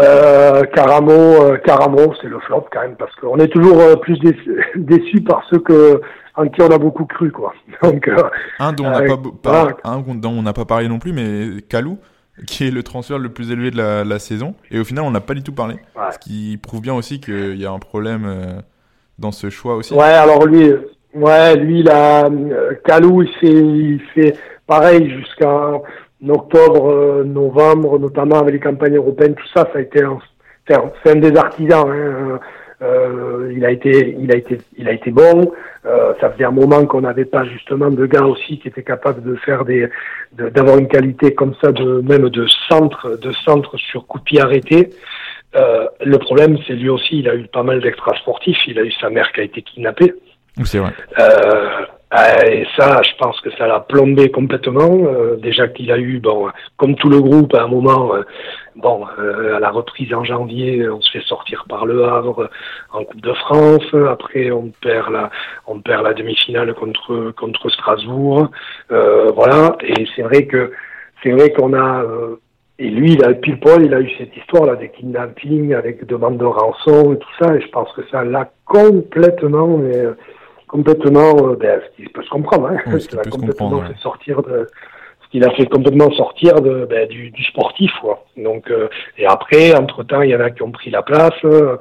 Euh, 0.00 0.62
Caramo, 0.74 1.56
Caramo, 1.64 2.14
c'est 2.20 2.28
le 2.28 2.38
flop 2.40 2.66
quand 2.72 2.80
même 2.80 2.96
parce 2.96 3.14
qu'on 3.16 3.36
est 3.36 3.48
toujours 3.48 4.00
plus 4.00 4.18
déçu, 4.76 5.20
par 5.28 5.44
ceux 5.50 5.58
que 5.58 6.00
en 6.40 6.48
qui 6.48 6.62
on 6.62 6.70
a 6.70 6.78
beaucoup 6.78 7.04
cru, 7.04 7.30
quoi. 7.30 7.54
Donc 7.82 8.10
un 8.58 8.72
dont 8.72 8.86
on 8.86 8.90
n'a 8.90 9.02
pas, 9.42 9.68
un 9.84 9.98
dont 10.00 10.30
on 10.30 10.42
n'a 10.42 10.52
pas 10.52 10.64
parlé 10.64 10.88
non 10.88 10.98
plus, 10.98 11.12
mais 11.12 11.62
Kalou 11.68 11.98
qui 12.46 12.66
est 12.66 12.70
le 12.70 12.82
transfert 12.82 13.18
le 13.18 13.28
plus 13.28 13.50
élevé 13.50 13.70
de 13.70 13.76
la, 13.76 14.18
saison. 14.18 14.54
Et 14.70 14.78
au 14.78 14.84
final, 14.84 15.04
on 15.04 15.10
n'a 15.10 15.20
pas 15.20 15.34
du 15.34 15.42
tout 15.42 15.52
parlé. 15.52 15.76
Ce 16.12 16.18
qui 16.18 16.58
prouve 16.62 16.80
bien 16.80 16.94
aussi 16.94 17.20
qu'il 17.20 17.56
y 17.56 17.66
a 17.66 17.70
un 17.70 17.78
problème 17.78 18.24
euh, 18.26 18.60
dans 19.18 19.32
ce 19.32 19.50
choix 19.50 19.76
aussi. 19.76 19.94
Ouais, 19.94 20.04
alors 20.04 20.46
lui, 20.46 20.72
ouais, 21.14 21.56
lui, 21.56 21.82
là, 21.82 22.26
euh, 22.26 22.74
Kalou, 22.84 23.22
il 23.42 24.00
fait, 24.14 24.36
pareil 24.66 25.10
jusqu'en 25.10 25.82
octobre, 26.28 26.90
euh, 26.90 27.24
novembre, 27.24 27.98
notamment 27.98 28.38
avec 28.38 28.54
les 28.54 28.60
campagnes 28.60 28.96
européennes, 28.96 29.34
tout 29.34 29.48
ça, 29.54 29.68
ça 29.72 29.78
a 29.78 29.80
été 29.80 30.02
un, 30.02 30.18
c'est 30.66 31.10
un 31.10 31.16
des 31.16 31.36
artisans. 31.36 31.88
Hein, 31.88 32.40
euh, 32.82 33.52
il 33.54 33.64
a 33.64 33.70
été, 33.70 34.16
il 34.18 34.32
a 34.32 34.36
été, 34.36 34.58
il 34.76 34.88
a 34.88 34.92
été 34.92 35.10
bon. 35.10 35.52
Euh, 35.86 36.14
ça 36.20 36.30
faisait 36.30 36.44
un 36.44 36.50
moment 36.50 36.84
qu'on 36.86 37.02
n'avait 37.02 37.24
pas 37.24 37.44
justement 37.44 37.90
de 37.90 38.06
gars 38.06 38.24
aussi 38.24 38.58
qui 38.58 38.68
étaient 38.68 38.82
capables 38.82 39.22
de 39.22 39.34
faire 39.36 39.64
des, 39.64 39.88
d'avoir 40.32 40.78
une 40.78 40.88
qualité 40.88 41.34
comme 41.34 41.54
ça, 41.62 41.72
de 41.72 42.00
même 42.00 42.28
de 42.28 42.46
centre, 42.68 43.16
de 43.16 43.32
centre 43.32 43.76
sur 43.76 44.06
coup 44.06 44.20
arrêté. 44.38 44.90
Euh, 45.56 45.86
le 46.04 46.18
problème, 46.18 46.58
c'est 46.66 46.74
lui 46.74 46.88
aussi, 46.88 47.18
il 47.18 47.28
a 47.28 47.34
eu 47.34 47.46
pas 47.48 47.62
mal 47.62 47.80
d'extra 47.80 48.14
sportifs. 48.16 48.58
Il 48.66 48.78
a 48.78 48.82
eu 48.82 48.92
sa 48.92 49.10
mère 49.10 49.30
qui 49.32 49.40
a 49.40 49.44
été 49.44 49.62
kidnappée. 49.62 50.14
C'est 50.64 50.78
vrai. 50.78 50.92
Euh, 51.18 51.86
Euh, 52.12 52.50
et 52.50 52.66
ça, 52.76 53.00
je 53.02 53.16
pense 53.18 53.40
que 53.40 53.50
ça 53.52 53.66
l'a 53.68 53.80
plombé 53.80 54.30
complètement. 54.30 54.90
Euh, 54.90 55.36
déjà 55.36 55.68
qu'il 55.68 55.92
a 55.92 55.98
eu, 55.98 56.18
bon, 56.18 56.48
comme 56.76 56.96
tout 56.96 57.08
le 57.08 57.20
groupe, 57.20 57.54
à 57.54 57.62
un 57.62 57.68
moment, 57.68 58.14
euh, 58.14 58.22
bon, 58.74 59.04
à 59.04 59.60
la 59.60 59.70
reprise 59.70 60.12
en 60.12 60.24
janvier, 60.24 60.88
on 60.88 61.00
se 61.00 61.10
fait 61.12 61.24
sortir 61.24 61.64
par 61.68 61.86
le 61.86 62.04
Havre 62.04 62.50
en 62.92 63.04
Coupe 63.04 63.20
de 63.20 63.32
France. 63.34 63.94
Après, 64.08 64.50
on 64.50 64.72
perd 64.82 65.12
la, 65.12 65.30
on 65.68 65.80
perd 65.80 66.02
la 66.04 66.14
demi-finale 66.14 66.74
contre 66.74 67.32
contre 67.36 67.70
Strasbourg. 67.70 68.50
voilà. 68.88 69.76
Et 69.82 70.06
c'est 70.16 70.22
vrai 70.22 70.46
que 70.46 70.72
c'est 71.22 71.30
vrai 71.30 71.52
qu'on 71.52 71.74
a 71.74 72.04
et 72.82 72.88
lui, 72.88 73.12
il 73.12 73.22
a 73.24 73.34
poil, 73.34 73.84
il 73.84 73.92
a 73.92 74.00
eu 74.00 74.10
cette 74.16 74.34
histoire 74.34 74.64
là 74.64 74.74
des 74.74 74.88
kidnappings 74.88 75.74
avec 75.74 76.06
demande 76.06 76.38
de 76.38 76.46
rançon 76.46 77.12
et 77.12 77.18
tout 77.18 77.34
ça. 77.38 77.54
Et 77.54 77.60
je 77.60 77.68
pense 77.68 77.92
que 77.92 78.00
ça 78.10 78.24
l'a 78.24 78.50
complètement, 78.64 79.78
complètement, 80.70 81.48
euh, 81.48 81.56
ben, 81.56 81.80
ce 81.84 81.96
qui 81.96 82.08
peut 82.08 82.22
se 82.22 82.30
comprendre, 82.30 82.68
hein, 82.68 82.78
oui, 82.86 83.00
ce 83.00 83.08
qu'il 83.08 83.18
a 83.18 83.22
complètement 83.22 83.82
fait 83.82 83.98
sortir 83.98 84.42
de, 84.42 84.66
ce 85.22 85.28
qu'il 85.30 85.44
a 85.44 85.50
fait 85.50 85.66
complètement 85.66 86.10
sortir 86.12 86.60
de, 86.60 86.86
ben, 86.88 87.08
du, 87.08 87.30
du, 87.30 87.44
sportif, 87.44 87.90
quoi. 88.00 88.24
Donc, 88.36 88.70
euh, 88.70 88.88
et 89.18 89.26
après, 89.26 89.74
entre 89.74 90.04
temps, 90.04 90.22
il 90.22 90.30
y 90.30 90.36
en 90.36 90.40
a 90.40 90.50
qui 90.50 90.62
ont 90.62 90.70
pris 90.70 90.90
la 90.90 91.02
place. 91.02 91.34
Euh, 91.44 91.76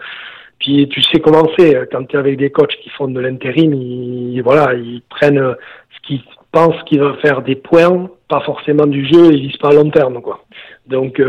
puis 0.59 0.89
tu 0.89 1.01
sais 1.03 1.21
comment 1.21 1.47
c'est 1.57 1.87
quand 1.89 2.03
tu 2.05 2.17
es 2.17 2.19
avec 2.19 2.37
des 2.37 2.49
coachs 2.49 2.75
qui 2.83 2.89
font 2.89 3.07
de 3.07 3.19
l'intérim, 3.19 3.73
ils, 3.73 4.41
voilà, 4.41 4.73
ils 4.73 5.01
prennent 5.09 5.55
ce 5.95 6.07
qu'ils 6.07 6.21
pensent 6.51 6.83
qu'ils 6.85 6.99
vont 6.99 7.13
faire 7.21 7.41
des 7.43 7.55
points, 7.55 8.09
pas 8.27 8.41
forcément 8.41 8.85
du 8.85 9.05
jeu, 9.05 9.31
ils 9.31 9.47
visent 9.47 9.57
pas 9.57 9.69
à 9.69 9.73
long 9.73 9.89
terme, 9.89 10.21
quoi. 10.21 10.43
Donc 10.87 11.21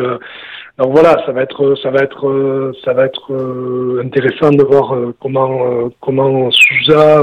donc 0.80 0.92
voilà, 0.92 1.22
ça 1.26 1.32
va 1.32 1.42
être, 1.42 1.74
ça 1.82 1.90
va 1.90 2.00
être, 2.00 2.26
euh, 2.26 2.72
ça 2.82 2.94
va 2.94 3.04
être 3.04 3.34
euh, 3.34 4.02
intéressant 4.02 4.48
de 4.48 4.62
voir 4.62 4.94
euh, 4.94 5.14
comment, 5.20 5.90
comment 6.00 6.50
Souza 6.50 7.22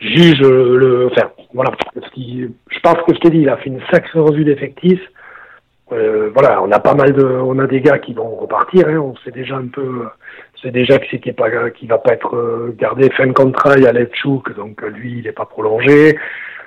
juge 0.00 0.40
le. 0.40 1.06
Enfin, 1.06 1.30
voilà. 1.54 1.70
je 1.94 2.80
pense 2.82 2.96
que 3.06 3.14
je 3.14 3.20
t'ai 3.20 3.30
dit, 3.30 3.38
il 3.42 3.48
a 3.48 3.58
fait 3.58 3.70
une 3.70 3.80
sacrée 3.92 4.18
revue 4.18 4.44
d'effectifs. 4.44 5.06
voilà, 5.88 6.60
on 6.60 6.72
a 6.72 6.80
pas 6.80 6.94
mal 6.94 7.12
de, 7.12 7.24
on 7.24 7.60
a 7.60 7.68
des 7.68 7.80
gars 7.80 8.00
qui 8.00 8.12
vont 8.12 8.34
repartir. 8.34 8.88
Hein, 8.88 8.98
on 8.98 9.14
sait 9.18 9.30
déjà 9.30 9.56
un 9.56 9.68
peu, 9.68 10.08
c'est 10.60 10.72
déjà 10.72 10.98
que 10.98 11.06
c'était 11.12 11.32
pas, 11.32 11.70
qui 11.70 11.86
va 11.86 11.98
pas 11.98 12.14
être 12.14 12.72
gardé 12.76 13.08
fin 13.10 13.28
de 13.28 13.34
contrat. 13.34 13.74
Il 13.76 13.84
y 13.84 13.86
a 13.86 13.92
Levchuk, 13.92 14.56
donc 14.56 14.82
lui, 14.82 15.18
il 15.18 15.22
n'est 15.22 15.32
pas 15.32 15.46
prolongé. 15.46 16.18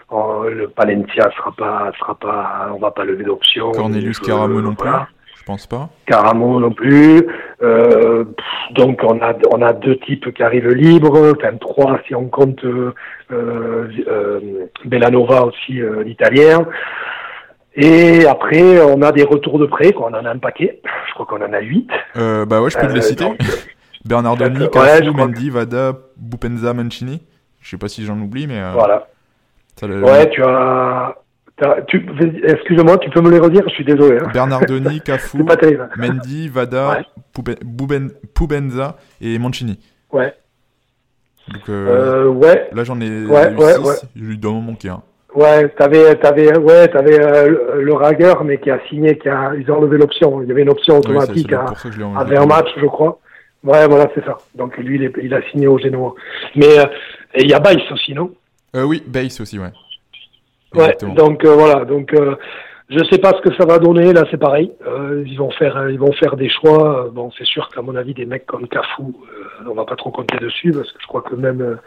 le 0.10 0.67
Palencia 0.67 1.30
sera 1.36 1.51
pas, 1.51 1.91
sera 1.99 2.15
pas, 2.15 2.71
on 2.73 2.80
va 2.80 2.91
pas 2.91 3.04
lever 3.04 3.25
d'option. 3.25 3.73
Cornelius 3.73 4.19
Caramo 4.19 4.62
non 4.62 4.73
plus. 4.73 4.89
Je 5.41 5.45
pense 5.47 5.65
pas. 5.65 5.89
Caramo 6.06 6.60
non 6.60 6.71
plus. 6.71 7.27
Euh, 7.63 8.25
donc 8.75 8.99
on 9.04 9.19
a 9.21 9.34
on 9.51 9.63
a 9.63 9.73
deux 9.73 9.97
types 9.97 10.32
qui 10.36 10.43
arrivent 10.43 10.69
libres, 10.69 11.34
enfin 11.36 11.58
trois 11.58 11.99
si 12.06 12.13
on 12.13 12.27
compte 12.27 12.63
euh, 12.63 12.93
euh, 13.32 14.67
Bellanova 14.86 15.45
aussi 15.45 15.82
l'italien. 16.06 16.67
Et 17.73 18.27
après 18.27 18.82
on 18.82 19.01
a 19.01 19.12
des 19.12 19.23
retours 19.23 19.58
de 19.58 19.65
prêt, 19.65 19.91
on 19.97 20.13
en 20.13 20.25
a 20.25 20.30
un 20.30 20.38
paquet. 20.38 20.80
Je 21.08 21.13
crois 21.15 21.25
qu'on 21.25 21.43
en 21.43 21.54
a 21.54 21.60
huit. 21.60 21.89
bah 22.13 22.62
ouais, 22.62 22.69
je 22.69 22.77
peux 22.77 22.88
te 22.88 22.93
les 22.93 23.01
citer. 23.01 23.25
Bernardoni, 24.06 24.69
Cafu, 24.69 25.10
Mendy, 25.10 25.49
Vada, 25.49 25.93
Bupenza, 26.17 26.75
Mancini. 26.75 27.23
Je 27.62 27.69
sais 27.71 27.77
pas 27.77 27.88
si 27.88 28.06
j'en 28.06 28.19
oublie, 28.19 28.45
mais. 28.45 28.62
Voilà. 28.73 29.08
Ouais, 29.82 30.30
tu 30.30 30.43
as 30.43 31.15
Excuse-moi, 31.62 32.97
tu 32.97 33.10
peux 33.10 33.21
me 33.21 33.30
les 33.30 33.39
redire 33.39 33.63
Je 33.67 33.74
suis 33.74 33.86
désolé. 33.86 34.19
Hein. 34.19 34.30
Bernardoni, 34.34 35.02
Cafu, 35.06 35.43
Mendy, 35.97 36.50
Vada, 36.50 37.02
Pubenza 38.34 38.97
et 39.21 39.38
Mancini. 39.38 39.80
Ouais. 40.12 40.34
Donc, 41.52 41.69
euh, 41.69 41.88
euh, 41.88 42.28
ouais. 42.30 42.69
Là, 42.74 42.84
j'en 42.84 43.00
ai 43.00 43.26
ouais, 43.26 43.54
ouais, 43.54 43.78
ouais. 43.78 43.95
Je 44.15 44.24
lui 44.24 44.38
dois 44.38 44.52
manquer 44.54 44.89
un. 44.89 45.02
Ouais, 45.34 45.69
t'avais, 45.69 46.15
t'avais, 46.15 46.58
ouais, 46.58 46.89
avais 46.93 47.24
euh, 47.24 47.82
le 47.82 47.93
Rager, 47.93 48.34
mais 48.43 48.58
qui 48.60 48.69
a 48.69 48.80
signé, 48.89 49.17
qui 49.17 49.30
a, 49.30 49.54
ils 49.56 49.71
ont 49.71 49.78
enlevé 49.78 49.97
l'option. 49.97 50.41
Il 50.41 50.50
y 50.50 50.52
avait 50.52 50.63
une 50.63 50.69
option 50.69 50.97
automatique 50.97 51.54
à, 51.54 51.65
un 51.65 52.45
match, 52.45 52.67
je 52.78 52.86
crois. 52.86 53.19
Ouais, 53.63 53.88
voilà, 53.88 54.10
c'est 54.13 54.26
ça. 54.26 54.38
Donc 54.56 54.76
lui, 54.78 54.97
il, 54.97 55.12
il, 55.24 55.34
a 55.34 55.41
signé 55.50 55.67
au 55.67 55.78
Génois. 55.78 56.15
Mais 56.56 56.78
il 57.38 57.50
y 57.50 57.54
a 57.54 57.60
Baïs 57.60 57.89
aussi, 57.91 58.13
non? 58.13 58.32
Euh, 58.76 58.84
Oui, 58.84 59.04
Baïs 59.06 59.39
aussi, 59.39 59.60
ouais. 59.60 59.71
Ouais, 60.75 60.95
donc 61.15 61.43
euh, 61.43 61.53
voilà, 61.53 61.86
donc 61.86 62.13
euh, 62.13 62.36
je 62.89 63.03
sais 63.12 63.17
pas 63.17 63.31
ce 63.31 63.41
que 63.41 63.53
ça 63.55 63.65
va 63.65 63.77
donner. 63.77 64.13
Là, 64.13 64.23
c'est 64.31 64.38
pareil. 64.38 64.71
Euh, 64.88 65.23
ils 65.25 65.38
vont 65.38 65.51
faire, 65.51 65.89
ils 65.89 65.99
vont 65.99 66.13
faire 66.13 66.36
des 66.36 66.49
choix. 66.49 67.10
Bon, 67.12 67.29
c'est 67.38 67.45
sûr 67.45 67.67
qu'à 67.69 67.81
mon 67.81 67.95
avis, 67.95 68.13
des 68.13 68.25
mecs 68.25 68.45
comme 68.45 68.67
Cafou, 68.67 69.13
on 69.69 69.73
va 69.73 69.86
pas 69.86 69.95
trop 69.95 70.12
compter 70.12 70.38
dessus 70.38 70.71
parce 70.71 70.91
que 70.91 70.99
je 71.01 71.07
crois 71.07 71.21
que 71.21 71.36
même 71.36 71.77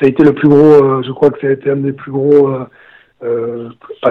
ça 0.00 0.06
a 0.06 0.08
été 0.08 0.24
le 0.24 0.32
plus 0.32 0.48
gros. 0.48 1.02
je 1.02 1.12
crois 1.12 1.30
que 1.30 1.40
ça 1.40 1.46
a 1.46 1.50
été 1.50 1.70
un 1.70 1.76
des 1.76 1.92
plus 1.92 2.12
gros. 2.12 2.50
Euh, 3.22 3.70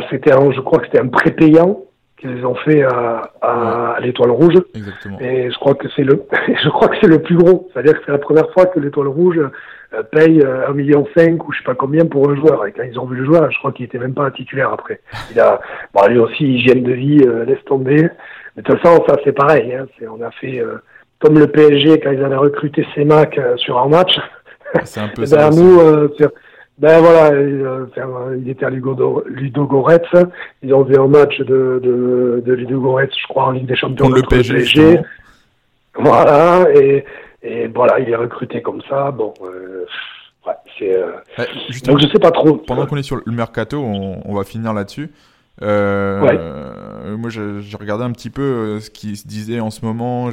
c'était 0.10 0.34
un, 0.34 0.51
je 0.51 0.62
crois 0.62 0.80
que 0.80 0.86
c'était 0.86 0.99
un 0.99 1.08
prépayant 1.08 1.85
qu'ils 2.17 2.45
ont 2.45 2.56
fait 2.56 2.84
à, 2.84 3.32
à, 3.41 3.97
l'Étoile 3.99 4.32
Rouge. 4.32 4.56
Exactement. 4.73 5.19
Et 5.19 5.51
je 5.51 5.56
crois 5.58 5.75
que 5.75 5.88
c'est 5.95 6.04
le, 6.04 6.23
je 6.63 6.69
crois 6.69 6.88
que 6.88 6.95
c'est 7.01 7.08
le 7.08 7.21
plus 7.21 7.36
gros. 7.36 7.69
C'est-à-dire 7.73 7.93
que 7.93 7.99
c'est 8.06 8.12
la 8.12 8.17
première 8.17 8.51
fois 8.51 8.65
que 8.67 8.80
l'Étoile 8.80 9.08
Rouge 9.08 9.39
euh, 9.93 10.04
paye 10.04 10.41
euh, 10.41 10.67
un 10.67 10.73
million 10.73 11.08
cinq 11.15 11.47
ou 11.47 11.51
je 11.51 11.60
sais 11.60 11.63
pas 11.63 11.75
combien 11.75 12.06
pour 12.06 12.30
un 12.30 12.36
joueur. 12.36 12.65
Et 12.65 12.71
quand 12.71 12.84
ils 12.84 12.99
ont 12.99 13.06
vu 13.06 13.17
le 13.17 13.25
joueur, 13.25 13.51
je 13.51 13.58
crois 13.60 13.71
qu'il 13.71 13.86
était 13.86 13.99
même 13.99 14.13
pas 14.13 14.25
un 14.25 14.32
titulaire 14.32 14.71
après. 14.71 15.01
Il 15.32 15.39
a, 15.39 15.60
bon, 15.93 16.08
lui 16.08 16.19
aussi, 16.19 16.43
hygiène 16.43 16.84
de 16.84 16.93
vie, 16.93 17.21
euh, 17.25 17.45
laisse 17.45 17.63
tomber. 17.65 18.10
Mais 18.56 18.63
de 18.63 18.71
toute 18.71 18.80
façon, 18.80 19.04
ça 19.08 19.17
c'est 19.23 19.34
pareil. 19.34 19.73
Hein. 19.73 19.86
on 20.10 20.21
a 20.21 20.32
fait 20.32 20.63
comme 21.19 21.38
le 21.38 21.47
PSG 21.47 21.99
quand 21.99 22.12
ils 22.12 22.23
avaient 22.23 22.36
recruté 22.36 22.86
CEMAC 22.95 23.39
sur 23.58 23.78
un 23.80 23.89
match. 23.89 24.17
C'est 24.84 25.01
un 25.01 25.10
peu 25.10 25.23
eh 25.28 25.36
ben, 25.36 25.49
Nous, 25.49 25.80
ben 26.77 26.99
voilà, 26.99 27.41
il 28.35 28.49
était 28.49 28.65
à 28.65 28.69
Ludo, 28.69 29.23
Ludo 29.27 29.65
Goretz. 29.65 30.07
Ils 30.61 30.73
ont 30.73 30.83
vu 30.83 30.97
un 30.97 31.07
match 31.07 31.39
de, 31.39 31.79
de, 31.81 32.43
de 32.45 32.53
Ludo 32.53 32.81
Goretz, 32.81 33.11
je 33.17 33.27
crois, 33.27 33.45
en 33.45 33.51
Ligue 33.51 33.67
des 33.67 33.75
Champions. 33.75 34.05
Contre 34.07 34.17
le 34.17 34.23
PSG. 34.23 34.99
Voilà, 35.97 36.67
et, 36.75 37.05
et 37.41 37.67
voilà, 37.67 37.99
il 37.99 38.09
est 38.09 38.15
recruté 38.15 38.61
comme 38.61 38.81
ça. 38.89 39.11
Bon, 39.11 39.33
euh, 39.43 39.85
ouais, 40.45 40.53
c'est. 40.77 40.97
Euh... 40.97 41.11
Donc 41.85 41.99
je 41.99 42.07
sais 42.09 42.19
pas 42.19 42.31
trop. 42.31 42.57
Pendant 42.57 42.85
qu'on 42.85 42.97
est 42.97 43.03
sur 43.03 43.21
le 43.25 43.31
mercato, 43.31 43.79
on, 43.79 44.21
on 44.25 44.35
va 44.35 44.43
finir 44.43 44.73
là-dessus. 44.73 45.11
Euh, 45.61 46.21
ouais. 46.21 47.17
moi, 47.17 47.29
j'ai 47.29 47.77
regardé 47.77 48.03
un 48.03 48.11
petit 48.11 48.29
peu 48.29 48.41
euh, 48.41 48.79
ce 48.81 48.89
qui 48.89 49.15
se 49.15 49.25
disait 49.25 49.61
en 49.61 49.69
ce 49.69 49.85
moment 49.85 50.29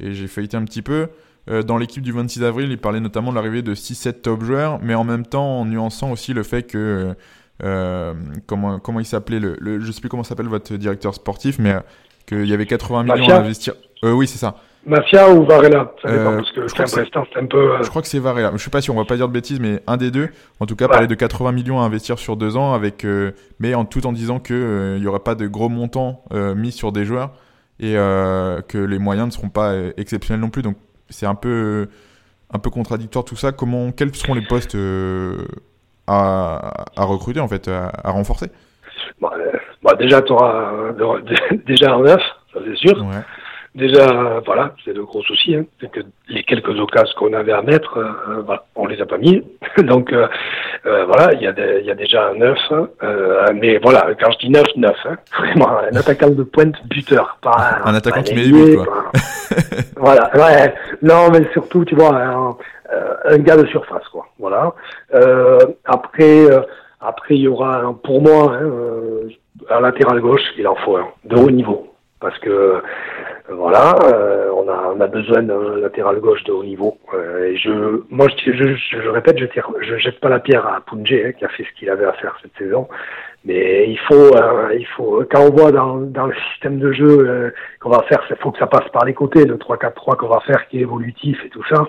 et 0.00 0.12
j'ai 0.12 0.26
feuilleté 0.26 0.56
un 0.56 0.64
petit 0.64 0.82
peu. 0.82 1.08
Euh, 1.48 1.62
dans 1.62 1.78
l'équipe 1.78 2.02
du 2.02 2.12
26 2.12 2.44
avril, 2.44 2.70
il 2.70 2.78
parlait 2.78 3.00
notamment 3.00 3.30
de 3.30 3.36
l'arrivée 3.36 3.62
de 3.62 3.74
6-7 3.74 4.20
top 4.20 4.42
joueurs, 4.42 4.78
mais 4.82 4.94
en 4.94 5.04
même 5.04 5.24
temps 5.24 5.60
en 5.60 5.64
nuançant 5.64 6.10
aussi 6.12 6.32
le 6.32 6.42
fait 6.42 6.64
que. 6.64 7.14
Euh, 7.62 8.14
comment, 8.46 8.78
comment 8.78 9.00
il 9.00 9.06
s'appelait 9.06 9.38
le, 9.38 9.56
le, 9.60 9.80
Je 9.80 9.92
sais 9.92 10.00
plus 10.00 10.08
comment 10.08 10.24
s'appelle 10.24 10.46
votre 10.46 10.74
directeur 10.76 11.14
sportif, 11.14 11.58
mais 11.58 11.74
qu'il 12.26 12.46
y 12.46 12.54
avait 12.54 12.66
80 12.66 13.02
millions 13.04 13.34
à 13.34 13.38
investir. 13.38 13.74
oui, 14.02 14.26
c'est 14.26 14.38
ça. 14.38 14.56
Mafia 14.86 15.30
ou 15.30 15.44
Varela 15.44 15.92
Ça 16.02 16.10
dépend, 16.10 16.32
euh, 16.32 16.36
parce 16.36 16.52
que 16.52 16.68
c'est 16.68 17.16
un 17.36 17.46
peu. 17.46 17.74
Euh, 17.74 17.82
je 17.82 17.90
crois 17.90 18.00
que 18.00 18.08
c'est 18.08 18.18
Varela. 18.18 18.50
Je 18.54 18.58
suis 18.58 18.70
pas 18.70 18.80
sûr, 18.80 18.94
on 18.94 18.98
va 18.98 19.04
pas 19.04 19.16
dire 19.16 19.28
de 19.28 19.32
bêtises, 19.32 19.60
mais 19.60 19.82
un 19.86 19.98
des 19.98 20.10
deux. 20.10 20.30
En 20.58 20.66
tout 20.66 20.76
cas, 20.76 20.88
parler 20.88 21.06
de 21.06 21.14
80 21.14 21.52
millions 21.52 21.80
à 21.80 21.84
investir 21.84 22.18
sur 22.18 22.36
deux 22.36 22.56
ans, 22.56 22.72
avec, 22.72 23.04
euh, 23.04 23.32
mais 23.58 23.74
en 23.74 23.84
tout 23.84 24.06
en 24.06 24.12
disant 24.12 24.38
qu'il 24.38 24.96
n'y 24.98 25.06
aura 25.06 25.22
pas 25.22 25.34
de 25.34 25.46
gros 25.46 25.68
montants 25.68 26.24
mis 26.56 26.72
sur 26.72 26.92
des 26.92 27.04
joueurs 27.04 27.32
et 27.78 27.94
que 27.94 28.78
les 28.78 28.98
moyens 28.98 29.26
ne 29.28 29.32
seront 29.32 29.48
pas 29.48 29.74
exceptionnels 29.96 30.40
non 30.40 30.50
plus. 30.50 30.62
Donc 30.62 30.76
c'est 31.10 31.26
un 31.26 31.34
peu, 31.34 31.88
un 32.52 32.58
peu 32.58 32.70
contradictoire 32.70 33.24
tout 33.24 33.36
ça. 33.36 33.52
Comment, 33.52 33.92
quels 33.92 34.14
seront 34.14 34.34
les 34.34 34.46
postes 34.46 34.76
à, 36.06 36.84
à, 36.96 37.04
recruter 37.04 37.40
en 37.40 37.48
fait, 37.48 37.68
à, 37.68 38.10
renforcer? 38.10 38.50
Bah, 39.20 39.32
bah, 39.82 39.94
déjà, 39.94 40.22
tu 40.22 40.32
auras 40.32 40.92
déjà 41.66 41.94
un 41.94 42.02
neuf, 42.02 42.22
ça 42.52 42.60
c'est 42.64 42.76
sûr. 42.76 42.98
Ouais. 43.04 43.22
Déjà, 43.76 44.40
voilà, 44.44 44.74
c'est 44.84 44.92
le 44.92 45.04
gros 45.04 45.22
souci, 45.22 45.54
hein. 45.54 45.64
c'est 45.80 45.88
que 45.92 46.00
les 46.28 46.42
quelques 46.42 46.76
occasions 46.80 47.14
qu'on 47.16 47.32
avait 47.34 47.52
à 47.52 47.62
mettre, 47.62 47.98
euh, 47.98 48.42
voilà, 48.44 48.64
on 48.74 48.86
les 48.86 49.00
a 49.00 49.06
pas 49.06 49.16
mis. 49.16 49.44
Donc 49.78 50.12
euh, 50.12 50.26
euh, 50.86 51.04
voilà, 51.04 51.32
il 51.34 51.42
y, 51.42 51.46
a 51.46 51.52
il 51.78 51.86
y 51.86 51.90
a 51.90 51.94
déjà 51.94 52.30
un 52.30 52.34
neuf, 52.34 52.58
hein. 52.72 52.88
euh, 53.04 53.46
mais 53.54 53.78
voilà, 53.78 54.08
quand 54.20 54.32
je 54.32 54.38
dis 54.38 54.50
neuf, 54.50 54.66
neuf, 54.74 54.96
hein, 55.04 55.16
vraiment 55.38 55.78
un 55.78 55.96
attaquant 55.96 56.30
de 56.30 56.42
pointe 56.42 56.74
buteur, 56.86 57.38
pas 57.42 57.78
un, 57.84 57.94
attaquant 57.94 58.22
qui 58.22 58.34
met 58.34 58.42
des 58.42 58.50
buts, 58.50 58.76
quoi. 58.76 59.12
voilà, 59.96 60.30
ouais, 60.34 60.74
non, 61.02 61.30
mais 61.30 61.46
surtout, 61.52 61.84
tu 61.84 61.94
vois, 61.94 62.16
un, 62.16 62.56
un 63.24 63.38
gars 63.38 63.56
de 63.56 63.66
surface, 63.66 64.08
quoi. 64.08 64.26
Voilà. 64.40 64.74
après, 65.84 66.48
après, 67.00 67.36
il 67.36 67.42
y 67.42 67.48
aura, 67.48 67.94
pour 68.02 68.20
moi, 68.20 68.52
hein, 68.52 69.28
un 69.70 69.80
latéral 69.80 70.20
gauche, 70.20 70.42
il 70.58 70.66
en 70.66 70.74
faut 70.74 70.96
un, 70.96 71.06
de 71.24 71.36
haut 71.36 71.50
niveau 71.52 71.89
parce 72.20 72.38
que 72.38 72.82
voilà, 73.48 73.94
euh, 74.04 74.50
on 74.54 74.68
a 74.68 74.92
on 74.94 75.00
a 75.00 75.06
besoin 75.06 75.42
d'un 75.42 75.76
latéral 75.78 76.20
gauche 76.20 76.44
de 76.44 76.52
haut 76.52 76.62
niveau. 76.62 76.98
Euh, 77.14 77.46
et 77.46 77.56
je, 77.56 78.02
moi, 78.10 78.28
je, 78.44 78.52
je, 78.52 78.76
je, 78.76 79.08
répète, 79.08 79.38
je 79.38 79.46
tire, 79.46 79.70
je 79.80 79.96
jette 79.96 80.20
pas 80.20 80.28
la 80.28 80.38
pierre 80.38 80.66
à 80.66 80.80
Punje 80.80 81.12
hein, 81.12 81.32
qui 81.32 81.44
a 81.44 81.48
fait 81.48 81.64
ce 81.64 81.78
qu'il 81.78 81.90
avait 81.90 82.04
à 82.04 82.12
faire 82.14 82.36
cette 82.42 82.56
saison, 82.58 82.88
Mais 83.44 83.90
il 83.90 83.98
faut, 83.98 84.36
euh, 84.36 84.74
il 84.78 84.86
faut 84.86 85.24
quand 85.30 85.42
on 85.48 85.50
voit 85.50 85.72
dans, 85.72 85.96
dans 85.96 86.26
le 86.26 86.34
système 86.52 86.78
de 86.78 86.92
jeu 86.92 87.26
euh, 87.28 87.50
qu'on 87.80 87.90
va 87.90 88.02
faire, 88.08 88.22
il 88.30 88.36
faut 88.36 88.52
que 88.52 88.58
ça 88.58 88.66
passe 88.66 88.88
par 88.92 89.04
les 89.04 89.14
côtés, 89.14 89.44
le 89.44 89.56
3-4-3 89.56 90.16
qu'on 90.16 90.28
va 90.28 90.40
faire 90.40 90.68
qui 90.68 90.78
est 90.78 90.82
évolutif 90.82 91.38
et 91.44 91.48
tout 91.48 91.64
ça. 91.68 91.84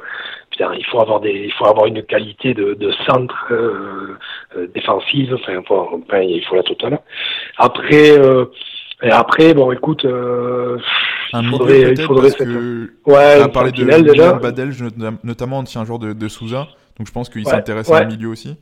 Putain, 0.50 0.74
il 0.74 0.86
faut 0.86 1.00
avoir 1.00 1.20
des, 1.20 1.32
il 1.32 1.54
faut 1.54 1.68
avoir 1.68 1.86
une 1.86 2.04
qualité 2.04 2.54
de, 2.54 2.74
de 2.74 2.92
centre 3.06 3.48
euh, 3.52 4.18
euh 4.58 4.68
défensive. 4.74 5.36
Enfin, 5.36 5.58
enfin, 5.68 6.20
il 6.22 6.44
faut 6.46 6.56
la 6.56 6.64
totale. 6.64 7.00
Après. 7.58 8.18
Et 9.02 9.10
après, 9.10 9.54
bon, 9.54 9.72
écoute, 9.72 10.06
il 10.06 11.50
faudrait, 11.50 11.94
il 11.94 12.02
faudrait 12.02 12.30
cette... 12.30 12.48
que... 12.48 12.92
ouais, 13.06 13.40
on 13.40 13.44
a 13.44 13.50
parlé 13.50 13.72
de 13.72 13.84
déjà. 13.84 14.34
Badel, 14.34 14.72
notamment 15.24 15.60
on 15.60 15.64
tient 15.64 15.82
un 15.82 15.86
joueur 15.86 16.00
de, 16.00 16.14
de 16.14 16.28
Souza, 16.28 16.68
donc 16.98 17.08
je 17.08 17.12
pense 17.12 17.30
qu'il 17.30 17.46
s'intéresse 17.46 17.92
à 17.92 18.00
un 18.00 18.06
milieu 18.06 18.30
aussi. 18.30 18.58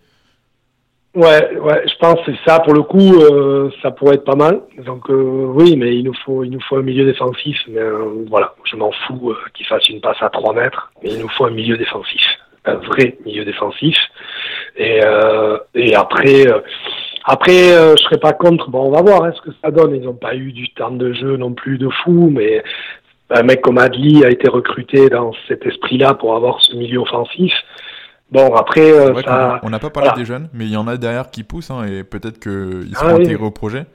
Ouais, 1.15 1.57
ouais, 1.57 1.83
je 1.87 1.95
pense 1.99 2.23
que 2.23 2.31
ça 2.45 2.59
pour 2.59 2.73
le 2.73 2.83
coup, 2.83 3.19
euh, 3.19 3.71
ça 3.81 3.89
pourrait 3.89 4.15
être 4.15 4.25
pas 4.25 4.35
mal. 4.35 4.61
Donc 4.85 5.09
euh, 5.09 5.13
oui, 5.55 5.75
mais 5.75 5.95
il 5.95 6.03
nous 6.03 6.13
faut, 6.23 6.43
il 6.43 6.51
nous 6.51 6.61
faut 6.61 6.75
un 6.77 6.83
milieu 6.83 7.03
défensif. 7.03 7.57
Mais 7.67 7.81
euh, 7.81 8.25
voilà, 8.29 8.53
je 8.63 8.75
m'en 8.75 8.91
fous 8.91 9.33
qu'il 9.55 9.65
fasse 9.65 9.89
une 9.89 10.01
passe 10.01 10.21
à 10.21 10.29
3 10.29 10.53
mètres, 10.53 10.91
mais 11.01 11.09
il 11.13 11.19
nous 11.19 11.29
faut 11.29 11.45
un 11.45 11.49
milieu 11.49 11.77
défensif, 11.77 12.21
un 12.65 12.75
vrai 12.75 13.17
milieu 13.25 13.43
défensif. 13.43 13.97
Et, 14.77 14.99
et 15.73 15.95
après, 15.95 16.45
après, 17.25 17.53
je 17.53 18.03
serais 18.03 18.17
pas 18.17 18.33
contre. 18.33 18.69
Bon, 18.69 18.87
on 18.87 18.91
va 18.91 19.01
voir 19.01 19.23
hein, 19.23 19.31
ce 19.35 19.41
que 19.41 19.55
ça 19.63 19.71
donne. 19.71 19.95
Ils 19.95 20.03
n'ont 20.03 20.13
pas 20.13 20.35
eu 20.35 20.51
du 20.51 20.69
temps 20.73 20.91
de 20.91 21.13
jeu 21.13 21.37
non 21.37 21.53
plus 21.53 21.77
de 21.77 21.89
fou, 21.89 22.29
mais 22.31 22.63
un 23.29 23.43
mec 23.43 23.61
comme 23.61 23.77
Adli 23.77 24.23
a 24.25 24.29
été 24.29 24.49
recruté 24.49 25.09
dans 25.09 25.31
cet 25.47 25.65
esprit-là 25.65 26.15
pour 26.15 26.35
avoir 26.35 26.61
ce 26.61 26.75
milieu 26.75 26.99
offensif. 26.99 27.53
Bon, 28.31 28.53
après, 28.55 28.91
euh, 28.91 29.13
ça... 29.23 29.59
On 29.63 29.69
n'a 29.69 29.79
pas 29.79 29.89
parlé 29.89 30.11
des 30.15 30.25
jeunes, 30.25 30.49
mais 30.53 30.65
il 30.65 30.71
y 30.71 30.77
en 30.77 30.87
a 30.87 30.97
derrière 30.97 31.31
qui 31.31 31.43
poussent, 31.43 31.71
hein, 31.71 31.85
et 31.85 32.03
peut-être 32.03 32.39
qu'ils 32.39 32.95
seront 32.95 33.09
ah, 33.09 33.15
intégrés 33.15 33.45
au 33.45 33.51
projet. 33.51 33.85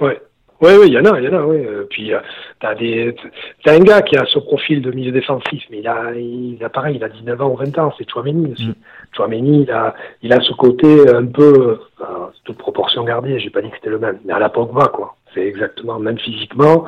Ouais. 0.00 0.20
Oui, 0.60 0.72
oui, 0.80 0.86
il 0.88 0.94
y 0.94 0.98
en 0.98 1.04
a, 1.04 1.20
il 1.20 1.24
y 1.24 1.28
en 1.28 1.38
a, 1.38 1.42
oui. 1.44 1.64
Euh, 1.64 1.84
puis, 1.88 2.12
euh, 2.12 2.18
t'as 2.60 2.74
des, 2.74 3.14
t'as 3.64 3.74
un 3.74 3.80
gars 3.80 4.02
qui 4.02 4.16
a 4.16 4.24
ce 4.26 4.40
profil 4.40 4.82
de 4.82 4.90
milieu 4.90 5.12
défensif, 5.12 5.62
mais 5.70 5.78
il 5.78 5.86
a, 5.88 6.12
il 6.14 6.58
a 6.64 6.68
pareil, 6.68 6.96
il 6.96 7.04
a 7.04 7.08
19 7.08 7.40
ans 7.40 7.50
ou 7.50 7.56
20 7.56 7.78
ans, 7.78 7.94
c'est 7.96 8.08
Chouameni. 8.10 8.54
Mm. 8.58 8.74
Chouameni, 9.16 9.62
il 9.62 9.70
a, 9.70 9.94
il 10.22 10.32
a 10.32 10.40
ce 10.40 10.52
côté 10.54 11.08
un 11.14 11.26
peu, 11.26 11.78
euh, 12.00 12.04
toute 12.44 12.58
proportion 12.58 13.04
gardée, 13.04 13.38
j'ai 13.38 13.50
pas 13.50 13.62
dit 13.62 13.70
que 13.70 13.76
c'était 13.76 13.90
le 13.90 14.00
même, 14.00 14.18
mais 14.24 14.32
à 14.32 14.40
la 14.40 14.48
Pogba, 14.48 14.88
quoi. 14.88 15.14
C'est 15.32 15.46
exactement, 15.46 16.00
même 16.00 16.18
physiquement, 16.18 16.86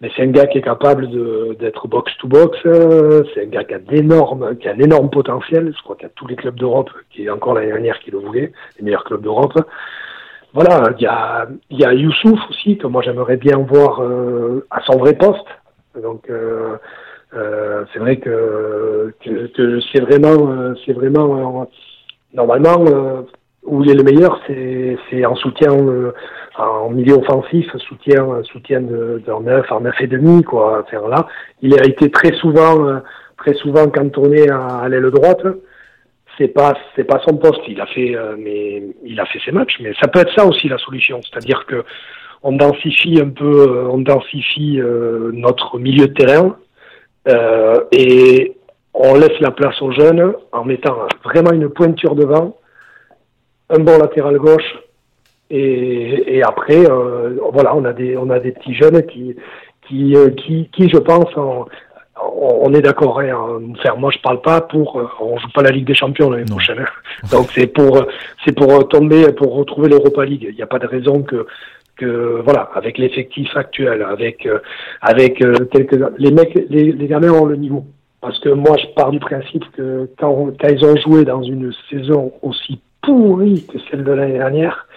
mais 0.00 0.10
c'est 0.16 0.22
un 0.22 0.30
gars 0.30 0.46
qui 0.46 0.58
est 0.58 0.62
capable 0.62 1.08
d'être 1.56 1.88
box 1.88 2.12
to 2.18 2.28
box. 2.28 2.56
Euh, 2.66 3.24
c'est 3.34 3.42
un 3.42 3.46
gars 3.46 3.64
qui 3.64 3.74
a 3.74 3.78
d'énormes, 3.78 4.56
qui 4.56 4.68
a 4.68 4.72
un 4.72 4.78
énorme 4.78 5.10
potentiel. 5.10 5.74
Je 5.76 5.82
crois 5.82 5.96
qu'il 5.96 6.04
y 6.04 6.10
a 6.10 6.12
tous 6.14 6.28
les 6.28 6.36
clubs 6.36 6.54
d'Europe, 6.54 6.90
qui 7.10 7.24
est 7.24 7.30
encore 7.30 7.54
l'année 7.54 7.68
dernière 7.68 7.98
qui 7.98 8.12
le 8.12 8.18
voulaient, 8.18 8.52
les 8.78 8.84
meilleurs 8.84 9.04
clubs 9.04 9.22
d'Europe. 9.22 9.58
Voilà, 10.60 10.90
il 10.98 11.02
y 11.02 11.06
a, 11.06 11.46
y 11.70 11.84
a 11.84 11.94
Youssouf 11.94 12.40
aussi 12.50 12.78
que 12.78 12.88
moi 12.88 13.00
j'aimerais 13.00 13.36
bien 13.36 13.58
voir 13.58 14.02
euh, 14.02 14.66
à 14.72 14.80
son 14.82 14.98
vrai 14.98 15.14
poste. 15.14 15.46
Donc 16.02 16.28
euh, 16.28 16.76
euh 17.34 17.84
c'est 17.92 18.00
vrai 18.00 18.16
que, 18.16 19.14
que, 19.24 19.46
que 19.56 19.80
c'est 19.92 20.00
vraiment, 20.00 20.74
c'est 20.84 20.94
vraiment 20.94 21.68
normalement 22.34 23.24
où 23.62 23.84
il 23.84 23.90
est 23.92 23.94
le 23.94 24.02
meilleur, 24.02 24.40
c'est 24.48 25.24
en 25.24 25.36
soutien 25.36 25.70
en 26.58 26.90
milieu 26.90 27.14
offensif, 27.14 27.70
soutien, 27.76 28.42
soutien 28.42 28.80
de, 28.80 29.22
de 29.24 29.44
9 29.44 29.70
en 29.70 29.80
9 29.80 29.94
et 30.00 30.06
demi, 30.08 30.42
quoi. 30.42 30.82
Enfin, 30.84 31.08
là, 31.08 31.28
il 31.62 31.78
a 31.78 31.84
été 31.84 32.10
très 32.10 32.32
souvent, 32.32 32.84
euh, 32.84 32.98
très 33.36 33.54
souvent 33.54 33.86
cantonné 33.88 34.50
à, 34.50 34.66
à 34.66 34.88
l'aile 34.88 35.10
droite. 35.10 35.46
C'est 36.38 36.48
pas, 36.48 36.74
c'est 36.96 37.04
pas 37.04 37.20
son 37.26 37.36
poste. 37.36 37.60
Il 37.68 37.80
a 37.80 37.86
fait, 37.86 38.14
euh, 38.14 38.36
mais 38.38 38.82
il 39.04 39.20
a 39.20 39.26
fait 39.26 39.40
ses 39.44 39.52
matchs. 39.52 39.78
Mais 39.80 39.92
ça 40.00 40.08
peut 40.08 40.20
être 40.20 40.32
ça 40.36 40.46
aussi 40.46 40.68
la 40.68 40.78
solution, 40.78 41.20
c'est-à-dire 41.22 41.66
que 41.66 41.84
on 42.42 42.52
densifie 42.52 43.20
un 43.20 43.30
peu, 43.30 43.68
euh, 43.68 43.88
on 43.90 43.98
densifie 43.98 44.80
notre 45.32 45.78
milieu 45.78 46.06
de 46.06 46.14
terrain 46.14 46.56
et 47.92 48.56
on 48.94 49.14
laisse 49.14 49.38
la 49.40 49.50
place 49.50 49.82
aux 49.82 49.92
jeunes 49.92 50.32
en 50.52 50.64
mettant 50.64 50.96
vraiment 51.24 51.52
une 51.52 51.68
pointure 51.68 52.14
devant, 52.14 52.56
un 53.68 53.80
bon 53.80 53.98
latéral 53.98 54.38
gauche 54.38 54.78
et, 55.50 56.42
après, 56.42 56.84
euh, 56.90 57.38
voilà, 57.52 57.74
on 57.74 57.84
a 57.84 57.92
des 57.92 58.16
on 58.16 58.28
a 58.28 58.38
des 58.38 58.52
petits 58.52 58.74
jeunes 58.74 59.02
qui 59.06 59.34
qui 59.88 60.14
euh, 60.14 60.30
qui, 60.30 60.68
qui 60.72 60.90
je 60.90 60.98
pense 60.98 61.34
on 62.22 62.72
est 62.74 62.82
d'accord. 62.82 63.20
Hein, 63.20 63.60
faire, 63.82 63.96
moi, 63.96 64.10
je 64.10 64.18
parle 64.18 64.40
pas 64.40 64.60
pour. 64.60 64.98
Euh, 64.98 65.08
on 65.20 65.38
joue 65.38 65.48
pas 65.54 65.62
la 65.62 65.70
Ligue 65.70 65.86
des 65.86 65.94
Champions 65.94 66.30
l'année 66.30 66.44
prochaine. 66.44 66.80
Hein. 66.80 67.26
Donc 67.30 67.50
c'est 67.54 67.66
pour 67.66 68.04
c'est 68.44 68.52
pour 68.52 68.88
tomber 68.88 69.32
pour 69.32 69.54
retrouver 69.54 69.88
l'Europa 69.88 70.24
League. 70.24 70.46
Il 70.48 70.56
n'y 70.56 70.62
a 70.62 70.66
pas 70.66 70.78
de 70.78 70.86
raison 70.86 71.22
que 71.22 71.46
que 71.96 72.40
voilà 72.44 72.70
avec 72.74 72.98
l'effectif 72.98 73.56
actuel, 73.56 74.02
avec 74.02 74.48
avec 75.02 75.42
quelques 75.70 75.98
les 76.18 76.30
mecs 76.30 76.54
les, 76.68 76.92
les 76.92 77.06
gamins 77.06 77.30
ont 77.30 77.46
le 77.46 77.56
niveau. 77.56 77.84
Parce 78.20 78.38
que 78.40 78.48
moi, 78.48 78.76
je 78.76 78.86
pars 78.94 79.10
du 79.12 79.20
principe 79.20 79.64
que 79.72 80.10
quand, 80.18 80.50
quand 80.60 80.68
ils 80.68 80.84
ont 80.84 80.96
joué 80.96 81.24
dans 81.24 81.42
une 81.42 81.72
saison 81.88 82.32
aussi 82.42 82.80
pourrie 83.00 83.64
que 83.66 83.78
celle 83.90 84.02
de 84.02 84.10
l'année 84.10 84.38
dernière, 84.38 84.88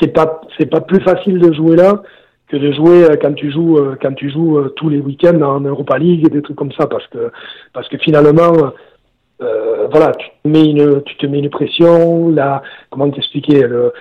c'est 0.00 0.12
pas 0.12 0.40
c'est 0.58 0.66
pas 0.66 0.80
plus 0.80 1.00
facile 1.00 1.38
de 1.38 1.52
jouer 1.52 1.76
là 1.76 2.02
que 2.48 2.56
de 2.56 2.72
jouer 2.72 3.04
euh, 3.04 3.16
quand 3.20 3.34
tu 3.34 3.50
joues 3.50 3.78
euh, 3.78 3.96
quand 4.00 4.14
tu 4.14 4.30
joues 4.30 4.58
euh, 4.58 4.68
tous 4.76 4.88
les 4.88 5.00
week-ends 5.00 5.40
en 5.42 5.60
Europa 5.60 5.98
League 5.98 6.26
et 6.26 6.30
des 6.30 6.42
trucs 6.42 6.56
comme 6.56 6.72
ça 6.72 6.86
parce 6.86 7.06
que 7.08 7.30
parce 7.72 7.88
que 7.88 7.98
finalement 7.98 8.72
euh, 9.42 9.86
voilà 9.90 10.12
tu 10.12 10.28
te 10.42 10.48
mets 10.48 10.64
une 10.64 11.02
tu 11.02 11.16
te 11.16 11.26
mets 11.26 11.38
une 11.38 11.50
pression 11.50 12.30
là 12.30 12.62
comment 12.90 13.10
t'expliquer 13.10 13.66
le 13.66 13.92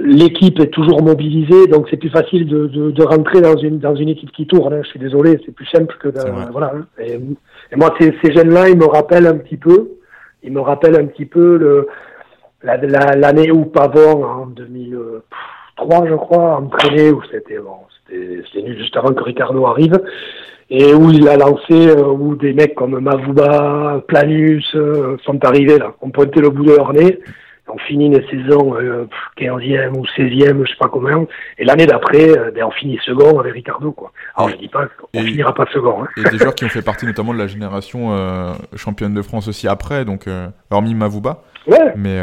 l'équipe 0.00 0.60
est 0.60 0.66
toujours 0.66 1.02
mobilisée, 1.02 1.68
donc 1.68 1.86
c'est 1.88 1.96
plus 1.96 2.10
facile 2.10 2.46
de, 2.46 2.66
de, 2.66 2.90
de, 2.90 3.02
rentrer 3.02 3.40
dans 3.40 3.56
une 3.56 3.78
dans 3.78 3.94
une 3.94 4.10
équipe 4.10 4.30
qui 4.30 4.46
tourne. 4.46 4.74
Hein. 4.74 4.80
Je 4.82 4.88
suis 4.90 4.98
désolé, 4.98 5.40
c'est 5.46 5.54
plus 5.54 5.64
simple 5.64 5.96
que 5.98 6.08
de, 6.08 6.20
voilà. 6.52 6.72
Hein. 6.74 6.86
Et, 6.98 7.14
et, 7.14 7.76
moi, 7.76 7.94
ces, 7.98 8.14
ces 8.22 8.34
jeunes-là, 8.34 8.68
ils 8.68 8.76
me 8.76 8.84
rappellent 8.84 9.26
un 9.26 9.38
petit 9.38 9.56
peu, 9.56 9.92
ils 10.42 10.52
me 10.52 10.60
rappellent 10.60 10.96
un 10.96 11.06
petit 11.06 11.24
peu 11.24 11.56
le 11.56 11.88
l'année 12.62 13.50
où 13.50 13.64
Pavon, 13.64 14.24
en 14.24 14.46
2003, 15.78 16.08
je 16.08 16.14
crois, 16.14 16.56
entraîné, 16.56 17.10
où 17.10 17.22
c'était 17.30 17.58
bon, 17.58 17.76
c'était 18.08 18.62
nul 18.62 18.78
juste 18.78 18.96
avant 18.96 19.12
que 19.12 19.22
Ricardo 19.22 19.66
arrive, 19.66 20.00
et 20.70 20.92
où 20.94 21.10
il 21.10 21.28
a 21.28 21.36
lancé, 21.36 21.88
euh, 21.88 22.04
où 22.04 22.36
des 22.36 22.52
mecs 22.52 22.74
comme 22.74 22.98
Mavuba, 23.00 24.02
Planus 24.06 24.66
euh, 24.74 25.16
sont 25.24 25.42
arrivés 25.44 25.78
là, 25.78 25.94
ont 26.02 26.10
pointé 26.10 26.40
le 26.40 26.50
bout 26.50 26.64
de 26.64 26.76
leur 26.76 26.92
nez, 26.92 27.20
on 27.68 27.78
finit 27.78 28.06
une 28.06 28.22
saison 28.28 28.74
euh, 28.76 29.06
15e 29.38 29.96
ou 29.96 30.04
16e, 30.16 30.64
je 30.64 30.70
sais 30.70 30.78
pas 30.78 30.88
comment, 30.88 31.26
et 31.58 31.64
l'année 31.64 31.86
d'après, 31.86 32.30
euh, 32.30 32.50
ben, 32.50 32.64
on 32.64 32.70
finit 32.70 32.98
second 33.04 33.38
avec 33.38 33.54
Ricardo. 33.54 33.92
Quoi. 33.92 34.12
Alors 34.36 34.50
je 34.50 34.56
dis 34.56 34.68
pas 34.68 34.86
qu'on 34.86 35.20
finira 35.20 35.54
pas 35.54 35.66
second. 35.72 36.02
Hein. 36.02 36.08
Et 36.16 36.30
des 36.30 36.38
joueurs 36.38 36.54
qui 36.54 36.64
ont 36.64 36.68
fait 36.68 36.82
partie 36.82 37.06
notamment 37.06 37.32
de 37.32 37.38
la 37.38 37.46
génération 37.46 38.12
euh, 38.12 38.52
championne 38.76 39.14
de 39.14 39.22
France 39.22 39.48
aussi 39.48 39.68
après, 39.68 40.04
donc 40.04 40.26
euh, 40.26 40.48
hormis 40.70 40.94
Mavouba. 40.94 41.42
Ouais. 41.66 41.92
Mais 41.96 42.18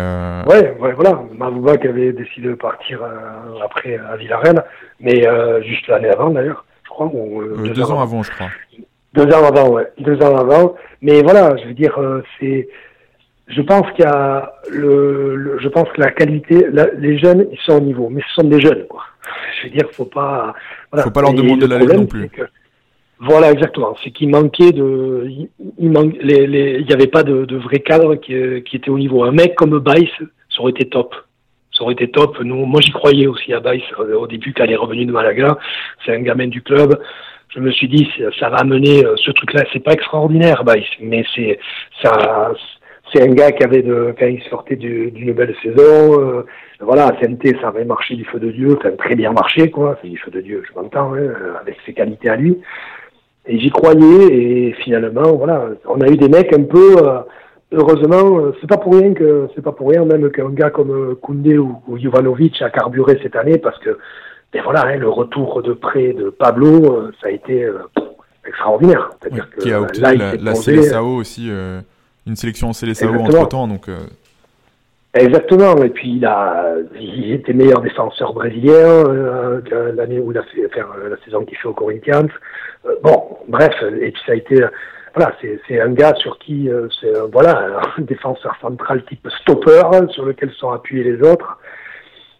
ouais, 0.47 0.75
ouais, 0.79 0.93
voilà, 0.93 1.21
Mavouba 1.37 1.77
qui 1.77 1.87
avait 1.87 2.13
décidé 2.13 2.47
de 2.47 2.55
partir 2.55 3.01
après 3.63 3.97
à 3.97 4.15
Villarreal, 4.15 4.65
mais 4.99 5.23
juste 5.63 5.87
l'année 5.87 6.09
avant 6.09 6.31
d'ailleurs, 6.31 6.65
je 6.83 6.89
crois. 6.89 7.11
deux, 7.11 7.69
deux 7.69 7.91
ans 7.91 8.01
avant, 8.01 8.23
je 8.23 8.31
crois. 8.31 8.47
Deux 9.13 9.31
ans 9.33 9.45
avant, 9.45 9.69
ouais, 9.69 9.87
deux 9.99 10.19
ans 10.23 10.35
avant. 10.35 10.75
Mais 11.01 11.21
voilà, 11.21 11.55
je 11.57 11.67
veux 11.67 11.73
dire, 11.73 11.99
c'est 12.39 12.67
je 13.47 13.61
pense 13.61 13.89
qu'il 13.91 14.05
y 14.05 14.07
a 14.07 14.53
le, 14.71 15.57
je 15.59 15.67
pense 15.67 15.87
que 15.89 16.01
la 16.01 16.11
qualité, 16.11 16.67
les 16.97 17.17
jeunes, 17.17 17.47
ils 17.51 17.59
sont 17.59 17.77
au 17.77 17.81
niveau, 17.81 18.09
mais 18.09 18.21
ce 18.29 18.41
sont 18.41 18.47
des 18.47 18.59
jeunes, 18.59 18.85
quoi. 18.87 19.03
Je 19.61 19.67
veux 19.67 19.73
dire, 19.73 19.89
faut 19.91 20.05
pas, 20.05 20.53
voilà. 20.91 21.03
Faut 21.03 21.11
pas 21.11 21.21
leur 21.21 21.33
demander 21.33 21.67
la 21.67 21.79
non 21.79 22.05
plus. 22.05 22.29
voilà, 23.19 23.51
exactement. 23.51 23.95
C'est 24.03 24.11
qu'il 24.11 24.29
manquait 24.29 24.71
de, 24.71 25.25
il, 25.27 25.49
il 25.79 25.91
les, 26.21 26.45
les, 26.45 26.79
il 26.79 26.89
y 26.89 26.93
avait 26.93 27.07
pas 27.07 27.23
de, 27.23 27.45
de 27.45 27.57
vrai 27.57 27.79
cadre 27.79 28.15
qui, 28.15 28.33
qui 28.63 28.75
était 28.75 28.89
au 28.89 28.99
niveau. 28.99 29.23
Un 29.23 29.31
mec 29.31 29.55
comme 29.55 29.79
Bice, 29.79 30.09
ça 30.49 30.61
aurait 30.61 30.71
été 30.71 30.89
top. 30.89 31.15
Ça 31.71 31.83
aurait 31.83 31.93
été 31.93 32.09
top. 32.09 32.39
Nous, 32.41 32.65
moi, 32.65 32.81
j'y 32.81 32.91
croyais 32.91 33.27
aussi 33.27 33.53
à 33.53 33.59
Bice 33.59 33.83
euh, 33.99 34.15
au 34.15 34.27
début 34.27 34.53
quand 34.53 34.65
il 34.65 34.71
est 34.71 34.75
revenu 34.75 35.05
de 35.05 35.11
Malaga. 35.11 35.57
C'est 36.05 36.15
un 36.15 36.21
gamin 36.21 36.47
du 36.47 36.61
club 36.61 36.99
je 37.55 37.61
me 37.61 37.71
suis 37.71 37.87
dit 37.87 38.07
ça 38.39 38.49
va 38.49 38.57
amener 38.57 39.05
euh, 39.05 39.15
ce 39.17 39.31
truc-là. 39.31 39.63
C'est 39.71 39.79
pas 39.79 39.93
extraordinaire, 39.93 40.63
Bice, 40.63 40.85
mais 40.99 41.23
c'est 41.33 41.57
ça, 42.01 42.51
c'est 43.15 43.23
un 43.23 43.33
gars 43.33 43.51
qui 43.51 43.63
avait 43.63 43.81
de, 43.81 44.13
quand 44.17 44.25
il 44.25 44.41
sortait 44.49 44.75
d'une 44.75 45.33
belle 45.33 45.55
saison, 45.63 46.19
euh, 46.19 46.45
voilà, 46.81 47.07
à 47.07 47.11
CNT, 47.13 47.57
ça 47.61 47.69
avait 47.69 47.85
marché 47.85 48.15
du 48.15 48.25
feu 48.25 48.39
de 48.39 48.51
Dieu, 48.51 48.77
ça 48.81 48.89
avait 48.89 48.97
très 48.97 49.15
bien 49.15 49.31
marché, 49.31 49.71
quoi, 49.71 49.97
c'est 50.01 50.09
du 50.09 50.17
feu 50.17 50.31
de 50.31 50.41
Dieu, 50.41 50.63
je 50.67 50.79
m'entends, 50.79 51.13
hein, 51.13 51.29
avec 51.61 51.77
ses 51.85 51.93
qualités 51.93 52.29
à 52.29 52.35
lui. 52.35 52.59
Et 53.47 53.59
j'y 53.59 53.69
croyais, 53.69 54.27
et 54.31 54.73
finalement, 54.83 55.33
voilà, 55.33 55.67
on 55.87 56.01
a 56.01 56.07
eu 56.07 56.17
des 56.17 56.27
mecs 56.27 56.53
un 56.53 56.63
peu, 56.63 56.97
euh, 56.97 57.19
heureusement, 57.71 58.39
euh, 58.39 58.51
c'est 58.59 58.67
pas 58.67 58.77
pour 58.77 58.95
rien 58.95 59.13
que, 59.13 59.47
c'est 59.55 59.63
pas 59.63 59.71
pour 59.71 59.89
rien 59.89 60.03
même 60.03 60.29
qu'un 60.31 60.49
gars 60.49 60.69
comme 60.69 61.15
Koundé 61.21 61.57
ou, 61.57 61.77
ou 61.87 61.97
Jovanovic 61.97 62.61
a 62.61 62.69
carburé 62.69 63.17
cette 63.23 63.35
année, 63.35 63.59
parce 63.59 63.79
que, 63.79 63.97
ben 64.51 64.61
voilà, 64.63 64.85
hein, 64.87 64.97
le 64.97 65.09
retour 65.09 65.61
de 65.61 65.73
près 65.73 66.13
de 66.13 66.29
Pablo, 66.29 67.11
ça 67.21 67.27
a 67.27 67.31
été 67.31 67.67
extraordinaire. 68.45 69.09
C'est-à-dire 69.21 69.49
que, 69.49 69.61
qui 69.61 69.71
a 69.71 69.81
obtenu 69.81 70.17
la, 70.17 70.35
la 70.35 70.53
CSAO 70.53 71.15
aussi 71.15 71.49
une 72.27 72.35
sélection 72.35 72.69
en 72.69 72.73
CLSAO 72.73 73.13
entre 73.13 73.47
temps. 73.47 73.67
Donc, 73.67 73.89
euh... 73.89 73.97
Exactement. 75.15 75.77
Et 75.77 75.89
puis 75.89 76.17
il 76.17 76.25
a, 76.25 76.75
il 76.99 77.31
était 77.31 77.53
meilleur 77.53 77.81
défenseur 77.81 78.33
brésilien 78.33 78.73
euh, 78.73 79.61
l'année 79.95 80.19
où 80.19 80.31
il 80.31 80.37
a 80.37 80.43
fait 80.43 80.63
euh, 80.77 81.09
la 81.09 81.15
saison 81.23 81.45
qu'il 81.45 81.57
fait 81.57 81.69
au 81.69 81.73
Corinthians. 81.73 82.27
Euh, 82.85 82.95
bon, 83.01 83.37
bref, 83.47 83.73
et 84.01 84.11
puis 84.11 84.21
ça 84.25 84.33
a 84.33 84.35
été, 84.35 84.61
voilà, 85.15 85.33
c'est 85.67 85.79
un 85.79 85.91
gars 85.91 86.13
sur 86.15 86.37
qui, 86.39 86.69
c'est 86.99 87.13
voilà, 87.31 87.79
un 87.97 88.01
défenseur 88.03 88.55
central 88.59 89.03
type 89.05 89.27
stopper 89.41 89.81
sur 90.09 90.25
lequel 90.25 90.51
sont 90.51 90.71
appuyés 90.71 91.03
les 91.03 91.21
autres. 91.21 91.59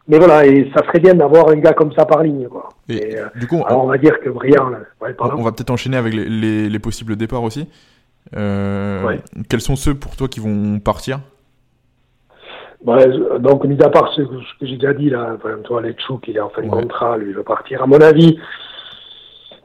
Mais 0.07 0.19
voilà, 0.19 0.45
et 0.45 0.69
ça 0.75 0.85
serait 0.85 0.99
bien 0.99 1.15
d'avoir 1.15 1.49
un 1.49 1.55
gars 1.55 1.73
comme 1.73 1.91
ça 1.93 2.05
par 2.05 2.21
ligne, 2.21 2.47
quoi. 2.47 2.69
Et, 2.89 3.15
du 3.39 3.47
coup, 3.47 3.63
alors 3.65 3.85
on, 3.85 3.87
va 3.87 3.97
dire 3.97 4.19
que 4.19 4.29
Briand, 4.29 4.71
on 5.01 5.41
va 5.41 5.51
peut-être 5.51 5.71
enchaîner 5.71 5.97
avec 5.97 6.13
les, 6.13 6.25
les, 6.29 6.69
les, 6.69 6.79
possibles 6.79 7.15
départs 7.15 7.41
aussi. 7.41 7.67
Quels 9.49 9.61
sont 9.61 9.75
ceux 9.75 9.95
pour 9.95 10.15
toi 10.15 10.27
qui 10.27 10.39
vont 10.39 10.79
partir? 10.79 11.19
Donc, 13.39 13.65
mis 13.65 13.81
à 13.81 13.89
part 13.89 14.13
ce, 14.13 14.21
que 14.21 14.65
j'ai 14.65 14.77
déjà 14.77 14.93
dit, 14.93 15.09
là, 15.09 15.37
toi, 15.63 15.81
Lechou, 15.81 16.17
qui 16.19 16.31
est 16.31 16.39
en 16.39 16.49
fin 16.49 16.61
de 16.61 16.69
contrat, 16.69 17.17
lui, 17.17 17.29
il 17.29 17.35
veut 17.35 17.43
partir. 17.43 17.81
À 17.81 17.87
mon 17.87 17.99
avis, 17.99 18.37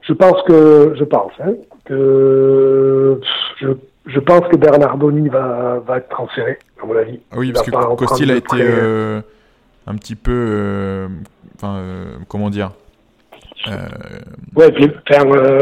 je 0.03 0.12
pense 0.14 0.42
que, 0.42 0.94
je 0.98 1.05
pense, 1.05 1.32
hein, 1.40 1.53
que, 1.84 3.20
je, 3.61 3.68
je, 4.07 4.20
pense 4.20 4.48
que 4.48 4.57
Bernard 4.57 4.96
Bonny 4.96 5.28
va, 5.28 5.82
va 5.86 5.98
être 5.98 6.09
transféré, 6.09 6.59
à 6.82 6.86
mon 6.86 6.96
avis. 6.96 7.20
Ah 7.30 7.36
oui, 7.38 7.53
parce 7.53 7.66
que 7.66 7.94
Costil 7.96 8.30
a 8.30 8.36
été 8.36 8.57
euh, 8.59 9.20
un 9.86 9.94
petit 9.96 10.16
peu, 10.16 10.32
euh, 10.32 11.09
enfin, 11.57 11.76
euh, 11.76 12.05
comment 12.26 12.48
dire? 12.48 12.72
Ouais, 14.57 14.72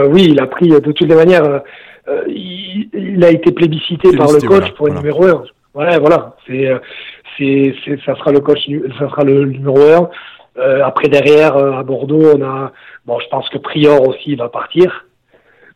oui, 0.09 0.28
il 0.30 0.41
a 0.41 0.47
pris 0.47 0.68
de 0.68 0.78
toutes 0.78 1.01
les 1.01 1.14
manières, 1.16 1.62
il, 2.27 2.89
il, 2.93 3.25
a 3.25 3.31
été 3.31 3.53
plébiscité 3.53 4.17
par 4.17 4.33
le 4.33 4.41
coach 4.47 4.71
pour 4.73 4.87
voilà. 4.87 5.01
numéro 5.01 5.25
1. 5.27 5.45
Ouais, 5.75 5.99
voilà, 5.99 6.37
c'est 6.47 6.71
c'est, 7.39 7.75
ça 8.05 8.17
sera 8.17 8.33
le 8.33 8.41
coach, 8.41 8.69
ça 8.99 9.09
sera 9.09 9.25
le 9.25 9.45
numéro 9.45 9.79
1. 9.79 10.11
Euh, 10.59 10.83
après 10.85 11.09
derrière 11.09 11.57
euh, 11.57 11.73
à 11.73 11.83
Bordeaux, 11.85 12.37
on 12.37 12.43
a 12.43 12.73
bon, 13.07 13.19
je 13.21 13.29
pense 13.29 13.49
que 13.49 13.59
Prior 13.59 14.07
aussi 14.09 14.35
va 14.35 14.49
partir. 14.49 15.07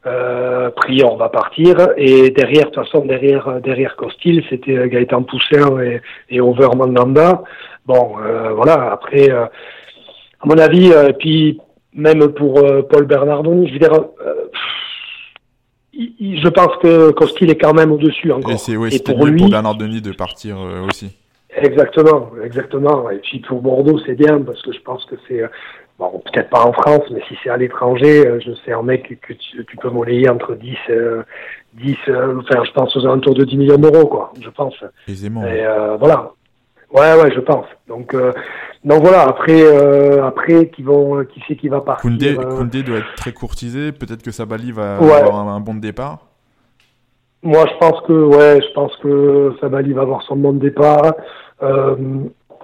Euh, 0.07 0.70
Prior 0.70 1.16
va 1.16 1.28
partir 1.28 1.76
et 1.97 2.30
derrière, 2.30 2.70
de 2.70 2.70
toute 2.70 2.85
façon 2.85 3.05
derrière 3.05 3.61
derrière 3.61 3.95
Costil, 3.95 4.45
c'était 4.51 4.89
Gaëtan 4.89 5.22
Poussin 5.22 5.80
et, 5.80 6.01
et 6.30 6.41
Over 6.41 6.70
Mandanda. 6.76 7.43
Bon, 7.87 8.16
voilà. 8.55 8.93
Après, 8.93 9.28
à 9.30 9.51
mon 10.45 10.59
avis, 10.59 10.93
puis 11.18 11.61
même 11.95 12.28
pour 12.33 12.55
Paul 12.89 13.07
Bernardoni, 13.07 13.68
je 13.68 13.72
veux 13.74 13.78
dire. 13.78 14.05
Je 15.95 16.49
pense 16.49 16.76
que 16.82 17.11
Costil 17.11 17.51
est 17.51 17.59
quand 17.59 17.74
même 17.74 17.93
au-dessus 17.93 18.32
encore. 18.32 18.53
Et 18.53 18.59
c'est 18.59 18.76
oui, 18.76 18.99
pour 19.05 19.26
lui, 19.26 19.38
pour 19.38 19.51
Bernardoni 19.51 20.01
de 20.01 20.12
partir 20.12 20.57
aussi. 20.88 21.16
Exactement, 21.55 22.30
exactement. 22.43 23.11
Et 23.11 23.18
puis 23.18 23.40
pour 23.40 23.61
Bordeaux, 23.61 23.99
c'est 24.07 24.14
bien 24.14 24.40
parce 24.40 24.62
que 24.62 24.72
je 24.72 24.80
pense 24.80 25.05
que 25.05 25.16
c'est, 25.28 25.43
bon, 25.99 26.22
peut-être 26.24 26.51
pas 26.51 26.64
en 26.66 26.72
France, 26.72 27.05
mais 27.11 27.20
si 27.28 27.36
c'est 27.43 27.51
à 27.51 27.57
l'étranger, 27.57 28.26
euh, 28.26 28.40
je 28.40 28.53
sais 28.64 28.72
un 28.72 28.82
mec 28.82 29.18
que 29.20 29.32
tu, 29.32 29.76
peux 29.76 29.90
monnayer 29.90 30.28
entre 30.28 30.55
10, 30.55 30.68
10, 30.68 30.76
euh, 30.90 31.22
euh, 32.09 32.40
enfin, 32.40 32.62
je 32.64 32.72
pense 32.72 32.97
aux 32.97 33.05
alentours 33.05 33.34
de 33.34 33.45
10 33.45 33.57
millions 33.57 33.78
d'euros, 33.78 34.07
quoi, 34.07 34.32
je 34.40 34.51
pense. 34.51 34.74
Aisément. 35.09 35.45
Et 35.45 35.64
voilà. 35.99 36.32
Ouais, 36.93 37.14
ouais, 37.20 37.32
je 37.34 37.40
pense. 37.40 37.66
Donc, 37.88 38.14
donc 38.84 39.03
voilà. 39.03 39.22
Après, 39.22 39.62
après, 40.18 40.68
qui 40.68 40.82
vont, 40.82 41.24
qui 41.24 41.43
c'est 41.49 41.57
qui 41.57 41.68
va 41.68 41.80
partir 41.80 42.11
Koundé, 42.11 42.36
Koundé 42.36 42.82
doit 42.82 42.99
être 42.99 43.14
très 43.16 43.32
courtisé. 43.32 43.93
Peut-être 43.93 44.22
que 44.22 44.30
Sabali 44.30 44.72
va 44.72 44.97
avoir 44.97 45.36
un, 45.36 45.55
un 45.55 45.61
bon 45.61 45.74
départ. 45.74 46.18
Moi, 47.43 47.64
je 47.66 47.76
pense 47.78 48.01
que, 48.03 48.12
ouais, 48.12 48.61
je 48.62 48.72
pense 48.72 48.97
que 48.99 49.57
Sabali 49.61 49.93
va 49.93 50.03
avoir 50.03 50.22
son 50.22 50.36
bon 50.36 50.53
départ. 50.53 51.14
Euh, 51.62 51.97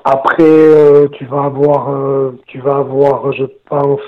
après, 0.05 0.43
euh, 0.43 1.09
tu 1.09 1.25
vas 1.27 1.45
avoir, 1.45 1.91
euh, 1.91 2.39
tu 2.47 2.61
vas 2.61 2.77
avoir, 2.77 3.33
je 3.33 3.45
pense. 3.69 4.01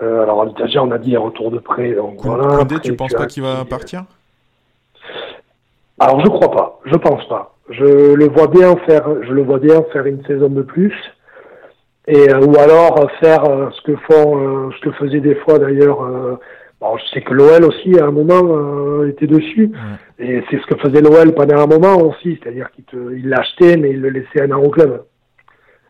alors 0.00 0.52
déjà, 0.54 0.82
on 0.82 0.90
a 0.90 0.98
dit 0.98 1.10
les 1.10 1.16
retours 1.16 1.50
de 1.50 1.58
prêt. 1.58 1.92
Donc 1.92 2.20
voilà. 2.22 2.58
Koundé, 2.58 2.78
tu 2.80 2.94
penses 2.94 3.14
pas 3.14 3.26
qu'il 3.26 3.42
va 3.42 3.64
partir? 3.64 4.04
Alors, 5.98 6.20
je 6.20 6.28
crois 6.28 6.50
pas. 6.50 6.80
Je 6.84 6.96
pense 6.96 7.26
pas. 7.28 7.54
Je 7.70 8.14
le 8.14 8.28
vois 8.28 8.48
bien 8.48 8.76
faire. 8.86 9.08
Je 9.22 9.32
le 9.32 9.42
vois 9.42 9.58
bien 9.58 9.82
faire 9.92 10.06
une 10.06 10.24
saison 10.24 10.48
de 10.48 10.62
plus. 10.62 10.94
Et 12.06 12.32
ou 12.32 12.58
alors 12.58 13.10
faire 13.20 13.44
ce 13.72 13.82
que 13.82 13.96
font, 14.10 14.70
ce 14.72 14.80
que 14.80 14.92
faisaient 14.92 15.20
des 15.20 15.34
fois 15.34 15.58
d'ailleurs 15.58 16.38
Bon, 16.80 16.96
je 16.96 17.04
sais 17.12 17.22
que 17.22 17.34
l'OL 17.34 17.64
aussi, 17.64 17.98
à 17.98 18.06
un 18.06 18.12
moment, 18.12 18.40
euh, 18.44 19.08
était 19.08 19.26
dessus. 19.26 19.72
Et 20.20 20.42
c'est 20.48 20.60
ce 20.60 20.66
que 20.66 20.76
faisait 20.76 21.00
l'OL 21.00 21.34
pendant 21.34 21.58
un 21.58 21.66
moment 21.66 21.96
aussi. 21.96 22.38
C'est-à-dire 22.40 22.70
qu'il 22.70 23.28
l'achetait, 23.28 23.76
mais 23.76 23.90
il 23.90 24.00
le 24.00 24.10
laissait 24.10 24.42
un 24.42 24.52
an 24.52 24.62
au 24.62 24.70
club. 24.70 25.04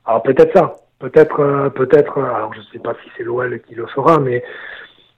Alors 0.06 0.22
peut-être 0.22 0.56
ça. 0.56 0.72
Peut-être, 0.98 1.40
euh, 1.40 1.68
peut-être, 1.68 2.18
euh, 2.18 2.34
alors 2.34 2.54
je 2.54 2.60
sais 2.72 2.78
pas 2.78 2.94
si 3.04 3.10
c'est 3.16 3.22
l'OL 3.22 3.60
qui 3.68 3.74
le 3.74 3.86
fera, 3.86 4.18
mais 4.18 4.42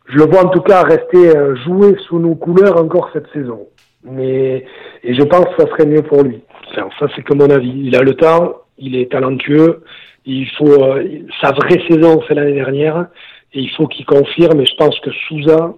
je 0.07 0.17
le 0.17 0.25
vois 0.25 0.45
en 0.45 0.49
tout 0.49 0.61
cas 0.61 0.83
rester 0.83 1.33
jouer 1.65 1.97
sous 2.09 2.19
nos 2.19 2.35
couleurs 2.35 2.77
encore 2.77 3.11
cette 3.13 3.31
saison. 3.33 3.69
Mais, 4.05 4.65
et 5.03 5.15
je 5.15 5.23
pense 5.23 5.45
que 5.45 5.63
ça 5.63 5.71
serait 5.71 5.87
mieux 5.87 6.03
pour 6.03 6.23
lui. 6.23 6.43
Enfin, 6.71 6.89
ça, 6.99 7.07
c'est 7.15 7.23
que 7.23 7.35
mon 7.35 7.51
avis. 7.51 7.73
Il 7.85 7.97
a 7.97 8.01
le 8.01 8.15
temps, 8.15 8.57
il 8.79 8.97
est 8.97 9.13
talentueux, 9.13 9.85
il 10.25 10.49
faut, 10.57 10.85
sa 11.41 11.53
vraie 11.53 11.83
saison, 11.89 12.23
c'est 12.27 12.35
l'année 12.35 12.55
dernière 12.55 13.07
et 13.53 13.61
il 13.61 13.71
faut 13.71 13.87
qu'il 13.87 14.07
confirme. 14.07 14.61
Et 14.61 14.67
je 14.67 14.75
pense 14.77 14.99
que 15.01 15.11
Souza, 15.11 15.75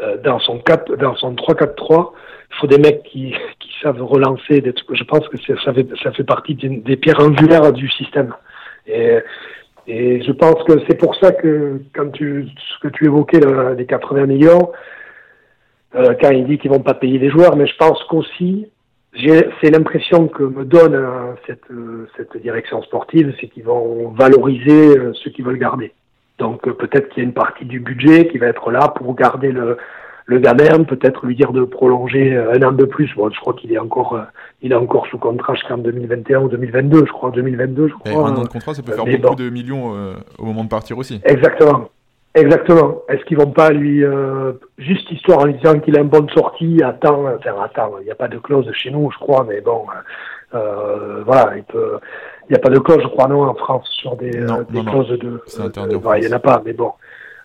euh, 0.00 0.16
dans 0.18 0.38
son 0.38 0.58
4, 0.58 0.96
dans 0.96 1.14
son 1.16 1.34
3-4-3, 1.34 2.12
il 2.50 2.56
faut 2.56 2.66
des 2.66 2.78
mecs 2.78 3.02
qui, 3.04 3.34
qui 3.58 3.70
savent 3.82 4.02
relancer. 4.02 4.60
Des 4.60 4.74
Je 4.92 5.04
pense 5.04 5.28
que 5.28 5.36
ça 5.64 5.72
fait, 5.72 5.86
ça 6.02 6.12
fait 6.12 6.24
partie 6.24 6.54
des, 6.54 6.96
pierres 6.96 7.20
angulaires 7.20 7.72
du 7.72 7.88
système. 7.90 8.34
Et, 8.86 9.18
et 9.86 10.22
je 10.22 10.32
pense 10.32 10.62
que 10.64 10.80
c'est 10.88 10.98
pour 10.98 11.14
ça 11.16 11.32
que 11.32 11.80
quand 11.94 12.10
tu, 12.10 12.48
ce 12.48 12.86
que 12.86 12.92
tu 12.92 13.06
évoquais, 13.06 13.40
les 13.76 13.86
80 13.86 14.26
millions, 14.26 14.70
euh, 15.94 16.14
quand 16.20 16.30
il 16.30 16.46
dit 16.46 16.58
qu'ils 16.58 16.70
vont 16.70 16.80
pas 16.80 16.94
payer 16.94 17.18
les 17.18 17.30
joueurs, 17.30 17.56
mais 17.56 17.66
je 17.66 17.76
pense 17.76 18.02
qu'aussi, 18.04 18.66
c'est 19.14 19.70
l'impression 19.70 20.28
que 20.28 20.44
me 20.44 20.64
donne 20.64 20.94
euh, 20.94 21.32
cette, 21.46 21.70
euh, 21.70 22.08
cette 22.16 22.40
direction 22.40 22.82
sportive, 22.82 23.34
c'est 23.40 23.48
qu'ils 23.48 23.64
vont 23.64 24.10
valoriser 24.10 24.96
ceux 25.14 25.30
qui 25.30 25.42
veulent 25.42 25.58
garder. 25.58 25.92
Donc 26.40 26.66
euh, 26.66 26.72
peut-être 26.72 27.10
qu'il 27.10 27.22
y 27.22 27.26
a 27.26 27.28
une 27.28 27.34
partie 27.34 27.66
du 27.66 27.78
budget 27.78 28.26
qui 28.28 28.38
va 28.38 28.46
être 28.46 28.70
là 28.72 28.88
pour 28.88 29.14
garder 29.14 29.52
le, 29.52 29.76
le 30.24 30.38
gamin, 30.38 30.84
peut-être 30.84 31.26
lui 31.26 31.36
dire 31.36 31.52
de 31.52 31.62
prolonger 31.62 32.34
euh, 32.34 32.54
un 32.54 32.62
an 32.66 32.72
de 32.72 32.84
plus. 32.86 33.14
Bon, 33.14 33.30
je 33.30 33.38
crois 33.38 33.52
qu'il 33.52 33.72
est 33.72 33.78
encore, 33.78 34.14
euh, 34.14 34.22
il 34.62 34.72
est 34.72 34.76
encore 34.76 35.06
sous 35.06 35.18
contrat 35.18 35.54
jusqu'en 35.54 35.78
2021 35.78 36.40
ou 36.40 36.48
2022, 36.48 37.04
je 37.06 37.12
crois, 37.12 37.30
2022, 37.30 37.88
je 37.88 37.94
crois. 37.94 38.28
un 38.28 38.36
an 38.36 38.42
de 38.42 38.48
contrat, 38.48 38.74
ça 38.74 38.82
peut 38.82 38.92
faire 38.92 39.04
beaucoup 39.04 39.34
de 39.36 39.50
millions 39.50 39.92
au 40.38 40.44
moment 40.44 40.64
de 40.64 40.70
partir 40.70 40.96
aussi. 40.98 41.20
Exactement. 41.24 41.90
Exactement. 42.34 43.02
Est-ce 43.08 43.24
qu'ils 43.24 43.38
vont 43.38 43.50
pas 43.50 43.70
lui 43.70 44.04
juste 44.78 45.10
histoire 45.10 45.40
en 45.40 45.44
lui 45.46 45.54
disant 45.54 45.80
qu'il 45.80 45.96
a 45.98 46.00
une 46.00 46.08
bonne 46.08 46.30
sortie, 46.30 46.80
attends, 46.82 47.24
enfin 47.26 47.54
attends, 47.62 47.94
il 48.00 48.04
n'y 48.04 48.10
a 48.10 48.14
pas 48.14 48.28
de 48.28 48.38
clause 48.38 48.70
chez 48.72 48.90
nous, 48.90 49.10
je 49.10 49.18
crois, 49.18 49.44
mais 49.48 49.60
bon, 49.60 49.86
voilà, 50.52 51.56
il 51.56 51.64
peut 51.64 51.98
il 52.50 52.54
n'y 52.54 52.56
a 52.56 52.62
pas 52.62 52.70
de 52.70 52.80
clause, 52.80 53.00
je 53.00 53.06
crois, 53.06 53.28
non, 53.28 53.44
en 53.44 53.54
France, 53.54 53.88
sur 53.92 54.16
des, 54.16 54.36
euh, 54.36 54.64
des 54.70 54.84
clauses 54.84 55.08
de. 55.08 55.40
il 55.56 56.20
n'y 56.20 56.26
en 56.26 56.36
a 56.36 56.40
pas, 56.40 56.60
mais 56.64 56.72
bon. 56.72 56.92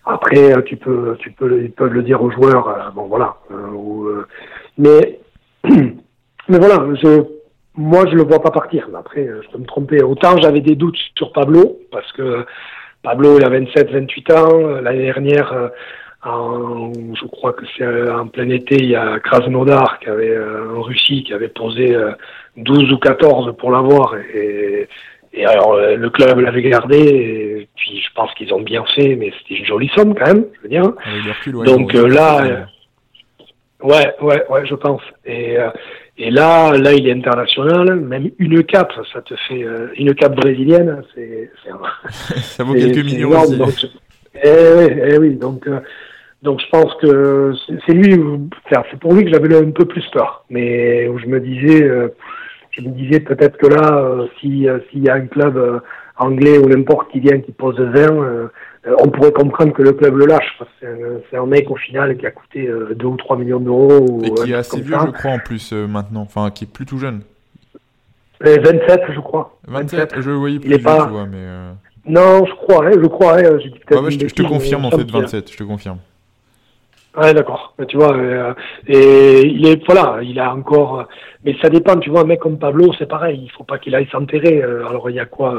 Après, 0.04 0.52
euh, 0.52 0.62
tu 0.62 0.76
peux, 0.76 1.16
tu 1.20 1.30
peux, 1.30 1.62
ils 1.62 1.70
peuvent 1.70 1.92
le 1.92 2.02
dire 2.02 2.20
aux 2.20 2.30
joueurs. 2.32 2.68
Euh, 2.68 2.90
bon, 2.92 3.06
voilà. 3.06 3.36
mais, 4.76 5.20
mais 5.64 6.58
voilà, 6.58 6.84
je, 7.00 7.22
moi, 7.76 8.04
je 8.10 8.16
le 8.16 8.24
vois 8.24 8.42
pas 8.42 8.50
partir. 8.50 8.88
Mais 8.90 8.98
après, 8.98 9.28
je 9.44 9.48
peux 9.52 9.58
me 9.58 9.66
tromper. 9.66 10.02
Autant 10.02 10.36
j'avais 10.42 10.60
des 10.60 10.74
doutes 10.74 10.98
sur 11.14 11.32
Pablo, 11.32 11.78
parce 11.92 12.10
que 12.10 12.44
Pablo, 13.06 13.38
il 13.38 13.44
a 13.44 13.48
27, 13.48 13.90
28 13.92 14.32
ans. 14.32 14.66
L'année 14.82 15.04
dernière, 15.04 15.70
en, 16.24 16.92
je 16.92 17.26
crois 17.26 17.52
que 17.52 17.64
c'est 17.78 18.10
en 18.10 18.26
plein 18.26 18.50
été, 18.50 18.74
il 18.74 18.90
y 18.90 18.96
a 18.96 19.20
Krasnodar 19.20 20.00
qui 20.00 20.08
avait, 20.08 20.36
en 20.76 20.82
Russie 20.82 21.22
qui 21.22 21.32
avait 21.32 21.46
posé 21.46 21.96
12 22.56 22.92
ou 22.92 22.98
14 22.98 23.56
pour 23.56 23.70
l'avoir. 23.70 24.16
Et, 24.34 24.88
et 25.36 25.44
alors, 25.44 25.74
euh, 25.74 25.96
le 25.96 26.08
club 26.08 26.38
l'avait 26.38 26.62
gardé, 26.62 26.98
et 26.98 27.68
puis 27.76 28.00
je 28.00 28.12
pense 28.14 28.32
qu'ils 28.34 28.54
ont 28.54 28.62
bien 28.62 28.84
fait, 28.94 29.16
mais 29.16 29.32
c'était 29.38 29.60
une 29.60 29.66
jolie 29.66 29.90
somme 29.94 30.14
quand 30.14 30.26
même, 30.26 30.46
je 30.54 30.62
veux 30.62 30.68
dire. 30.68 30.92
Donc 31.64 31.94
euh, 31.94 32.08
là, 32.08 32.42
euh, 32.42 32.64
ouais, 33.82 34.14
ouais, 34.22 34.44
ouais, 34.48 34.66
je 34.66 34.74
pense. 34.74 35.02
Et, 35.26 35.58
et 36.18 36.30
là, 36.30 36.76
là, 36.76 36.92
il 36.92 37.06
est 37.08 37.12
international, 37.12 37.96
même 37.96 38.30
une 38.38 38.64
cape, 38.64 38.92
ça 39.12 39.20
te 39.22 39.34
fait 39.48 39.66
une 39.96 40.14
cape 40.14 40.34
brésilienne, 40.34 41.02
c'est, 41.14 41.50
ça 42.40 42.64
vaut 42.64 42.74
quelques 42.74 43.04
millions 43.04 43.30
aussi. 43.30 43.90
eh, 44.42 44.48
oui, 44.76 45.00
eh 45.10 45.18
oui, 45.18 45.34
donc. 45.34 45.68
Donc 46.42 46.60
je 46.60 46.68
pense 46.68 46.94
que 47.00 47.54
c'est 47.86 47.94
lui, 47.94 48.14
c'est 48.70 49.00
pour 49.00 49.14
lui 49.14 49.24
que 49.24 49.30
j'avais 49.32 49.56
un 49.56 49.70
peu 49.70 49.84
plus 49.86 50.06
peur, 50.12 50.44
mais 50.48 51.08
où 51.08 51.18
je 51.18 51.26
me 51.26 51.40
disais, 51.40 51.82
je 52.76 52.82
me 52.82 52.88
disais 52.90 53.20
peut-être 53.20 53.56
que 53.56 53.66
là, 53.66 53.96
euh, 53.96 54.26
si 54.40 54.68
euh, 54.68 54.78
s'il 54.90 55.04
y 55.04 55.08
a 55.08 55.14
un 55.14 55.26
club 55.26 55.56
euh, 55.56 55.80
anglais 56.16 56.58
ou 56.58 56.68
n'importe 56.68 57.10
qui 57.10 57.20
vient 57.20 57.40
qui 57.40 57.52
pose 57.52 57.78
20, 57.78 58.50
on 58.98 59.08
pourrait 59.08 59.32
comprendre 59.32 59.72
que 59.72 59.82
le 59.82 59.92
club 59.92 60.16
le 60.16 60.26
lâche. 60.26 60.60
C'est 61.30 61.36
un, 61.36 61.46
mec 61.46 61.70
au 61.70 61.76
final 61.76 62.16
qui 62.16 62.26
a 62.26 62.30
coûté 62.30 62.68
2 62.94 63.06
ou 63.06 63.16
3 63.16 63.36
millions 63.36 63.60
d'euros. 63.60 64.22
Et 64.24 64.30
qui 64.30 64.52
est 64.52 64.54
assez 64.54 64.80
vieux, 64.80 64.96
je 65.06 65.10
crois, 65.10 65.32
en 65.32 65.38
plus 65.38 65.72
maintenant. 65.72 66.22
Enfin, 66.22 66.50
qui 66.50 66.64
est 66.64 66.68
plus 66.68 66.86
tout 66.86 66.98
jeune. 66.98 67.22
27, 68.40 69.00
je 69.14 69.20
crois. 69.20 69.58
27, 69.66 70.20
je 70.20 70.30
voyais 70.30 70.58
plus, 70.58 70.68
il 70.68 70.74
est 70.74 70.78
pas... 70.78 71.06
vois, 71.06 71.26
mais... 71.26 71.38
Euh... 71.38 71.72
Non, 72.06 72.44
je 72.44 72.52
crois, 72.54 72.90
je 72.92 73.06
crois. 73.06 73.34
Ouais, 73.34 73.58
je, 73.60 74.26
te 74.26 74.42
confirme, 74.42 74.84
en 74.84 74.90
fait, 74.90 75.10
27, 75.10 75.50
je 75.50 75.56
te 75.56 75.64
confirme. 75.64 75.98
Ouais, 77.16 77.32
d'accord. 77.32 77.74
Tu 77.88 77.96
vois, 77.96 78.14
euh, 78.14 78.52
et 78.86 79.40
il 79.46 79.66
est 79.66 79.82
voilà, 79.86 80.18
il 80.22 80.38
a 80.38 80.54
encore. 80.54 81.08
Mais 81.44 81.56
ça 81.62 81.70
dépend. 81.70 81.96
Tu 81.96 82.10
vois, 82.10 82.20
un 82.20 82.24
mec 82.24 82.40
comme 82.40 82.58
Pablo, 82.58 82.92
c'est 82.98 83.08
pareil. 83.08 83.40
Il 83.42 83.50
faut 83.52 83.64
pas 83.64 83.78
qu'il 83.78 83.94
aille 83.94 84.08
s'enterrer. 84.12 84.62
Euh, 84.62 84.86
alors 84.86 85.08
il 85.08 85.16
y 85.16 85.20
a 85.20 85.24
quoi 85.24 85.54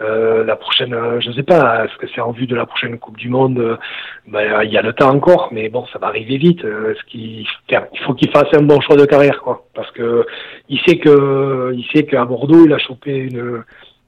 euh, 0.00 0.44
La 0.44 0.56
prochaine, 0.56 0.96
je 1.20 1.30
sais 1.30 1.44
pas. 1.44 1.84
Est-ce 1.84 1.96
que 1.96 2.08
c'est 2.12 2.20
en 2.20 2.32
vue 2.32 2.48
de 2.48 2.56
la 2.56 2.66
prochaine 2.66 2.98
Coupe 2.98 3.18
du 3.18 3.28
Monde 3.28 3.78
ben, 4.26 4.62
il 4.64 4.72
y 4.72 4.78
a 4.78 4.82
le 4.82 4.92
temps 4.92 5.10
encore, 5.10 5.48
mais 5.52 5.68
bon, 5.68 5.86
ça 5.92 5.98
va 6.00 6.08
arriver 6.08 6.38
vite. 6.38 6.64
Est-ce 6.64 7.04
qu'il, 7.06 7.46
il 7.68 7.98
faut 8.04 8.14
qu'il 8.14 8.30
fasse 8.30 8.52
un 8.54 8.62
bon 8.62 8.80
choix 8.80 8.96
de 8.96 9.04
carrière, 9.04 9.40
quoi, 9.42 9.64
parce 9.74 9.90
que 9.92 10.26
il 10.68 10.80
sait 10.80 10.98
que, 10.98 11.72
il 11.74 11.84
sait 11.92 12.04
qu'à 12.04 12.24
Bordeaux, 12.24 12.64
il 12.64 12.72
a 12.72 12.78
chopé 12.78 13.16
une 13.16 13.62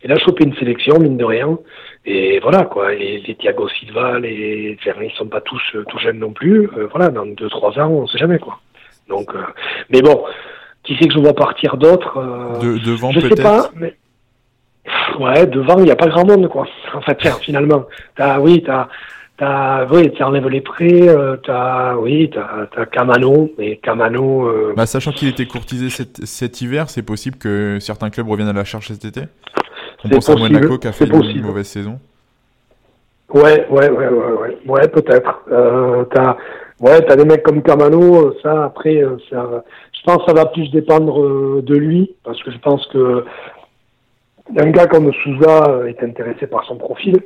il 0.04 0.12
a 0.12 0.18
chopé 0.18 0.44
une 0.44 0.54
sélection, 0.56 0.98
mine 0.98 1.16
de 1.16 1.24
rien. 1.24 1.58
Et 2.04 2.40
voilà, 2.40 2.64
quoi. 2.64 2.92
Les, 2.92 3.20
les 3.20 3.34
Thiago 3.36 3.68
Silva, 3.68 4.18
les, 4.18 4.76
ils 4.84 5.12
sont 5.16 5.26
pas 5.26 5.40
tous, 5.40 5.62
tout 5.88 5.98
jeunes 5.98 6.18
non 6.18 6.32
plus. 6.32 6.68
Euh, 6.76 6.88
voilà, 6.90 7.08
dans 7.08 7.26
deux, 7.26 7.48
trois 7.48 7.78
ans, 7.78 7.88
on 7.88 8.06
sait 8.06 8.18
jamais, 8.18 8.38
quoi. 8.38 8.58
Donc, 9.08 9.34
euh, 9.34 9.42
mais 9.90 10.02
bon, 10.02 10.24
qui 10.82 10.96
sait 10.96 11.06
que 11.06 11.14
je 11.14 11.18
vois 11.18 11.34
partir 11.34 11.76
d'autres 11.76 12.18
euh, 12.18 12.58
de, 12.58 12.78
Devant, 12.78 13.12
peut-être. 13.12 13.28
Je 13.30 13.36
sais 13.36 13.42
pas, 13.42 13.70
mais. 13.76 13.94
Ouais, 15.20 15.46
devant, 15.46 15.78
il 15.78 15.84
n'y 15.84 15.90
a 15.92 15.96
pas 15.96 16.08
grand 16.08 16.26
monde, 16.26 16.48
quoi. 16.48 16.66
En 16.94 17.00
fait, 17.02 17.16
tiens, 17.20 17.36
finalement. 17.40 17.84
T'as, 18.16 18.40
oui, 18.40 18.62
t'as, 18.66 18.88
t'as, 19.36 19.86
oui, 19.86 20.12
t'enlèves 20.12 20.48
les 20.48 20.60
prêts, 20.60 21.08
euh, 21.08 21.36
t'as, 21.36 21.94
oui, 21.96 22.30
t'as, 22.32 22.66
t'as 22.74 22.86
Camano, 22.86 23.52
mais 23.58 23.76
Camano. 23.76 24.48
Euh... 24.48 24.74
Bah, 24.76 24.86
sachant 24.86 25.12
qu'il 25.12 25.28
était 25.28 25.46
courtisé 25.46 25.88
cet, 25.88 26.24
cet 26.26 26.60
hiver, 26.60 26.90
c'est 26.90 27.02
possible 27.02 27.38
que 27.38 27.78
certains 27.80 28.10
clubs 28.10 28.28
reviennent 28.28 28.48
à 28.48 28.52
la 28.52 28.64
charge 28.64 28.88
cet 28.88 29.04
été? 29.04 29.22
On 30.04 30.08
pense 30.08 30.30
à 30.30 30.36
Monaco 30.36 30.78
qui 30.78 30.88
a 30.88 30.92
fait 30.92 31.06
une 31.06 31.42
mauvaise 31.42 31.66
saison. 31.66 31.98
Ouais, 33.32 33.66
ouais, 33.70 33.88
ouais, 33.88 34.08
ouais, 34.08 34.32
ouais, 34.32 34.58
ouais 34.66 34.88
peut-être. 34.88 35.42
Euh, 35.50 36.04
t'as, 36.10 36.36
ouais, 36.80 37.00
t'as 37.02 37.16
des 37.16 37.24
mecs 37.24 37.42
comme 37.42 37.62
Camano, 37.62 38.34
ça 38.42 38.64
après, 38.64 39.02
euh, 39.02 39.16
ça, 39.30 39.64
je 39.92 40.02
pense 40.04 40.18
que 40.18 40.24
ça 40.26 40.34
va 40.34 40.46
plus 40.46 40.70
dépendre 40.70 41.22
euh, 41.22 41.62
de 41.62 41.74
lui, 41.74 42.14
parce 42.24 42.42
que 42.42 42.50
je 42.50 42.58
pense 42.58 42.86
que 42.88 43.24
un 44.58 44.70
gars 44.70 44.86
comme 44.86 45.10
Souza 45.14 45.82
est 45.88 46.02
intéressé 46.02 46.46
par 46.46 46.64
son 46.64 46.76
profil. 46.76 47.22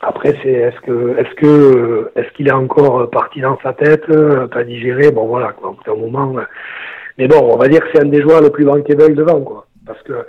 Après, 0.00 0.36
c'est 0.42 0.52
est-ce 0.52 0.80
que, 0.80 1.16
est-ce 1.18 1.34
que, 1.34 2.12
est-ce 2.14 2.30
qu'il 2.34 2.46
est 2.46 2.52
encore 2.52 3.08
parti 3.10 3.40
dans 3.40 3.58
sa 3.62 3.72
tête, 3.72 4.06
pas 4.50 4.62
digéré, 4.62 5.10
bon 5.10 5.26
voilà 5.26 5.52
quoi. 5.52 5.70
Au 5.70 5.72
bout 5.72 5.82
d'un 5.84 5.96
moment, 5.96 6.34
mais 7.18 7.26
bon, 7.26 7.52
on 7.52 7.56
va 7.56 7.66
dire 7.66 7.80
que 7.80 7.88
c'est 7.92 8.02
un 8.02 8.08
des 8.08 8.22
joueurs 8.22 8.42
le 8.42 8.50
plus 8.50 8.64
bankable 8.64 9.14
devant 9.14 9.40
quoi, 9.40 9.66
parce 9.86 10.02
que 10.02 10.24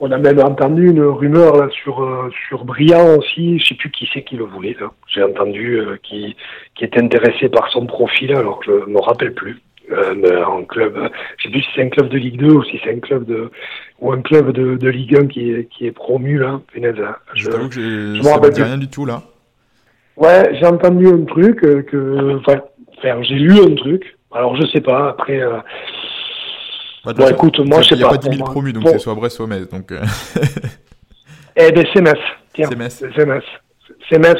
on 0.00 0.10
a 0.12 0.18
même 0.18 0.38
entendu 0.38 0.90
une 0.90 1.02
rumeur 1.02 1.56
là 1.56 1.68
sur 1.70 2.02
euh, 2.02 2.30
sur 2.48 2.64
Briand 2.64 3.16
aussi, 3.16 3.58
je 3.58 3.66
sais 3.66 3.74
plus 3.74 3.90
qui 3.90 4.08
c'est 4.12 4.22
qui 4.22 4.36
le 4.36 4.44
voulait 4.44 4.76
là. 4.80 4.90
J'ai 5.08 5.22
entendu 5.22 5.78
euh, 5.78 5.96
qui 6.02 6.36
qui 6.74 6.84
était 6.84 7.00
intéressé 7.00 7.48
par 7.48 7.68
son 7.70 7.86
profil, 7.86 8.32
alors 8.32 8.60
je 8.64 8.72
me 8.72 9.00
rappelle 9.00 9.34
plus. 9.34 9.60
Euh, 9.90 10.44
en 10.44 10.64
club, 10.64 11.10
je 11.38 11.44
sais 11.44 11.50
plus 11.50 11.62
si 11.62 11.68
c'est 11.74 11.82
un 11.82 11.88
club 11.88 12.10
de 12.10 12.18
Ligue 12.18 12.36
2 12.36 12.52
ou 12.52 12.62
si 12.64 12.78
c'est 12.84 12.92
un 12.92 12.98
club 12.98 13.24
de 13.24 13.50
ou 14.00 14.12
un 14.12 14.20
club 14.20 14.52
de, 14.52 14.76
de 14.76 14.88
Ligue 14.88 15.16
1 15.16 15.26
qui 15.28 15.50
est 15.50 15.68
qui 15.70 15.86
est 15.86 15.92
promu 15.92 16.38
là. 16.38 16.60
Punaise, 16.70 16.94
je, 17.34 17.50
je 17.50 18.22
me 18.22 18.28
rappelle 18.28 18.52
rien 18.62 18.76
du 18.76 18.88
tout 18.88 19.06
là. 19.06 19.22
Ouais, 20.18 20.54
j'ai 20.60 20.66
entendu 20.66 21.06
un 21.06 21.24
truc 21.24 21.60
que 21.60 22.38
enfin, 22.38 22.60
j'ai 23.22 23.36
lu 23.36 23.58
un 23.58 23.74
truc. 23.76 24.18
Alors 24.30 24.56
je 24.56 24.66
sais 24.66 24.82
pas 24.82 25.08
après. 25.08 25.40
Bah, 27.04 27.12
bon, 27.12 27.28
écoute, 27.28 27.58
moi, 27.60 27.80
je 27.82 27.88
sais 27.88 27.94
pas. 27.94 27.96
Il 27.96 27.98
n'y 27.98 28.04
a 28.04 28.08
pas 28.08 28.16
10 28.16 28.36
000 28.36 28.50
promus, 28.50 28.72
donc 28.72 28.88
c'est 28.88 28.98
soit 28.98 29.14
Brest, 29.14 29.36
soit 29.36 29.46
Metz. 29.46 29.68
Donc, 29.68 29.92
euh. 29.92 30.00
eh 31.56 31.72
ben, 31.72 31.86
c'est 31.92 32.00
Metz. 32.00 32.18
Tiens, 32.52 32.68
c'est 32.68 32.76
Metz. 32.76 33.04
C'est 33.16 33.26
Metz. 33.26 33.44
C'est 34.08 34.18
Metz, 34.18 34.38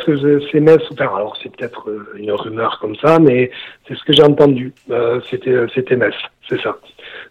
c'est 0.50 0.60
Metz. 0.60 0.82
Enfin, 0.92 1.10
alors, 1.14 1.36
c'est 1.42 1.54
peut-être 1.54 1.90
euh, 1.90 2.14
une 2.16 2.32
rumeur 2.32 2.78
comme 2.80 2.96
ça, 2.96 3.18
mais 3.18 3.50
c'est 3.86 3.96
ce 3.96 4.04
que 4.04 4.12
j'ai 4.12 4.22
entendu. 4.22 4.72
Euh, 4.90 5.20
c'était, 5.30 5.66
c'était 5.74 5.96
Metz, 5.96 6.14
c'est 6.48 6.60
ça. 6.60 6.78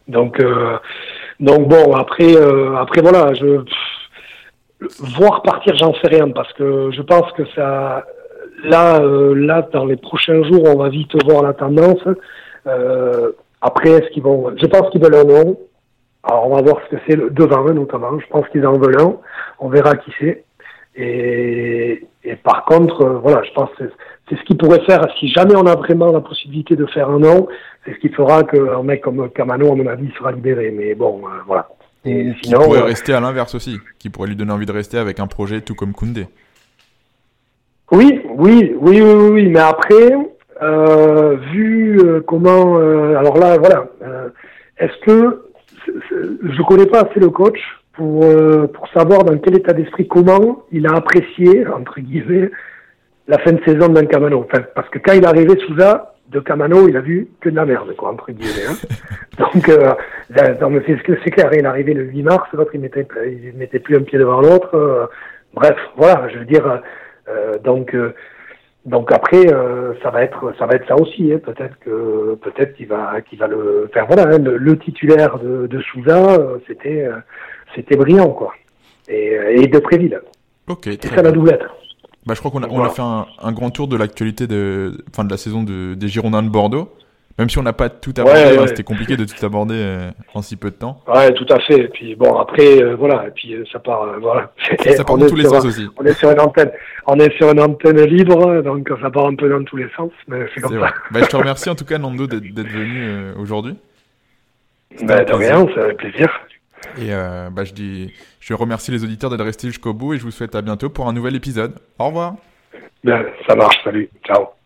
Donc, 0.07 0.39
euh, 0.39 0.77
donc 1.39 1.67
bon, 1.67 1.95
après, 1.95 2.35
euh, 2.35 2.75
après 2.77 3.01
voilà, 3.01 3.33
je 3.33 3.63
voir 4.99 5.41
partir, 5.41 5.75
j'en 5.75 5.93
sais 5.95 6.07
rien, 6.07 6.29
parce 6.29 6.53
que 6.53 6.91
je 6.91 7.01
pense 7.01 7.31
que 7.31 7.43
ça, 7.55 8.05
là, 8.63 8.99
là, 8.99 9.67
dans 9.73 9.85
les 9.85 9.97
prochains 9.97 10.43
jours, 10.43 10.63
on 10.65 10.77
va 10.77 10.89
vite 10.89 11.11
voir 11.25 11.41
la 11.41 11.53
tendance. 11.53 12.03
Après, 13.61 13.89
est-ce 13.89 14.09
qu'ils 14.11 14.23
vont. 14.23 14.53
Je 14.57 14.65
pense 14.67 14.89
qu'ils 14.91 15.01
veulent 15.01 15.15
un 15.15 15.23
nom. 15.23 15.57
Alors, 16.23 16.47
on 16.47 16.55
va 16.55 16.61
voir 16.61 16.81
ce 16.85 16.95
que 16.95 17.01
c'est 17.07 17.15
devant 17.15 17.65
eux, 17.67 17.73
notamment. 17.73 18.19
Je 18.19 18.27
pense 18.27 18.47
qu'ils 18.49 18.65
en 18.65 18.77
veulent 18.77 19.01
un. 19.01 19.17
On 19.59 19.69
verra 19.69 19.95
qui 19.95 20.11
c'est. 20.19 20.43
Et, 20.95 22.07
et, 22.23 22.35
par 22.37 22.65
contre, 22.65 23.01
euh, 23.01 23.19
voilà, 23.19 23.43
je 23.43 23.51
pense 23.53 23.69
que 23.77 23.83
c'est 24.27 24.35
ce 24.35 24.43
qu'ils 24.43 24.57
pourrait 24.57 24.83
faire. 24.85 25.05
Si 25.19 25.29
jamais 25.29 25.55
on 25.55 25.65
a 25.65 25.75
vraiment 25.75 26.11
la 26.11 26.21
possibilité 26.21 26.75
de 26.75 26.85
faire 26.87 27.09
un 27.09 27.19
nom, 27.19 27.47
c'est 27.85 27.93
ce 27.93 27.99
qui 27.99 28.09
fera 28.09 28.43
qu'un 28.43 28.83
mec 28.83 29.01
comme 29.01 29.29
Camano, 29.29 29.71
à 29.71 29.75
mon 29.75 29.87
avis, 29.87 30.11
sera 30.17 30.31
libéré. 30.31 30.71
Mais 30.71 30.95
bon, 30.95 31.21
euh, 31.25 31.29
voilà. 31.45 31.69
Et 32.03 32.33
sinon, 32.41 32.63
pourrait 32.63 32.79
euh, 32.79 32.85
rester 32.85 33.13
à 33.13 33.19
l'inverse 33.19 33.53
aussi, 33.55 33.79
qui 33.99 34.09
pourrait 34.09 34.29
lui 34.29 34.35
donner 34.35 34.51
envie 34.51 34.65
de 34.65 34.71
rester 34.71 34.97
avec 34.97 35.19
un 35.19 35.27
projet 35.27 35.61
tout 35.61 35.75
comme 35.75 35.93
Koundé. 35.93 36.27
Oui, 37.91 38.21
oui, 38.25 38.75
oui, 38.79 39.01
oui, 39.01 39.29
oui, 39.29 39.47
mais 39.47 39.59
après, 39.59 40.13
euh, 40.61 41.37
vu 41.51 41.99
euh, 41.99 42.21
comment, 42.21 42.79
euh, 42.79 43.15
alors 43.15 43.37
là, 43.37 43.57
voilà, 43.57 43.87
est-ce 44.77 44.97
que 45.05 45.43
je 45.87 46.61
connais 46.63 46.85
pas 46.85 47.01
assez 47.01 47.19
le 47.19 47.29
coach 47.29 47.59
pour 47.93 48.25
pour 48.73 48.87
savoir 48.89 49.23
dans 49.23 49.37
quel 49.37 49.57
état 49.57 49.73
d'esprit, 49.73 50.07
comment 50.07 50.65
il 50.71 50.85
a 50.87 50.91
apprécié 50.95 51.65
entre 51.67 51.99
guillemets 51.99 52.51
la 53.27 53.37
fin 53.39 53.53
de 53.53 53.61
saison 53.65 53.89
d'un 53.89 54.05
Camano. 54.05 54.45
Enfin, 54.47 54.63
parce 54.75 54.89
que 54.89 54.99
quand 54.99 55.13
il 55.13 55.23
est 55.23 55.27
arrivé 55.27 55.57
sous 55.65 55.77
ça, 55.79 56.13
de 56.29 56.39
Camano, 56.39 56.87
il 56.89 56.97
a 56.97 57.01
vu 57.01 57.29
que 57.39 57.49
de 57.49 57.55
la 57.55 57.65
merde, 57.65 57.95
quoi, 57.95 58.09
entre 58.09 58.31
guillemets. 58.31 58.67
Hein. 58.69 58.75
Donc, 59.53 59.69
euh, 59.69 59.93
c'est 60.29 61.31
clair, 61.31 61.49
il 61.53 61.59
est 61.59 61.65
arrivé 61.65 61.93
le 61.93 62.03
8 62.03 62.23
mars, 62.23 62.49
l'autre, 62.53 62.71
il 62.73 62.81
mettait, 62.81 63.07
il 63.25 63.53
mettait 63.57 63.79
plus 63.79 63.95
un 63.95 64.01
pied 64.01 64.19
devant 64.19 64.41
l'autre. 64.41 65.09
bref, 65.53 65.77
voilà, 65.95 66.27
je 66.29 66.39
veux 66.39 66.45
dire, 66.45 66.81
euh, 67.29 67.57
donc, 67.63 67.95
donc 68.87 69.11
après, 69.11 69.53
euh, 69.53 69.93
ça 70.01 70.11
va 70.11 70.23
être 70.23 70.53
ça 70.57 70.65
va 70.65 70.75
être 70.75 70.87
ça 70.87 70.95
aussi. 70.95 71.33
Hein. 71.33 71.39
Peut-être 71.43 71.77
que 71.79 72.35
peut-être 72.35 72.73
qu'il 72.77 72.87
va 72.87 73.19
qu'il 73.19 73.37
va 73.37 73.47
le 73.47 73.89
faire. 73.93 74.07
Voilà, 74.07 74.23
hein, 74.23 74.37
le, 74.39 74.79
titulaire 74.79 75.37
de, 75.39 75.67
de 75.67 75.81
Souza, 75.81 76.39
euh, 76.39 76.57
c'était 76.67 77.03
euh, 77.03 77.17
c'était 77.75 77.97
brillant 77.97 78.29
quoi. 78.29 78.53
Et, 79.09 79.37
et 79.55 79.67
de 79.67 79.79
Préville. 79.79 80.21
Ok. 80.67 80.83
C'est 80.85 81.13
ça 81.13 81.21
la 81.21 81.33
doublette. 81.33 81.63
Bah, 82.25 82.33
je 82.33 82.39
crois 82.39 82.49
qu'on 82.49 82.63
a, 82.63 82.69
on 82.69 82.81
a 82.81 82.89
fait 82.89 83.01
un, 83.01 83.25
un, 83.41 83.51
grand 83.51 83.71
tour 83.71 83.89
de 83.89 83.97
l'actualité 83.97 84.47
de, 84.47 85.03
fin 85.13 85.25
de 85.25 85.31
la 85.31 85.37
saison 85.37 85.63
de, 85.63 85.93
des 85.93 86.07
Girondins 86.07 86.43
de 86.43 86.49
Bordeaux. 86.49 86.89
Même 87.37 87.49
si 87.49 87.59
on 87.59 87.63
n'a 87.63 87.73
pas 87.73 87.89
tout 87.89 88.13
abordé, 88.17 88.57
hein, 88.57 88.65
c'était 88.65 88.83
compliqué 88.83 89.15
de 89.15 89.23
tout 89.23 89.45
aborder 89.45 89.75
euh, 89.75 90.09
en 90.33 90.41
si 90.41 90.55
peu 90.55 90.71
de 90.71 90.75
temps. 90.75 91.03
Ouais, 91.07 91.31
tout 91.33 91.45
à 91.49 91.59
fait. 91.59 91.81
Et 91.81 91.87
puis 91.87 92.15
bon, 92.15 92.35
après, 92.35 92.81
euh, 92.81 92.95
voilà, 92.95 93.27
et 93.27 93.31
puis 93.31 93.53
euh, 93.53 93.63
ça 93.71 93.77
part, 93.77 94.19
voilà. 94.19 94.51
Ça, 94.95 95.03
part 95.03 95.17
dans 95.17 95.27
tous 95.27 95.35
les 95.35 95.43
sens 95.43 95.63
aussi. 95.63 95.87
On 95.97 96.03
est 96.03 96.13
sur 96.13 96.31
une 96.31 96.39
antenne, 96.39 96.71
on 97.05 97.15
est 97.19 97.31
sur 97.37 97.51
une 97.51 97.61
antenne 97.61 98.01
libre, 98.05 98.61
donc 98.63 98.89
ça 99.01 99.11
part 99.11 99.27
un 99.27 99.35
peu 99.35 99.49
dans 99.49 99.63
tous 99.63 99.77
les 99.77 99.87
sens, 99.95 100.11
mais 100.27 100.47
c'est 100.53 100.61
comme 100.61 100.79
ça. 100.79 100.91
bah, 101.11 101.19
je 101.21 101.27
te 101.27 101.35
remercie 101.35 101.69
en 101.69 101.75
tout 101.75 101.85
cas, 101.85 101.99
Nando, 101.99 102.25
d'être 102.25 102.41
venu 102.41 103.33
aujourd'hui. 103.37 103.75
Bah, 105.03 105.23
de 105.23 105.33
rien, 105.33 105.67
ça 105.75 105.87
fait 105.89 105.93
plaisir. 105.93 106.41
Et 106.99 107.09
bah, 107.11 107.63
je 107.63 107.73
dis, 107.73 108.13
je 108.39 108.53
remercie 108.55 108.89
les 108.91 109.03
auditeurs 109.03 109.29
d'être 109.29 109.45
restés 109.45 109.67
jusqu'au 109.67 109.93
bout 109.93 110.15
et 110.15 110.17
je 110.17 110.23
vous 110.23 110.31
souhaite 110.31 110.55
à 110.55 110.63
bientôt 110.63 110.89
pour 110.89 111.07
un 111.07 111.13
nouvel 111.13 111.35
épisode. 111.35 111.75
Au 111.99 112.07
revoir. 112.07 112.33
Ben, 113.03 113.23
ça 113.47 113.55
marche, 113.55 113.77
salut, 113.83 114.09
ciao. 114.25 114.56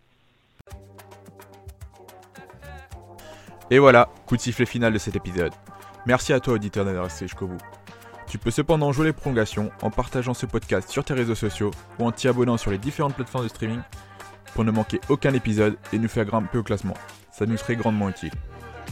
Et 3.71 3.79
voilà, 3.79 4.09
coup 4.25 4.35
de 4.35 4.41
sifflet 4.41 4.65
final 4.65 4.91
de 4.91 4.97
cet 4.97 5.15
épisode. 5.15 5.53
Merci 6.05 6.33
à 6.33 6.41
toi 6.41 6.55
auditeur 6.55 6.83
d'être 6.83 7.01
resté 7.01 7.25
jusqu'au 7.25 7.47
bout. 7.47 7.57
Tu 8.27 8.37
peux 8.37 8.51
cependant 8.51 8.91
jouer 8.91 9.05
les 9.05 9.13
prolongations 9.13 9.71
en 9.81 9.89
partageant 9.89 10.33
ce 10.33 10.45
podcast 10.45 10.89
sur 10.89 11.05
tes 11.05 11.13
réseaux 11.13 11.35
sociaux 11.35 11.71
ou 11.97 12.05
en 12.05 12.11
t'y 12.11 12.27
abonnant 12.27 12.57
sur 12.57 12.71
les 12.71 12.77
différentes 12.77 13.15
plateformes 13.15 13.45
de 13.45 13.49
streaming 13.49 13.79
pour 14.53 14.65
ne 14.65 14.71
manquer 14.71 14.99
aucun 15.07 15.33
épisode 15.33 15.77
et 15.93 15.99
nous 15.99 16.09
faire 16.09 16.25
grimper 16.25 16.57
au 16.57 16.63
classement. 16.63 16.95
Ça 17.31 17.45
nous 17.45 17.55
serait 17.55 17.77
grandement 17.77 18.09
utile. 18.09 18.33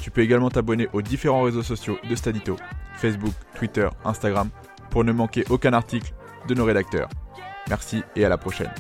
Tu 0.02 0.12
peux 0.12 0.22
également 0.22 0.50
t'abonner 0.50 0.88
aux 0.94 1.02
différents 1.02 1.44
réseaux 1.44 1.64
sociaux 1.64 2.00
de 2.10 2.16
Stadito, 2.16 2.56
Facebook, 2.96 3.34
Twitter, 3.56 3.90
Instagram, 4.06 4.50
pour 4.92 5.04
ne 5.04 5.12
manquer 5.12 5.44
aucun 5.50 5.74
article 5.74 6.14
de 6.48 6.54
nos 6.54 6.64
rédacteurs. 6.64 7.10
Merci 7.68 8.02
et 8.16 8.24
à 8.24 8.30
la 8.30 8.38
prochaine. 8.38 8.72